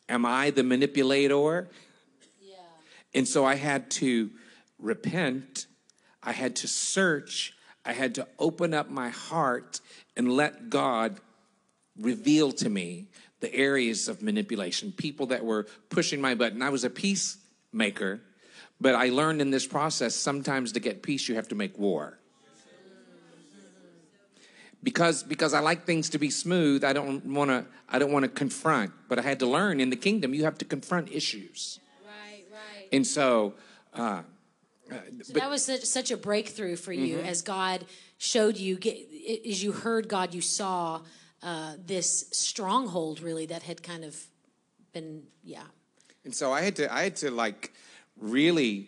Am 0.07 0.25
I 0.25 0.51
the 0.51 0.63
manipulator? 0.63 1.67
Yeah. 2.41 2.55
And 3.13 3.27
so 3.27 3.45
I 3.45 3.55
had 3.55 3.91
to 3.91 4.31
repent. 4.79 5.67
I 6.21 6.31
had 6.31 6.55
to 6.57 6.67
search. 6.67 7.53
I 7.85 7.93
had 7.93 8.15
to 8.15 8.27
open 8.39 8.73
up 8.73 8.89
my 8.89 9.09
heart 9.09 9.81
and 10.15 10.31
let 10.31 10.69
God 10.69 11.19
reveal 11.99 12.51
to 12.51 12.69
me 12.69 13.07
the 13.39 13.53
areas 13.53 14.07
of 14.07 14.21
manipulation, 14.21 14.91
people 14.91 15.27
that 15.27 15.43
were 15.43 15.67
pushing 15.89 16.21
my 16.21 16.33
button. 16.33 16.61
I 16.61 16.69
was 16.69 16.83
a 16.83 16.89
peacemaker, 16.89 18.21
but 18.79 18.95
I 18.95 19.09
learned 19.09 19.41
in 19.41 19.51
this 19.51 19.67
process 19.67 20.15
sometimes 20.15 20.71
to 20.73 20.79
get 20.79 21.03
peace, 21.03 21.27
you 21.27 21.35
have 21.35 21.49
to 21.49 21.55
make 21.55 21.77
war. 21.77 22.19
Because, 24.81 25.23
because 25.23 25.53
I 25.53 25.61
like 25.61 25.85
things 25.85 26.09
to 26.09 26.17
be 26.17 26.29
smooth, 26.29 26.83
I 26.83 26.91
don't 26.91 27.25
want 27.25 27.49
to 27.49 27.65
I 27.87 27.99
don't 27.99 28.11
want 28.11 28.23
to 28.23 28.29
confront. 28.29 28.91
But 29.07 29.19
I 29.19 29.21
had 29.21 29.39
to 29.39 29.45
learn 29.45 29.79
in 29.79 29.89
the 29.89 29.95
kingdom 29.95 30.33
you 30.33 30.43
have 30.43 30.57
to 30.57 30.65
confront 30.65 31.11
issues. 31.11 31.79
Right, 32.03 32.43
right. 32.51 32.87
And 32.91 33.05
so, 33.05 33.53
uh, 33.93 34.23
uh, 34.91 34.95
so 35.21 35.33
but, 35.33 35.41
that 35.41 35.49
was 35.49 35.63
such, 35.63 35.83
such, 35.83 36.11
a 36.11 36.17
breakthrough 36.17 36.75
for 36.75 36.91
you 36.91 37.17
mm-hmm. 37.17 37.25
as 37.27 37.41
God 37.41 37.85
showed 38.17 38.57
you, 38.57 38.77
as 39.47 39.63
you 39.63 39.71
heard 39.71 40.09
God, 40.09 40.33
you 40.33 40.41
saw 40.41 41.01
uh, 41.43 41.73
this 41.85 42.25
stronghold 42.31 43.19
really 43.19 43.45
that 43.47 43.63
had 43.63 43.83
kind 43.83 44.03
of 44.03 44.15
been 44.93 45.23
yeah. 45.43 45.63
And 46.23 46.33
so 46.33 46.51
i 46.53 46.61
had 46.61 46.75
to 46.77 46.93
i 46.93 47.03
had 47.03 47.15
to 47.17 47.31
like 47.31 47.73
really 48.17 48.87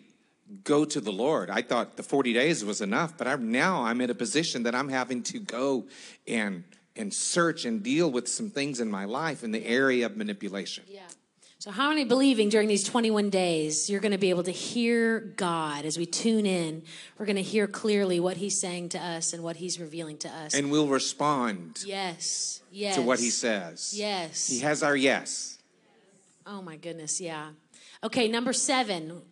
go 0.62 0.84
to 0.84 1.00
the 1.00 1.12
lord. 1.12 1.50
I 1.50 1.62
thought 1.62 1.96
the 1.96 2.02
40 2.02 2.32
days 2.32 2.64
was 2.64 2.80
enough 2.80 3.18
but 3.18 3.26
I'm 3.26 3.50
now 3.50 3.84
i'm 3.84 4.00
in 4.00 4.10
a 4.10 4.14
position 4.14 4.62
that 4.62 4.74
i'm 4.74 4.88
having 4.88 5.22
to 5.24 5.38
go 5.38 5.86
and 6.26 6.64
and 6.94 7.12
search 7.12 7.64
and 7.66 7.82
deal 7.82 8.10
with 8.10 8.26
some 8.26 8.48
things 8.48 8.80
in 8.80 8.90
my 8.90 9.04
life 9.04 9.44
in 9.44 9.50
the 9.50 9.66
area 9.66 10.06
of 10.06 10.16
manipulation. 10.16 10.84
Yeah 10.88 11.02
so, 11.66 11.72
how 11.72 11.88
many 11.88 12.04
believing 12.04 12.48
during 12.48 12.68
these 12.68 12.84
21 12.84 13.28
days 13.28 13.90
you're 13.90 13.98
going 13.98 14.12
to 14.12 14.18
be 14.18 14.30
able 14.30 14.44
to 14.44 14.52
hear 14.52 15.18
God 15.18 15.84
as 15.84 15.98
we 15.98 16.06
tune 16.06 16.46
in? 16.46 16.84
We're 17.18 17.26
going 17.26 17.34
to 17.34 17.42
hear 17.42 17.66
clearly 17.66 18.20
what 18.20 18.36
He's 18.36 18.56
saying 18.56 18.90
to 18.90 19.00
us 19.00 19.32
and 19.32 19.42
what 19.42 19.56
He's 19.56 19.80
revealing 19.80 20.16
to 20.18 20.28
us. 20.28 20.54
And 20.54 20.70
we'll 20.70 20.86
respond. 20.86 21.82
Yes, 21.84 22.62
yes. 22.70 22.94
To 22.94 23.02
what 23.02 23.18
He 23.18 23.30
says. 23.30 23.92
Yes. 23.96 24.46
He 24.46 24.60
has 24.60 24.84
our 24.84 24.94
yes. 24.94 25.58
Oh, 26.46 26.62
my 26.62 26.76
goodness, 26.76 27.20
yeah. 27.20 27.48
Okay, 28.04 28.28
number 28.28 28.52
seven. 28.52 29.22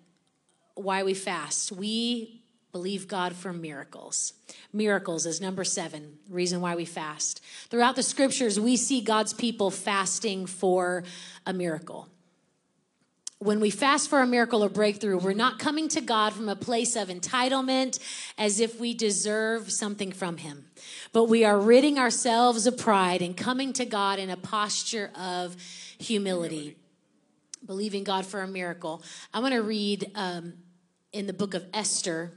why 0.75 1.05
we 1.05 1.15
fast. 1.15 1.71
We 1.71 2.43
believe 2.73 3.07
God 3.07 3.37
for 3.37 3.53
miracles. 3.53 4.33
Miracles 4.73 5.25
is 5.25 5.41
number 5.41 5.63
seven, 5.63 6.19
reason 6.29 6.61
why 6.61 6.75
we 6.75 6.85
fast. 6.85 7.41
Throughout 7.71 7.95
the 7.95 8.03
scriptures, 8.03 8.59
we 8.59 8.77
see 8.77 9.03
God's 9.03 9.33
people 9.33 9.71
fasting 9.71 10.47
for 10.47 11.05
a 11.47 11.53
miracle. 11.53 12.09
When 13.45 13.61
we 13.61 13.69
fast 13.69 14.09
for 14.09 14.23
a 14.23 14.27
miracle 14.27 14.65
or 14.65 14.71
breakthrough, 14.71 15.19
we're 15.19 15.35
not 15.35 15.59
coming 15.59 15.87
to 15.89 16.01
God 16.01 16.33
from 16.33 16.49
a 16.49 16.57
place 16.57 16.97
of 16.97 17.09
entitlement 17.09 17.99
as 18.39 18.59
if 18.59 18.81
we 18.81 18.95
deserve 18.95 19.71
something 19.71 20.13
from 20.13 20.39
Him, 20.39 20.65
but 21.13 21.25
we 21.25 21.45
are 21.45 21.61
ridding 21.61 21.99
ourselves 21.99 22.67
of 22.67 22.79
pride 22.79 23.21
and 23.21 23.37
coming 23.37 23.75
to 23.75 23.85
God 23.85 24.19
in 24.19 24.31
a 24.31 24.37
posture 24.39 25.11
of 25.15 25.57
humility, 25.99 26.79
believing 27.67 28.03
God 28.03 28.25
for 28.25 28.41
a 28.41 28.49
miracle. 28.49 29.03
I 29.35 29.41
want 29.41 29.53
to 29.53 29.61
read 29.61 30.11
um, 30.15 30.55
in 31.13 31.27
the 31.27 31.35
book 31.35 31.53
of 31.53 31.67
Esther 31.75 32.33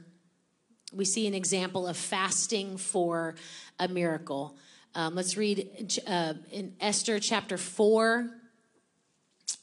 we 0.92 1.06
see 1.06 1.26
an 1.26 1.34
example 1.34 1.86
of 1.86 1.96
fasting 1.96 2.76
for 2.76 3.34
a 3.78 3.88
miracle. 3.88 4.56
Um, 4.94 5.14
let's 5.14 5.36
read 5.36 6.00
uh, 6.06 6.34
in 6.50 6.74
Esther 6.80 7.18
chapter 7.18 7.58
4, 7.58 8.30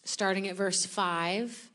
starting 0.05 0.47
at 0.47 0.55
verse 0.55 0.85
5. 0.85 1.69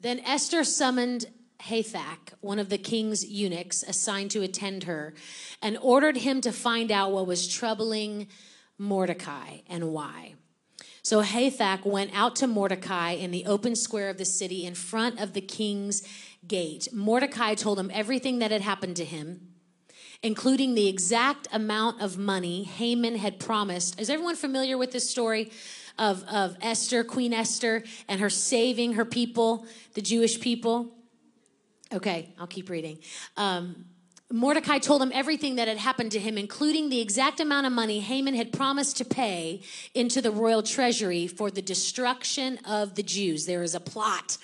Then 0.00 0.20
Esther 0.20 0.64
summoned 0.64 1.26
Hathach, 1.60 2.34
one 2.40 2.58
of 2.58 2.68
the 2.68 2.78
king's 2.78 3.24
eunuchs 3.24 3.82
assigned 3.82 4.30
to 4.32 4.42
attend 4.42 4.84
her, 4.84 5.14
and 5.62 5.78
ordered 5.80 6.18
him 6.18 6.40
to 6.42 6.52
find 6.52 6.90
out 6.90 7.12
what 7.12 7.26
was 7.26 7.48
troubling 7.48 8.28
Mordecai 8.78 9.58
and 9.68 9.92
why. 9.92 10.34
So 11.02 11.22
Hathach 11.22 11.84
went 11.84 12.10
out 12.14 12.36
to 12.36 12.46
Mordecai 12.46 13.12
in 13.12 13.30
the 13.30 13.46
open 13.46 13.76
square 13.76 14.08
of 14.08 14.18
the 14.18 14.24
city 14.24 14.64
in 14.64 14.74
front 14.74 15.20
of 15.20 15.32
the 15.32 15.40
king's 15.40 16.06
gate. 16.46 16.88
Mordecai 16.92 17.54
told 17.54 17.78
him 17.78 17.90
everything 17.92 18.38
that 18.38 18.50
had 18.50 18.62
happened 18.62 18.96
to 18.96 19.04
him, 19.04 19.53
including 20.24 20.74
the 20.74 20.88
exact 20.88 21.46
amount 21.52 22.00
of 22.00 22.16
money 22.16 22.64
Haman 22.64 23.14
had 23.16 23.38
promised. 23.38 24.00
Is 24.00 24.08
everyone 24.08 24.34
familiar 24.34 24.76
with 24.76 24.90
this 24.90 25.08
story? 25.08 25.52
Of, 25.96 26.24
of 26.24 26.56
Esther, 26.60 27.04
Queen 27.04 27.32
Esther, 27.32 27.84
and 28.08 28.20
her 28.20 28.28
saving 28.28 28.94
her 28.94 29.04
people, 29.04 29.64
the 29.92 30.02
Jewish 30.02 30.40
people. 30.40 30.90
Okay, 31.92 32.34
I'll 32.36 32.48
keep 32.48 32.68
reading. 32.68 32.98
Um, 33.36 33.84
Mordecai 34.32 34.78
told 34.78 35.02
him 35.02 35.12
everything 35.12 35.56
that 35.56 35.68
had 35.68 35.76
happened 35.76 36.10
to 36.12 36.18
him, 36.18 36.38
including 36.38 36.88
the 36.88 37.00
exact 37.00 37.40
amount 37.40 37.66
of 37.66 37.72
money 37.74 38.00
Haman 38.00 38.34
had 38.34 38.52
promised 38.52 38.96
to 38.96 39.04
pay 39.04 39.60
into 39.92 40.22
the 40.22 40.30
royal 40.30 40.62
treasury 40.62 41.26
for 41.26 41.50
the 41.50 41.60
destruction 41.60 42.58
of 42.66 42.94
the 42.94 43.02
Jews. 43.02 43.44
There 43.44 43.62
is 43.62 43.74
a 43.74 43.80
plot 43.80 44.38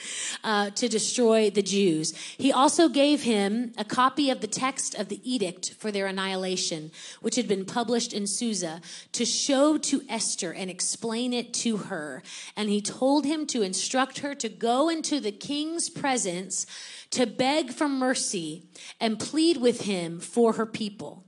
uh, 0.44 0.68
to 0.70 0.86
destroy 0.86 1.48
the 1.48 1.62
Jews. 1.62 2.14
He 2.36 2.52
also 2.52 2.90
gave 2.90 3.22
him 3.22 3.72
a 3.78 3.84
copy 3.84 4.28
of 4.28 4.42
the 4.42 4.46
text 4.46 4.94
of 4.94 5.08
the 5.08 5.20
edict 5.24 5.72
for 5.78 5.90
their 5.90 6.06
annihilation, 6.06 6.90
which 7.22 7.36
had 7.36 7.48
been 7.48 7.64
published 7.64 8.12
in 8.12 8.26
Susa, 8.26 8.82
to 9.12 9.24
show 9.24 9.78
to 9.78 10.02
Esther 10.10 10.52
and 10.52 10.70
explain 10.70 11.32
it 11.32 11.54
to 11.54 11.78
her. 11.78 12.22
And 12.54 12.68
he 12.68 12.82
told 12.82 13.24
him 13.24 13.46
to 13.46 13.62
instruct 13.62 14.18
her 14.18 14.34
to 14.34 14.48
go 14.50 14.90
into 14.90 15.20
the 15.20 15.32
king's 15.32 15.88
presence 15.88 16.66
to 17.10 17.26
beg 17.26 17.72
for 17.72 17.88
mercy 17.88 18.68
and 19.00 19.18
plead 19.18 19.56
with 19.56 19.82
him 19.82 20.20
for 20.20 20.54
her 20.54 20.66
people. 20.66 21.24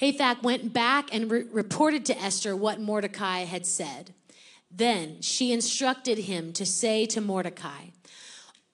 Hathach 0.00 0.42
went 0.42 0.72
back 0.72 1.14
and 1.14 1.30
re- 1.30 1.44
reported 1.52 2.04
to 2.06 2.18
Esther 2.18 2.56
what 2.56 2.80
Mordecai 2.80 3.40
had 3.40 3.66
said. 3.66 4.14
Then 4.70 5.20
she 5.20 5.52
instructed 5.52 6.18
him 6.18 6.52
to 6.54 6.66
say 6.66 7.06
to 7.06 7.20
Mordecai, 7.20 7.90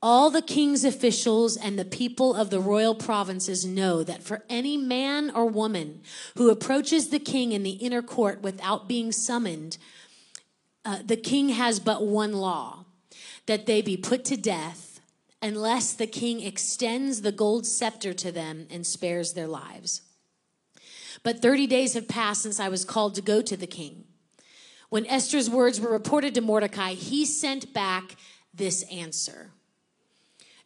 all 0.03 0.31
the 0.31 0.41
king's 0.41 0.83
officials 0.83 1.59
and 1.59 1.79
the 1.79 1.85
people 1.85 2.35
of 2.35 2.49
the 2.49 2.61
royal 2.61 2.95
provinces 2.95 3.67
know 3.67 4.03
that 4.03 4.23
for 4.23 4.45
any 4.49 4.79
man 4.79 5.31
or 5.31 5.45
woman 5.45 6.01
who 6.39 6.49
approaches 6.49 7.09
the 7.09 7.19
king 7.19 7.53
in 7.53 7.65
the 7.65 7.73
inner 7.73 8.01
court 8.01 8.41
without 8.41 8.89
being 8.89 9.13
summoned, 9.13 9.77
uh, 10.87 11.01
the 11.05 11.19
king 11.19 11.51
has 11.51 11.79
but 11.79 12.07
one 12.07 12.33
law 12.33 12.87
that 13.45 13.67
they 13.67 13.83
be 13.83 13.97
put 13.97 14.25
to 14.25 14.39
death 14.39 14.90
unless 15.43 15.93
the 15.93 16.07
king 16.07 16.41
extends 16.41 17.23
the 17.23 17.33
gold 17.33 17.67
scepter 17.67 18.13
to 18.13 18.31
them 18.31 18.67
and 18.71 18.87
spares 18.87 19.33
their 19.33 19.47
lives. 19.47 20.03
But 21.23 21.43
30 21.43 21.67
days 21.67 21.95
have 21.95 22.09
passed 22.09 22.43
since 22.43 22.61
I 22.61 22.69
was 22.69 22.85
called 22.85 23.15
to 23.15 23.23
go 23.23 23.43
to 23.43 23.57
the 23.57 23.67
king. 23.67 24.05
When 24.89 25.07
Esther's 25.07 25.49
words 25.49 25.81
were 25.81 25.91
reported 25.91 26.35
to 26.35 26.41
Mordecai, 26.41 26.95
he 26.95 27.25
sent 27.25 27.73
back 27.73 28.17
this 28.53 28.83
answer 28.91 29.53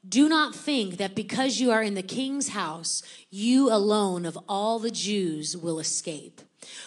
Do 0.06 0.28
not 0.28 0.54
think 0.54 0.96
that 0.96 1.14
because 1.14 1.60
you 1.60 1.70
are 1.70 1.82
in 1.82 1.94
the 1.94 2.02
king's 2.02 2.48
house, 2.48 3.02
you 3.30 3.72
alone 3.72 4.24
of 4.24 4.38
all 4.48 4.78
the 4.78 4.90
Jews 4.90 5.56
will 5.56 5.78
escape. 5.78 6.40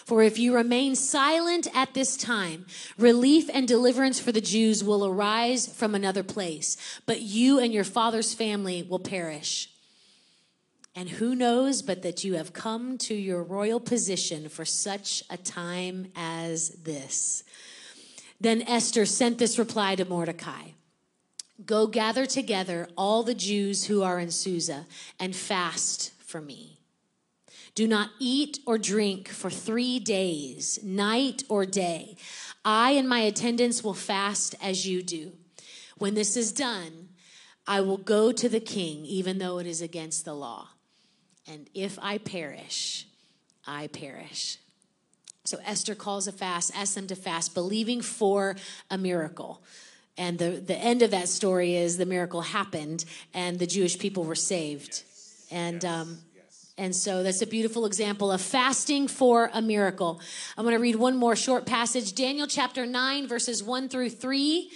For 0.04 0.22
if 0.22 0.38
you 0.38 0.54
remain 0.54 0.94
silent 0.94 1.68
at 1.74 1.94
this 1.94 2.16
time, 2.16 2.66
relief 2.96 3.48
and 3.52 3.66
deliverance 3.66 4.20
for 4.20 4.32
the 4.32 4.40
Jews 4.40 4.82
will 4.82 5.06
arise 5.06 5.66
from 5.66 5.94
another 5.94 6.22
place, 6.22 6.76
but 7.06 7.20
you 7.20 7.58
and 7.58 7.72
your 7.72 7.84
father's 7.84 8.34
family 8.34 8.82
will 8.82 8.98
perish. 8.98 9.70
And 10.94 11.08
who 11.08 11.34
knows 11.34 11.82
but 11.82 12.02
that 12.02 12.24
you 12.24 12.34
have 12.34 12.52
come 12.52 12.98
to 12.98 13.14
your 13.14 13.42
royal 13.42 13.78
position 13.78 14.48
for 14.48 14.64
such 14.64 15.22
a 15.30 15.36
time 15.36 16.10
as 16.16 16.70
this? 16.70 17.44
Then 18.40 18.62
Esther 18.62 19.06
sent 19.06 19.38
this 19.38 19.58
reply 19.58 19.94
to 19.94 20.04
Mordecai 20.04 20.70
Go 21.64 21.88
gather 21.88 22.24
together 22.24 22.88
all 22.96 23.24
the 23.24 23.34
Jews 23.34 23.86
who 23.86 24.02
are 24.02 24.20
in 24.20 24.30
Susa 24.30 24.86
and 25.18 25.34
fast 25.34 26.12
for 26.22 26.40
me. 26.40 26.77
Do 27.78 27.86
not 27.86 28.10
eat 28.18 28.58
or 28.66 28.76
drink 28.76 29.28
for 29.28 29.50
three 29.50 30.00
days, 30.00 30.80
night 30.82 31.44
or 31.48 31.64
day. 31.64 32.16
I 32.64 32.90
and 32.90 33.08
my 33.08 33.20
attendants 33.20 33.84
will 33.84 33.94
fast 33.94 34.56
as 34.60 34.84
you 34.84 35.00
do. 35.00 35.34
When 35.96 36.14
this 36.14 36.36
is 36.36 36.50
done, 36.50 37.10
I 37.68 37.82
will 37.82 37.96
go 37.96 38.32
to 38.32 38.48
the 38.48 38.58
king, 38.58 39.04
even 39.04 39.38
though 39.38 39.58
it 39.58 39.66
is 39.68 39.80
against 39.80 40.24
the 40.24 40.34
law. 40.34 40.70
And 41.46 41.70
if 41.72 42.00
I 42.02 42.18
perish, 42.18 43.06
I 43.64 43.86
perish. 43.86 44.58
So 45.44 45.60
Esther 45.64 45.94
calls 45.94 46.26
a 46.26 46.32
fast, 46.32 46.72
asks 46.74 46.96
them 46.96 47.06
to 47.06 47.14
fast, 47.14 47.54
believing 47.54 48.00
for 48.00 48.56
a 48.90 48.98
miracle. 48.98 49.62
And 50.16 50.36
the, 50.36 50.50
the 50.50 50.76
end 50.76 51.02
of 51.02 51.12
that 51.12 51.28
story 51.28 51.76
is 51.76 51.96
the 51.96 52.06
miracle 52.06 52.40
happened 52.40 53.04
and 53.32 53.56
the 53.56 53.68
Jewish 53.68 54.00
people 54.00 54.24
were 54.24 54.34
saved. 54.34 55.04
Yes. 55.06 55.46
And 55.52 55.84
yes. 55.84 55.92
Um, 55.92 56.18
and 56.78 56.94
so 56.94 57.22
that's 57.22 57.42
a 57.42 57.46
beautiful 57.46 57.84
example 57.86 58.30
of 58.30 58.40
fasting 58.40 59.08
for 59.08 59.50
a 59.52 59.60
miracle. 59.60 60.20
I'm 60.56 60.64
going 60.64 60.76
to 60.76 60.80
read 60.80 60.96
one 60.96 61.16
more 61.16 61.34
short 61.34 61.66
passage. 61.66 62.14
Daniel 62.14 62.46
chapter 62.46 62.86
9, 62.86 63.26
verses 63.26 63.62
1 63.62 63.88
through 63.88 64.10
3 64.10 64.70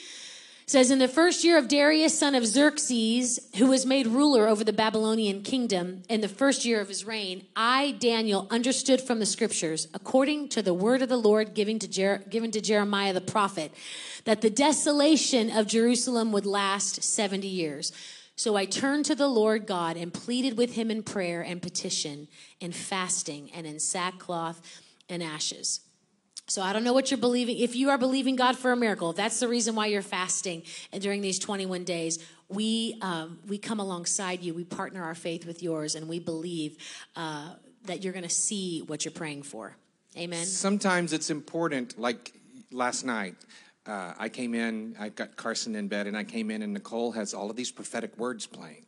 says, 0.66 0.90
In 0.90 0.98
the 0.98 1.06
first 1.06 1.44
year 1.44 1.56
of 1.56 1.68
Darius, 1.68 2.18
son 2.18 2.34
of 2.34 2.44
Xerxes, 2.44 3.38
who 3.56 3.68
was 3.68 3.86
made 3.86 4.08
ruler 4.08 4.48
over 4.48 4.64
the 4.64 4.72
Babylonian 4.72 5.42
kingdom, 5.42 6.02
in 6.08 6.20
the 6.20 6.28
first 6.28 6.64
year 6.64 6.80
of 6.80 6.88
his 6.88 7.04
reign, 7.04 7.46
I, 7.54 7.92
Daniel, 7.92 8.48
understood 8.50 9.00
from 9.00 9.20
the 9.20 9.26
scriptures, 9.26 9.86
according 9.94 10.48
to 10.50 10.62
the 10.62 10.74
word 10.74 11.02
of 11.02 11.08
the 11.08 11.16
Lord 11.16 11.54
given 11.54 11.78
to, 11.78 11.88
Jer- 11.88 12.24
given 12.28 12.50
to 12.50 12.60
Jeremiah 12.60 13.12
the 13.12 13.20
prophet, 13.20 13.72
that 14.24 14.40
the 14.40 14.50
desolation 14.50 15.50
of 15.50 15.68
Jerusalem 15.68 16.32
would 16.32 16.46
last 16.46 17.04
70 17.04 17.46
years. 17.46 17.92
So 18.42 18.56
I 18.56 18.64
turned 18.64 19.04
to 19.04 19.14
the 19.14 19.28
Lord 19.28 19.68
God 19.68 19.96
and 19.96 20.12
pleaded 20.12 20.58
with 20.58 20.74
him 20.74 20.90
in 20.90 21.04
prayer 21.04 21.42
and 21.42 21.62
petition, 21.62 22.26
and 22.60 22.74
fasting, 22.74 23.52
and 23.54 23.68
in 23.68 23.78
sackcloth 23.78 24.60
and 25.08 25.22
ashes. 25.22 25.78
So 26.48 26.60
I 26.60 26.72
don't 26.72 26.82
know 26.82 26.92
what 26.92 27.12
you're 27.12 27.18
believing. 27.18 27.58
If 27.58 27.76
you 27.76 27.90
are 27.90 27.98
believing 27.98 28.34
God 28.34 28.58
for 28.58 28.72
a 28.72 28.76
miracle, 28.76 29.10
if 29.10 29.16
that's 29.16 29.38
the 29.38 29.46
reason 29.46 29.76
why 29.76 29.86
you're 29.86 30.02
fasting 30.02 30.64
and 30.92 31.00
during 31.00 31.20
these 31.20 31.38
21 31.38 31.84
days, 31.84 32.18
we 32.48 32.98
um, 33.00 33.38
we 33.46 33.58
come 33.58 33.78
alongside 33.78 34.42
you. 34.42 34.54
We 34.54 34.64
partner 34.64 35.04
our 35.04 35.14
faith 35.14 35.46
with 35.46 35.62
yours, 35.62 35.94
and 35.94 36.08
we 36.08 36.18
believe 36.18 36.78
uh, 37.14 37.54
that 37.84 38.02
you're 38.02 38.12
going 38.12 38.24
to 38.24 38.28
see 38.28 38.80
what 38.80 39.04
you're 39.04 39.12
praying 39.12 39.44
for. 39.44 39.76
Amen. 40.18 40.46
Sometimes 40.46 41.12
it's 41.12 41.30
important, 41.30 41.96
like 41.96 42.32
last 42.72 43.04
night 43.04 43.36
uh, 43.86 44.14
I 44.18 44.28
came 44.28 44.54
in, 44.54 44.96
I 44.98 45.08
got 45.08 45.36
Carson 45.36 45.74
in 45.74 45.88
bed, 45.88 46.06
and 46.06 46.16
I 46.16 46.24
came 46.24 46.50
in, 46.50 46.62
and 46.62 46.72
Nicole 46.72 47.12
has 47.12 47.34
all 47.34 47.50
of 47.50 47.56
these 47.56 47.70
prophetic 47.70 48.16
words 48.16 48.46
playing 48.46 48.86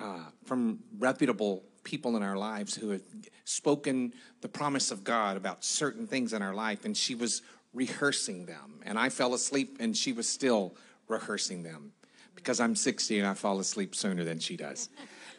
uh, 0.00 0.24
from 0.44 0.80
reputable 0.98 1.62
people 1.84 2.16
in 2.16 2.22
our 2.22 2.36
lives 2.36 2.74
who 2.74 2.90
have 2.90 3.02
spoken 3.44 4.12
the 4.40 4.48
promise 4.48 4.90
of 4.90 5.04
God 5.04 5.36
about 5.36 5.64
certain 5.64 6.06
things 6.06 6.32
in 6.32 6.42
our 6.42 6.54
life, 6.54 6.84
and 6.84 6.96
she 6.96 7.14
was 7.14 7.42
rehearsing 7.72 8.46
them. 8.46 8.80
And 8.84 8.98
I 8.98 9.08
fell 9.08 9.34
asleep, 9.34 9.76
and 9.80 9.96
she 9.96 10.12
was 10.12 10.28
still 10.28 10.74
rehearsing 11.08 11.62
them 11.62 11.92
because 12.34 12.60
I'm 12.60 12.74
60 12.74 13.18
and 13.20 13.28
I 13.28 13.34
fall 13.34 13.60
asleep 13.60 13.94
sooner 13.94 14.24
than 14.24 14.38
she 14.38 14.56
does. 14.56 14.88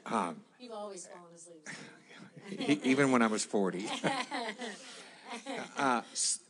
Um, 0.10 0.38
You've 0.58 0.72
always 0.72 1.06
fallen 1.06 1.34
asleep. 1.36 2.80
even 2.86 3.12
when 3.12 3.22
I 3.22 3.28
was 3.28 3.44
40. 3.44 3.90
Uh, 5.78 6.02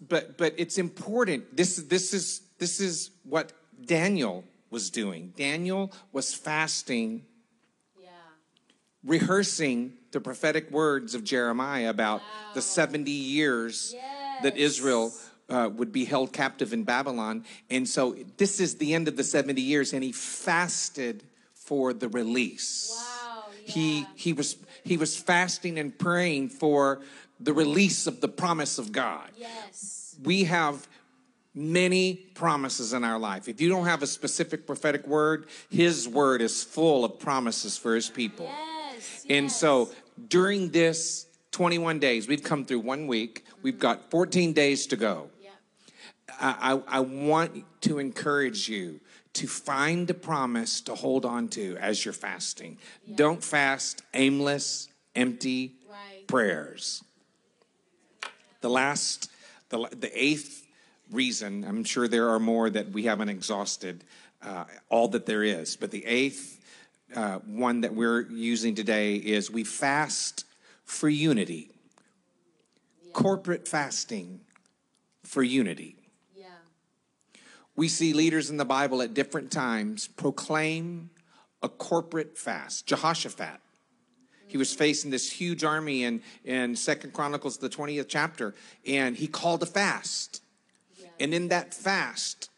but 0.07 0.37
but 0.37 0.53
it's 0.57 0.77
important. 0.77 1.55
This 1.55 1.75
this 1.77 2.13
is 2.13 2.41
this 2.59 2.79
is 2.79 3.11
what 3.23 3.51
Daniel 3.85 4.43
was 4.69 4.89
doing. 4.89 5.33
Daniel 5.35 5.91
was 6.13 6.33
fasting, 6.33 7.25
Yeah. 8.01 8.09
rehearsing 9.03 9.93
the 10.11 10.21
prophetic 10.21 10.71
words 10.71 11.13
of 11.15 11.23
Jeremiah 11.23 11.89
about 11.89 12.21
the 12.53 12.61
70 12.61 13.11
years 13.11 13.93
that 14.43 14.57
Israel 14.57 15.11
uh, 15.49 15.69
would 15.73 15.91
be 15.91 16.05
held 16.05 16.31
captive 16.33 16.73
in 16.73 16.83
Babylon. 16.83 17.43
And 17.69 17.87
so 17.87 18.15
this 18.37 18.59
is 18.59 18.75
the 18.75 18.93
end 18.93 19.07
of 19.07 19.15
the 19.17 19.23
70 19.23 19.61
years, 19.61 19.93
and 19.93 20.03
he 20.03 20.11
fasted 20.11 21.23
for 21.53 21.93
the 21.93 22.07
release. 22.09 22.93
Wow, 22.95 23.43
He, 23.65 24.05
he, 24.15 24.33
was, 24.33 24.55
he 24.83 24.97
was 24.97 25.17
fasting 25.17 25.77
and 25.79 25.97
praying 25.97 26.49
for 26.49 27.01
the 27.39 27.53
release 27.53 28.07
of 28.07 28.21
the 28.21 28.27
promise 28.27 28.77
of 28.79 28.91
God 28.91 29.29
Yes. 29.37 30.15
we 30.23 30.45
have 30.45 30.87
many 31.53 32.13
promises 32.35 32.93
in 32.93 33.03
our 33.03 33.17
life. 33.17 33.47
If 33.47 33.59
you 33.61 33.69
don't 33.69 33.85
have 33.85 34.03
a 34.03 34.07
specific 34.07 34.67
prophetic 34.67 35.07
word, 35.07 35.47
His 35.69 36.07
word 36.07 36.41
is 36.41 36.63
full 36.63 37.03
of 37.03 37.19
promises 37.19 37.77
for 37.77 37.95
His 37.95 38.09
people. 38.09 38.45
Yes. 38.45 39.25
And 39.29 39.45
yes. 39.45 39.55
so 39.59 39.89
during 40.27 40.69
this 40.69 41.25
21 41.51 41.97
days, 41.99 42.27
we've 42.27 42.43
come 42.43 42.63
through 42.65 42.81
one 42.81 43.07
week, 43.07 43.43
we've 43.63 43.79
got 43.79 44.11
14 44.11 44.53
days 44.53 44.85
to 44.87 44.95
go. 44.95 45.29
I, 46.39 46.79
I 46.87 46.99
want 46.99 47.63
to 47.81 47.97
encourage 47.97 48.69
you 48.69 48.99
to 49.33 49.47
find 49.47 50.07
a 50.09 50.13
promise 50.13 50.81
to 50.81 50.93
hold 50.93 51.25
on 51.25 51.47
to 51.49 51.75
as 51.77 52.03
you're 52.05 52.13
fasting. 52.13 52.77
Don't 53.15 53.43
fast 53.43 54.03
aimless, 54.13 54.87
empty 55.15 55.73
Right. 55.89 56.27
prayers. 56.27 57.03
The 58.67 58.73
last, 58.73 59.31
the, 59.69 59.87
the 59.97 60.11
eighth 60.13 60.67
reason, 61.09 61.63
I'm 61.63 61.85
sure 61.85 62.09
there 62.09 62.31
are 62.31 62.39
more 62.39 62.69
that 62.69 62.89
we 62.89 63.03
haven't 63.03 63.29
exhausted 63.29 64.03
uh, 64.41 64.65
all 64.89 65.07
that 65.07 65.25
there 65.25 65.41
is, 65.41 65.77
but 65.77 65.89
the 65.89 66.05
eighth 66.05 66.59
uh, 67.15 67.39
one 67.45 67.79
that 67.79 67.95
we're 67.95 68.23
using 68.23 68.75
today 68.75 69.15
is 69.15 69.49
we 69.49 69.63
fast 69.63 70.43
for 70.83 71.07
unity. 71.07 71.71
Corporate 73.13 73.69
fasting 73.69 74.41
for 75.23 75.41
unity. 75.41 75.95
Yeah. 76.35 76.47
We 77.77 77.87
see 77.87 78.11
leaders 78.11 78.49
in 78.49 78.57
the 78.57 78.65
Bible 78.65 79.01
at 79.01 79.13
different 79.13 79.49
times 79.49 80.09
proclaim 80.09 81.09
a 81.63 81.69
corporate 81.69 82.37
fast. 82.37 82.85
Jehoshaphat, 82.85 83.61
he 84.47 84.57
was 84.57 84.73
facing 84.73 85.11
this 85.11 85.29
huge 85.29 85.63
army 85.63 86.03
in, 86.03 86.21
in 86.45 86.75
Second 86.75 87.13
Chronicles, 87.13 87.57
the 87.57 87.69
20th 87.69 88.07
chapter, 88.07 88.55
and 88.85 89.15
he 89.15 89.27
called 89.27 89.61
a 89.63 89.65
fast. 89.65 90.41
And 91.19 91.33
in 91.33 91.47
that 91.49 91.73
fast, 91.73 92.49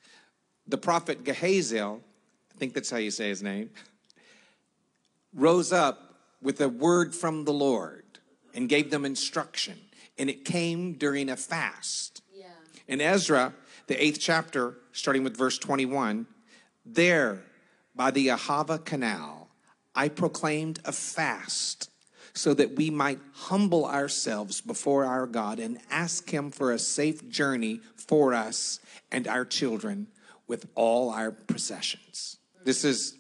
the 0.68 0.78
prophet 0.78 1.24
Gehaziel, 1.24 2.00
I 2.54 2.58
think 2.58 2.74
that's 2.74 2.90
how 2.90 2.98
you 2.98 3.12
say 3.12 3.30
his 3.30 3.42
name, 3.42 3.70
rose 5.34 5.72
up 5.72 6.16
with 6.42 6.60
a 6.62 6.70
word 6.70 7.16
from 7.16 7.46
the 7.46 7.54
Lord 7.54 8.04
and 8.54 8.68
gave 8.68 8.92
them 8.92 9.06
instruction. 9.06 9.80
And 10.18 10.30
it 10.30 10.44
came 10.44 10.94
during 10.94 11.30
a 11.30 11.38
fast. 11.38 12.22
Yeah. 12.34 12.48
In 12.88 13.00
Ezra, 13.00 13.54
the 13.88 14.02
eighth 14.04 14.20
chapter, 14.20 14.76
starting 14.92 15.24
with 15.24 15.38
verse 15.38 15.58
21, 15.58 16.28
there 16.86 17.44
by 17.96 18.12
the 18.12 18.28
Ahava 18.28 18.84
Canal, 18.84 19.39
I 19.96 20.10
proclaimed 20.10 20.80
a 20.86 20.92
fast 20.92 21.90
so 22.34 22.54
that 22.54 22.76
we 22.76 22.90
might 22.90 23.20
humble 23.34 23.86
ourselves 23.86 24.62
before 24.62 25.06
our 25.06 25.28
God 25.28 25.60
and 25.60 25.80
ask 25.90 26.30
Him 26.30 26.52
for 26.52 26.72
a 26.72 26.80
safe 26.80 27.28
journey 27.30 27.82
for 27.96 28.34
us 28.34 28.80
and 29.12 29.28
our 29.28 29.46
children 29.46 30.08
with 30.48 30.68
all 30.76 31.10
our 31.10 31.32
possessions. 31.32 32.38
This 32.64 32.84
is 32.84 33.16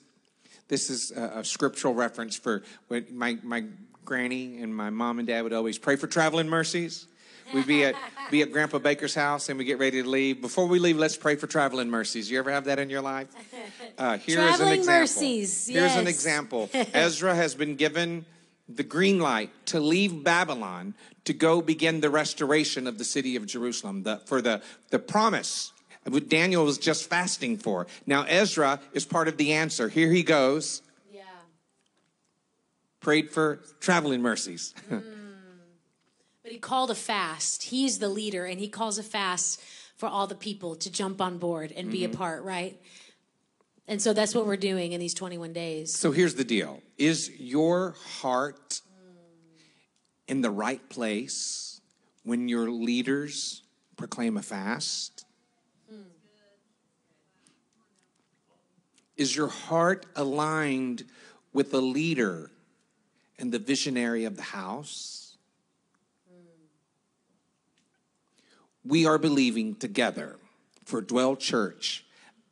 this 0.67 0.89
is 0.89 1.11
a, 1.11 1.39
a 1.39 1.43
scriptural 1.43 1.93
reference 1.93 2.35
for 2.35 2.63
my 3.11 3.37
my 3.43 3.65
granny 4.05 4.61
and 4.61 4.75
my 4.75 4.89
mom 4.89 5.19
and 5.19 5.27
dad 5.27 5.43
would 5.43 5.53
always 5.53 5.77
pray 5.77 5.95
for 5.95 6.07
traveling 6.07 6.47
mercies. 6.47 7.07
We'd 7.53 7.67
be 7.67 7.83
at 7.83 7.95
be 8.31 8.41
at 8.41 8.51
Grandpa 8.51 8.77
Baker's 8.77 9.15
house 9.15 9.49
and 9.49 9.57
we 9.57 9.65
get 9.65 9.79
ready 9.79 10.01
to 10.03 10.07
leave. 10.07 10.41
Before 10.41 10.67
we 10.67 10.79
leave, 10.79 10.97
let's 10.97 11.17
pray 11.17 11.35
for 11.35 11.47
traveling 11.47 11.89
mercies. 11.89 12.29
You 12.29 12.37
ever 12.39 12.51
have 12.51 12.65
that 12.65 12.79
in 12.79 12.89
your 12.89 13.01
life? 13.01 13.27
Uh, 13.97 14.17
here 14.17 14.39
is 14.39 14.45
an 14.45 14.57
Traveling 14.59 14.79
example. 14.79 14.99
mercies, 15.01 15.67
Here's 15.67 15.95
an 15.95 16.07
example. 16.07 16.69
Ezra 16.93 17.35
has 17.35 17.53
been 17.53 17.75
given 17.75 18.23
the 18.69 18.83
green 18.83 19.19
light 19.19 19.49
to 19.65 19.81
leave 19.81 20.23
Babylon 20.23 20.93
to 21.25 21.33
go 21.33 21.61
begin 21.61 21.99
the 21.99 22.09
restoration 22.09 22.87
of 22.87 22.97
the 22.97 23.03
city 23.03 23.35
of 23.35 23.45
Jerusalem. 23.45 24.03
The, 24.03 24.21
for 24.25 24.41
the 24.41 24.61
the 24.89 24.99
promise 24.99 25.73
what 26.07 26.29
Daniel 26.29 26.63
was 26.65 26.77
just 26.77 27.09
fasting 27.09 27.57
for. 27.57 27.87
Now 28.05 28.23
Ezra 28.23 28.79
is 28.93 29.05
part 29.05 29.27
of 29.27 29.37
the 29.37 29.53
answer. 29.53 29.89
Here 29.89 30.11
he 30.11 30.23
goes. 30.23 30.81
Yeah. 31.11 31.23
Prayed 33.01 33.31
for 33.31 33.59
traveling 33.79 34.21
mercies. 34.21 34.73
But 36.49 36.55
he 36.55 36.59
called 36.59 36.89
a 36.89 36.95
fast. 36.95 37.61
He's 37.61 37.99
the 37.99 38.09
leader, 38.09 38.43
and 38.43 38.59
he 38.59 38.69
calls 38.69 38.97
a 38.97 39.03
fast 39.03 39.61
for 39.97 40.09
all 40.09 40.25
the 40.25 40.33
people 40.33 40.75
to 40.77 40.91
jump 40.91 41.21
on 41.21 41.37
board 41.37 41.71
and 41.71 41.91
be 41.91 42.03
a 42.03 42.07
mm-hmm. 42.07 42.17
part, 42.17 42.43
right? 42.43 42.81
And 43.87 44.01
so 44.01 44.13
that's 44.13 44.33
what 44.33 44.47
we're 44.47 44.57
doing 44.57 44.93
in 44.93 44.99
these 44.99 45.13
21 45.13 45.53
days. 45.53 45.95
So 45.95 46.11
here's 46.11 46.33
the 46.33 46.43
deal 46.43 46.81
Is 46.97 47.29
your 47.39 47.91
heart 48.21 48.81
in 50.27 50.41
the 50.41 50.49
right 50.49 50.81
place 50.89 51.81
when 52.23 52.49
your 52.49 52.71
leaders 52.71 53.61
proclaim 53.95 54.35
a 54.35 54.41
fast? 54.41 55.27
Is 59.17 59.35
your 59.35 59.49
heart 59.49 60.07
aligned 60.15 61.03
with 61.53 61.69
the 61.69 61.81
leader 61.81 62.49
and 63.37 63.51
the 63.51 63.59
visionary 63.59 64.25
of 64.25 64.35
the 64.35 64.41
house? 64.41 65.28
We 68.89 69.05
are 69.05 69.19
believing 69.19 69.75
together 69.75 70.37
for 70.83 70.99
Dwell 70.99 71.35
Church 71.35 72.05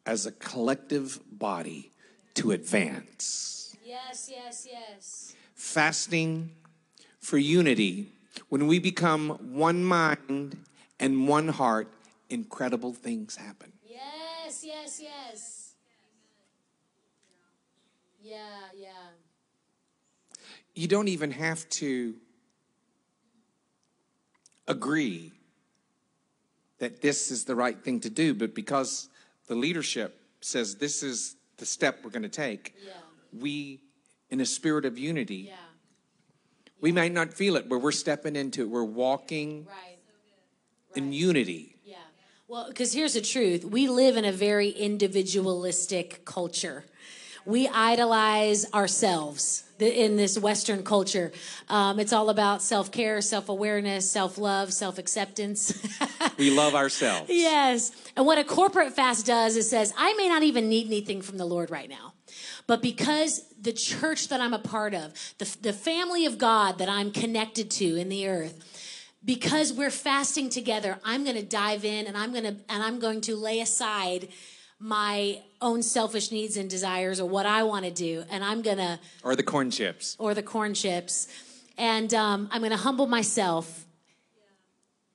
as 0.05 0.27
a 0.27 0.31
collective 0.31 1.19
body 1.31 1.91
to 2.35 2.51
advance. 2.51 3.75
Yes, 3.83 4.31
yes, 4.31 4.67
yes. 4.71 5.35
Fasting 5.55 6.51
for 7.19 7.39
unity. 7.39 8.11
When 8.49 8.67
we 8.67 8.77
become 8.77 9.29
one 9.51 9.83
mind 9.83 10.59
and 10.99 11.27
one 11.27 11.47
heart, 11.47 11.88
incredible 12.29 12.93
things 12.93 13.35
happen. 13.35 13.71
Yes, 13.89 14.63
yes, 14.63 15.01
yes. 15.03 15.73
Yeah, 18.21 18.38
yeah. 18.77 18.89
You 20.75 20.88
don't 20.88 21.07
even 21.07 21.31
have 21.31 21.67
to 21.81 22.13
agree 24.67 25.31
that 26.80 27.01
this 27.01 27.32
is 27.32 27.45
the 27.45 27.55
right 27.55 27.82
thing 27.84 27.99
to 28.01 28.09
do, 28.09 28.34
but 28.34 28.53
because 28.53 29.09
the 29.47 29.55
leadership 29.55 30.19
says 30.41 30.75
this 30.75 31.03
is 31.03 31.36
the 31.57 31.65
step 31.65 31.99
we're 32.03 32.11
going 32.11 32.23
to 32.23 32.30
take, 32.30 32.75
Yeah. 32.86 32.91
we, 33.34 33.82
in 34.30 34.41
a 34.41 34.45
spirit 34.45 34.86
of 34.86 34.97
unity, 34.97 35.47
Yeah. 35.47 35.55
we 36.80 36.91
might 36.91 37.11
not 37.11 37.34
feel 37.34 37.55
it, 37.55 37.67
but 37.67 37.80
we're 37.80 37.91
stepping 37.91 38.36
into 38.36 38.61
it. 38.61 38.69
We're 38.69 38.84
walking 38.84 39.65
Right. 39.65 39.97
in 40.95 41.11
unity. 41.13 41.75
Yeah. 41.84 41.97
Well, 42.47 42.67
because 42.67 42.93
here's 42.93 43.13
the 43.13 43.21
truth 43.21 43.65
we 43.65 43.88
live 43.88 44.15
in 44.17 44.25
a 44.25 44.32
very 44.32 44.69
individualistic 44.69 46.23
culture. 46.25 46.86
We 47.47 47.69
idolize 47.69 48.71
ourselves 48.73 49.63
in 49.79 50.17
this 50.17 50.37
Western 50.37 50.83
culture. 50.83 51.31
Um, 51.69 51.97
it's 51.97 52.11
all 52.11 52.29
about 52.29 52.61
self 52.61 52.91
care, 52.91 53.21
self 53.21 53.47
awareness, 53.47 54.11
self 54.11 54.37
love, 54.37 54.73
self 54.73 54.97
acceptance. 54.97 55.73
We 56.37 56.51
love 56.51 56.75
ourselves. 56.75 57.31
Yes. 57.31 57.91
And 58.15 58.23
what 58.23 58.37
a 58.37 58.43
corporate 58.43 58.93
fast 58.93 59.25
does 59.25 59.55
is 59.55 59.67
says, 59.67 59.91
I 59.97 60.13
may 60.13 60.29
not 60.29 60.43
even 60.43 60.69
need 60.69 60.85
anything 60.85 61.23
from 61.23 61.39
the 61.39 61.45
Lord 61.45 61.71
right 61.71 61.89
now. 61.89 62.13
But 62.67 62.83
because 62.83 63.43
the 63.59 63.73
church 63.73 64.27
that 64.27 64.39
I'm 64.39 64.53
a 64.53 64.59
part 64.59 64.93
of, 64.93 65.13
the, 65.39 65.57
the 65.63 65.73
family 65.73 66.27
of 66.27 66.37
God 66.37 66.77
that 66.77 66.89
I'm 66.89 67.09
connected 67.09 67.71
to 67.71 67.95
in 67.95 68.09
the 68.09 68.27
earth, 68.27 69.17
because 69.25 69.73
we're 69.73 69.89
fasting 69.89 70.49
together, 70.49 70.99
I'm 71.03 71.23
going 71.23 71.37
to 71.37 71.43
dive 71.43 71.83
in 71.83 72.05
and 72.05 72.15
I'm 72.15 72.33
going 72.33 72.43
to 72.43 72.55
and 72.69 72.83
I'm 72.83 72.99
going 72.99 73.21
to 73.21 73.35
lay 73.35 73.59
aside 73.59 74.27
my 74.80 75.41
own 75.61 75.82
selfish 75.82 76.32
needs 76.32 76.55
and 76.57 76.69
desires 76.69 77.19
or 77.19 77.28
what 77.28 77.45
I 77.45 77.63
want 77.63 77.86
to 77.86 77.91
do 77.91 78.23
and 78.30 78.43
I'm 78.43 78.61
going 78.61 78.78
to 78.78 78.99
Or 79.23 79.36
the 79.36 79.43
corn 79.43 79.71
chips. 79.71 80.15
or 80.19 80.34
the 80.34 80.43
corn 80.43 80.73
chips. 80.73 81.28
And 81.80 82.13
um, 82.13 82.47
I'm 82.51 82.61
going 82.61 82.71
to 82.71 82.78
humble 82.78 83.07
myself 83.07 83.86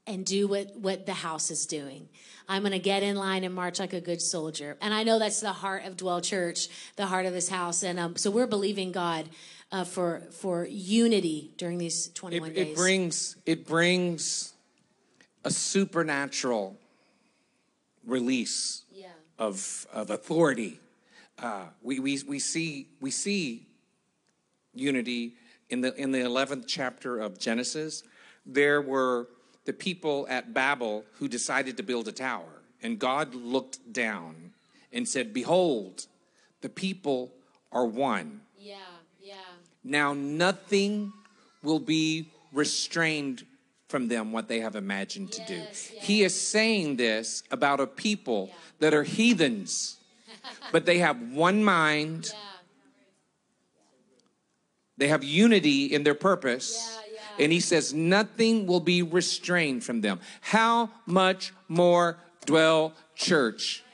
and 0.06 0.24
do 0.26 0.48
what, 0.48 0.76
what 0.76 1.06
the 1.06 1.14
house 1.14 1.50
is 1.50 1.66
doing. 1.66 2.08
I'm 2.48 2.62
going 2.62 2.72
to 2.72 2.78
get 2.80 3.02
in 3.04 3.14
line 3.16 3.44
and 3.44 3.54
march 3.54 3.78
like 3.78 3.92
a 3.92 4.00
good 4.00 4.20
soldier. 4.20 4.76
And 4.80 4.92
I 4.92 5.04
know 5.04 5.18
that's 5.20 5.40
the 5.40 5.52
heart 5.52 5.84
of 5.84 5.96
Dwell 5.96 6.20
Church, 6.20 6.68
the 6.96 7.06
heart 7.06 7.24
of 7.26 7.32
this 7.32 7.48
house. 7.48 7.84
And 7.84 8.00
um, 8.00 8.16
so 8.16 8.30
we're 8.30 8.48
believing 8.48 8.90
God 8.90 9.28
uh, 9.70 9.84
for, 9.84 10.22
for 10.32 10.66
unity 10.66 11.52
during 11.56 11.78
these 11.78 12.08
21 12.08 12.50
It, 12.50 12.54
days. 12.54 12.68
it 12.68 12.74
brings 12.76 13.36
it 13.46 13.66
brings 13.66 14.52
a 15.44 15.50
supernatural 15.50 16.76
release 18.04 18.82
yeah. 18.92 19.06
Of, 19.38 19.86
of 19.92 20.10
authority. 20.10 20.80
Uh, 21.38 21.64
we, 21.82 21.98
we, 21.98 22.20
we, 22.26 22.38
see, 22.38 22.88
we 23.00 23.10
see 23.10 23.66
unity 24.74 25.34
in 25.70 25.80
the, 25.80 25.94
in 26.00 26.12
the 26.12 26.18
11th 26.18 26.64
chapter 26.66 27.18
of 27.18 27.38
Genesis. 27.38 28.02
There 28.44 28.82
were 28.82 29.28
the 29.64 29.72
people 29.72 30.26
at 30.28 30.52
Babel 30.52 31.04
who 31.18 31.28
decided 31.28 31.76
to 31.76 31.82
build 31.82 32.08
a 32.08 32.12
tower, 32.12 32.62
and 32.82 32.98
God 32.98 33.34
looked 33.34 33.92
down 33.92 34.52
and 34.92 35.08
said, 35.08 35.32
Behold, 35.32 36.06
the 36.60 36.68
people 36.68 37.32
are 37.70 37.86
one. 37.86 38.40
Yeah, 38.58 38.76
yeah. 39.20 39.34
Now 39.82 40.12
nothing 40.12 41.12
will 41.62 41.78
be 41.78 42.28
restrained 42.52 43.46
from 43.93 44.09
them 44.09 44.32
what 44.32 44.49
they 44.49 44.59
have 44.61 44.74
imagined 44.74 45.28
Yes, 45.28 45.36
to 45.47 45.55
do. 45.55 45.61
yes. 45.61 45.90
He 46.01 46.22
is 46.24 46.34
saying 46.40 46.97
this 46.97 47.43
about 47.51 47.78
a 47.78 47.86
people 47.86 48.49
Yeah. 48.49 48.55
that 48.80 48.95
are 48.95 49.03
heathens, 49.05 49.99
but 50.72 50.86
they 50.86 50.99
have 50.99 51.20
one 51.30 51.62
mind, 51.62 52.30
Yeah, 52.32 52.38
they 54.97 55.09
have 55.09 55.22
unity 55.22 55.84
in 55.93 56.05
their 56.05 56.14
purpose. 56.14 56.68
Yeah, 56.74 57.14
yeah. 57.14 57.45
And 57.45 57.53
he 57.53 57.61
says, 57.61 57.93
nothing 57.93 58.66
will 58.66 58.80
be 58.80 59.03
restrained 59.03 59.84
from 59.84 60.01
them. 60.01 60.20
How 60.40 60.90
much 61.07 61.53
more 61.68 62.16
dwell 62.47 62.95
church? 63.14 63.84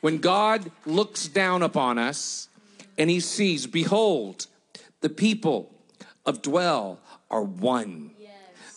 When 0.00 0.18
God 0.18 0.70
looks 0.86 1.28
down 1.28 1.62
upon 1.62 1.98
us 1.98 2.48
and 2.96 3.10
he 3.10 3.20
sees, 3.20 3.66
behold, 3.66 4.46
the 5.00 5.08
people 5.10 5.70
of 6.24 6.40
dwell 6.40 6.98
are 7.30 7.42
one. 7.42 8.13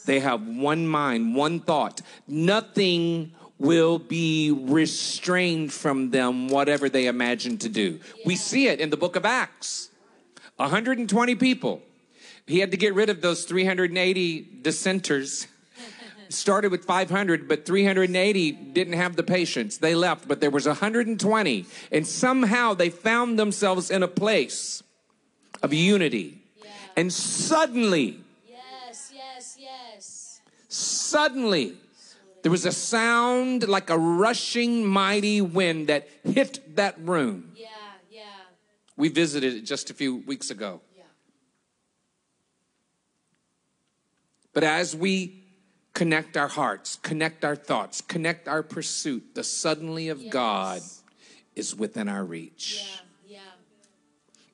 They 0.08 0.22
have 0.22 0.42
one 0.48 0.88
mind, 0.88 1.36
one 1.36 1.60
thought. 1.60 2.02
Nothing 2.28 3.34
will 3.60 4.00
be 4.00 4.52
restrained 4.52 5.74
from 5.74 6.12
them, 6.12 6.48
whatever 6.48 6.90
they 6.90 7.08
imagine 7.08 7.58
to 7.60 7.70
do. 7.70 8.00
We 8.26 8.36
see 8.36 8.68
it 8.68 8.80
in 8.80 8.90
the 8.90 8.98
book 8.98 9.16
of 9.16 9.26
Acts 9.26 9.90
120 10.56 11.36
people. 11.36 11.82
He 12.48 12.60
had 12.60 12.72
to 12.72 12.78
get 12.78 12.96
rid 12.96 13.10
of 13.10 13.22
those 13.22 13.44
380 13.46 14.42
dissenters. 14.62 15.48
Started 16.30 16.72
with 16.72 16.86
500, 16.86 17.48
but 17.48 17.66
380 17.66 18.52
didn't 18.52 18.94
have 18.94 19.16
the 19.16 19.24
patience. 19.24 19.78
They 19.78 19.96
left, 19.96 20.28
but 20.28 20.42
there 20.42 20.50
was 20.50 20.66
120. 20.66 21.66
And 21.92 22.08
somehow 22.08 22.74
they 22.74 22.90
found 22.90 23.38
themselves 23.38 23.92
in 23.92 24.04
a 24.04 24.08
place 24.08 24.82
of 25.62 25.74
unity. 25.74 26.42
And 26.96 27.14
suddenly. 27.14 28.22
Suddenly, 30.78 31.74
there 32.44 32.52
was 32.52 32.66
a 32.68 32.72
sound 32.72 33.68
like 33.68 33.90
a 33.90 33.98
rushing 33.98 34.86
mighty 34.86 35.42
wind 35.42 35.88
that 35.88 36.08
hit 36.24 36.76
that 36.76 37.00
room. 37.00 37.54
Yeah, 37.56 37.66
yeah, 38.12 38.22
We 38.96 39.10
visited 39.10 39.56
it 39.56 39.62
just 39.62 39.90
a 39.90 39.96
few 39.96 40.18
weeks 40.18 40.52
ago. 40.52 40.82
yeah. 40.96 41.04
But 44.54 44.64
as 44.64 44.96
we 44.96 45.44
connect 45.96 46.38
our 46.38 46.48
hearts, 46.48 46.98
connect 47.02 47.44
our 47.44 47.56
thoughts, 47.56 48.02
connect 48.02 48.48
our 48.48 48.62
pursuit, 48.62 49.34
the 49.34 49.44
suddenly 49.44 50.10
of 50.10 50.22
Yes. 50.22 50.32
God 50.32 50.82
is 51.56 51.76
within 51.76 52.08
our 52.08 52.24
reach. 52.24 52.84
Yeah, 53.28 53.40
yeah. 53.40 53.52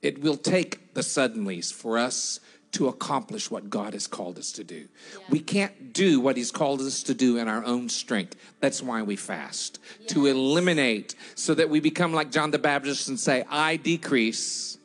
It 0.02 0.22
will 0.22 0.38
take 0.38 0.94
the 0.94 1.02
suddenlies 1.02 1.74
for 1.74 1.98
us 1.98 2.40
to 2.74 2.88
accomplish 2.88 3.50
what 3.50 3.70
God 3.70 3.94
has 3.94 4.08
called 4.08 4.38
us 4.38 4.52
to 4.54 4.64
do. 4.64 4.88
We 5.30 5.40
can't 5.40 5.94
do 5.94 6.20
what 6.20 6.38
He's 6.38 6.52
called 6.52 6.82
us 6.82 7.04
to 7.04 7.14
do 7.14 7.38
in 7.38 7.48
our 7.48 7.64
own 7.64 7.88
strength. 7.88 8.36
That's 8.60 8.82
why 8.82 9.02
we 9.04 9.16
fast 9.16 9.80
to 10.08 10.26
eliminate 10.26 11.16
so 11.36 11.54
that 11.54 11.70
we 11.70 11.80
become 11.80 12.14
like 12.14 12.32
John 12.32 12.52
the 12.52 12.60
Baptist 12.60 13.08
and 13.10 13.20
say, 13.20 13.44
I 13.50 13.78
decrease 13.78 14.78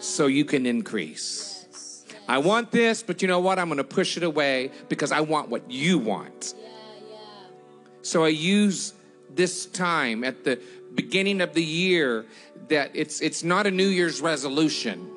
so 0.00 0.26
you 0.26 0.44
can 0.44 0.66
increase. 0.66 1.66
Yes, 1.70 2.04
yes. 2.08 2.16
I 2.28 2.38
want 2.38 2.70
this, 2.70 3.02
but 3.02 3.22
you 3.22 3.28
know 3.28 3.40
what? 3.40 3.58
I'm 3.58 3.68
going 3.68 3.78
to 3.78 3.84
push 3.84 4.16
it 4.16 4.22
away 4.22 4.70
because 4.88 5.12
I 5.12 5.20
want 5.20 5.48
what 5.48 5.70
you 5.70 5.98
want. 5.98 6.54
Yeah, 6.56 6.68
yeah. 7.10 7.18
So 8.02 8.24
I 8.24 8.28
use 8.28 8.94
this 9.34 9.66
time 9.66 10.24
at 10.24 10.44
the 10.44 10.58
beginning 10.94 11.42
of 11.42 11.52
the 11.52 11.62
year 11.62 12.24
that 12.68 12.90
it's 12.94 13.20
it's 13.20 13.44
not 13.44 13.66
a 13.66 13.70
New 13.70 13.88
Year's 13.88 14.20
resolution. 14.20 15.10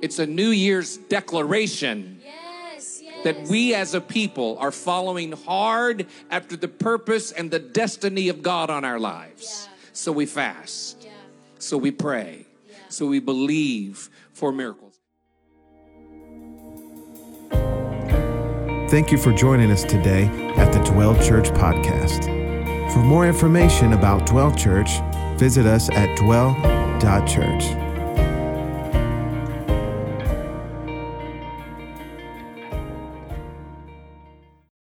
Right, 0.00 0.02
right. 0.02 0.04
It's 0.04 0.18
a 0.18 0.26
New 0.26 0.50
Year's 0.50 0.96
declaration 0.96 2.20
yes, 2.24 3.00
yes. 3.02 3.24
that 3.24 3.48
we 3.48 3.74
as 3.74 3.94
a 3.94 4.00
people 4.00 4.56
are 4.58 4.72
following 4.72 5.32
hard 5.32 6.06
after 6.30 6.56
the 6.56 6.68
purpose 6.68 7.32
and 7.32 7.50
the 7.50 7.58
destiny 7.58 8.28
of 8.28 8.42
God 8.42 8.70
on 8.70 8.84
our 8.84 8.98
lives. 8.98 9.68
Yeah. 9.68 9.76
So 9.92 10.12
we 10.12 10.26
fast. 10.26 10.98
Yeah. 11.02 11.10
So 11.58 11.76
we 11.76 11.90
pray. 11.90 12.46
Yeah. 12.68 12.76
So 12.88 13.06
we 13.06 13.20
believe 13.20 14.08
for 14.32 14.52
miracles. 14.52 14.98
Thank 18.90 19.12
you 19.12 19.18
for 19.18 19.32
joining 19.32 19.70
us 19.70 19.84
today 19.84 20.24
at 20.56 20.72
the 20.72 20.80
Dwell 20.80 21.14
Church 21.22 21.50
podcast. 21.50 22.24
For 22.92 22.98
more 22.98 23.24
information 23.24 23.92
about 23.92 24.26
Dwell 24.26 24.52
Church, 24.52 24.90
visit 25.38 25.64
us 25.64 25.88
at 25.90 26.18
dwell.church. 26.18 27.89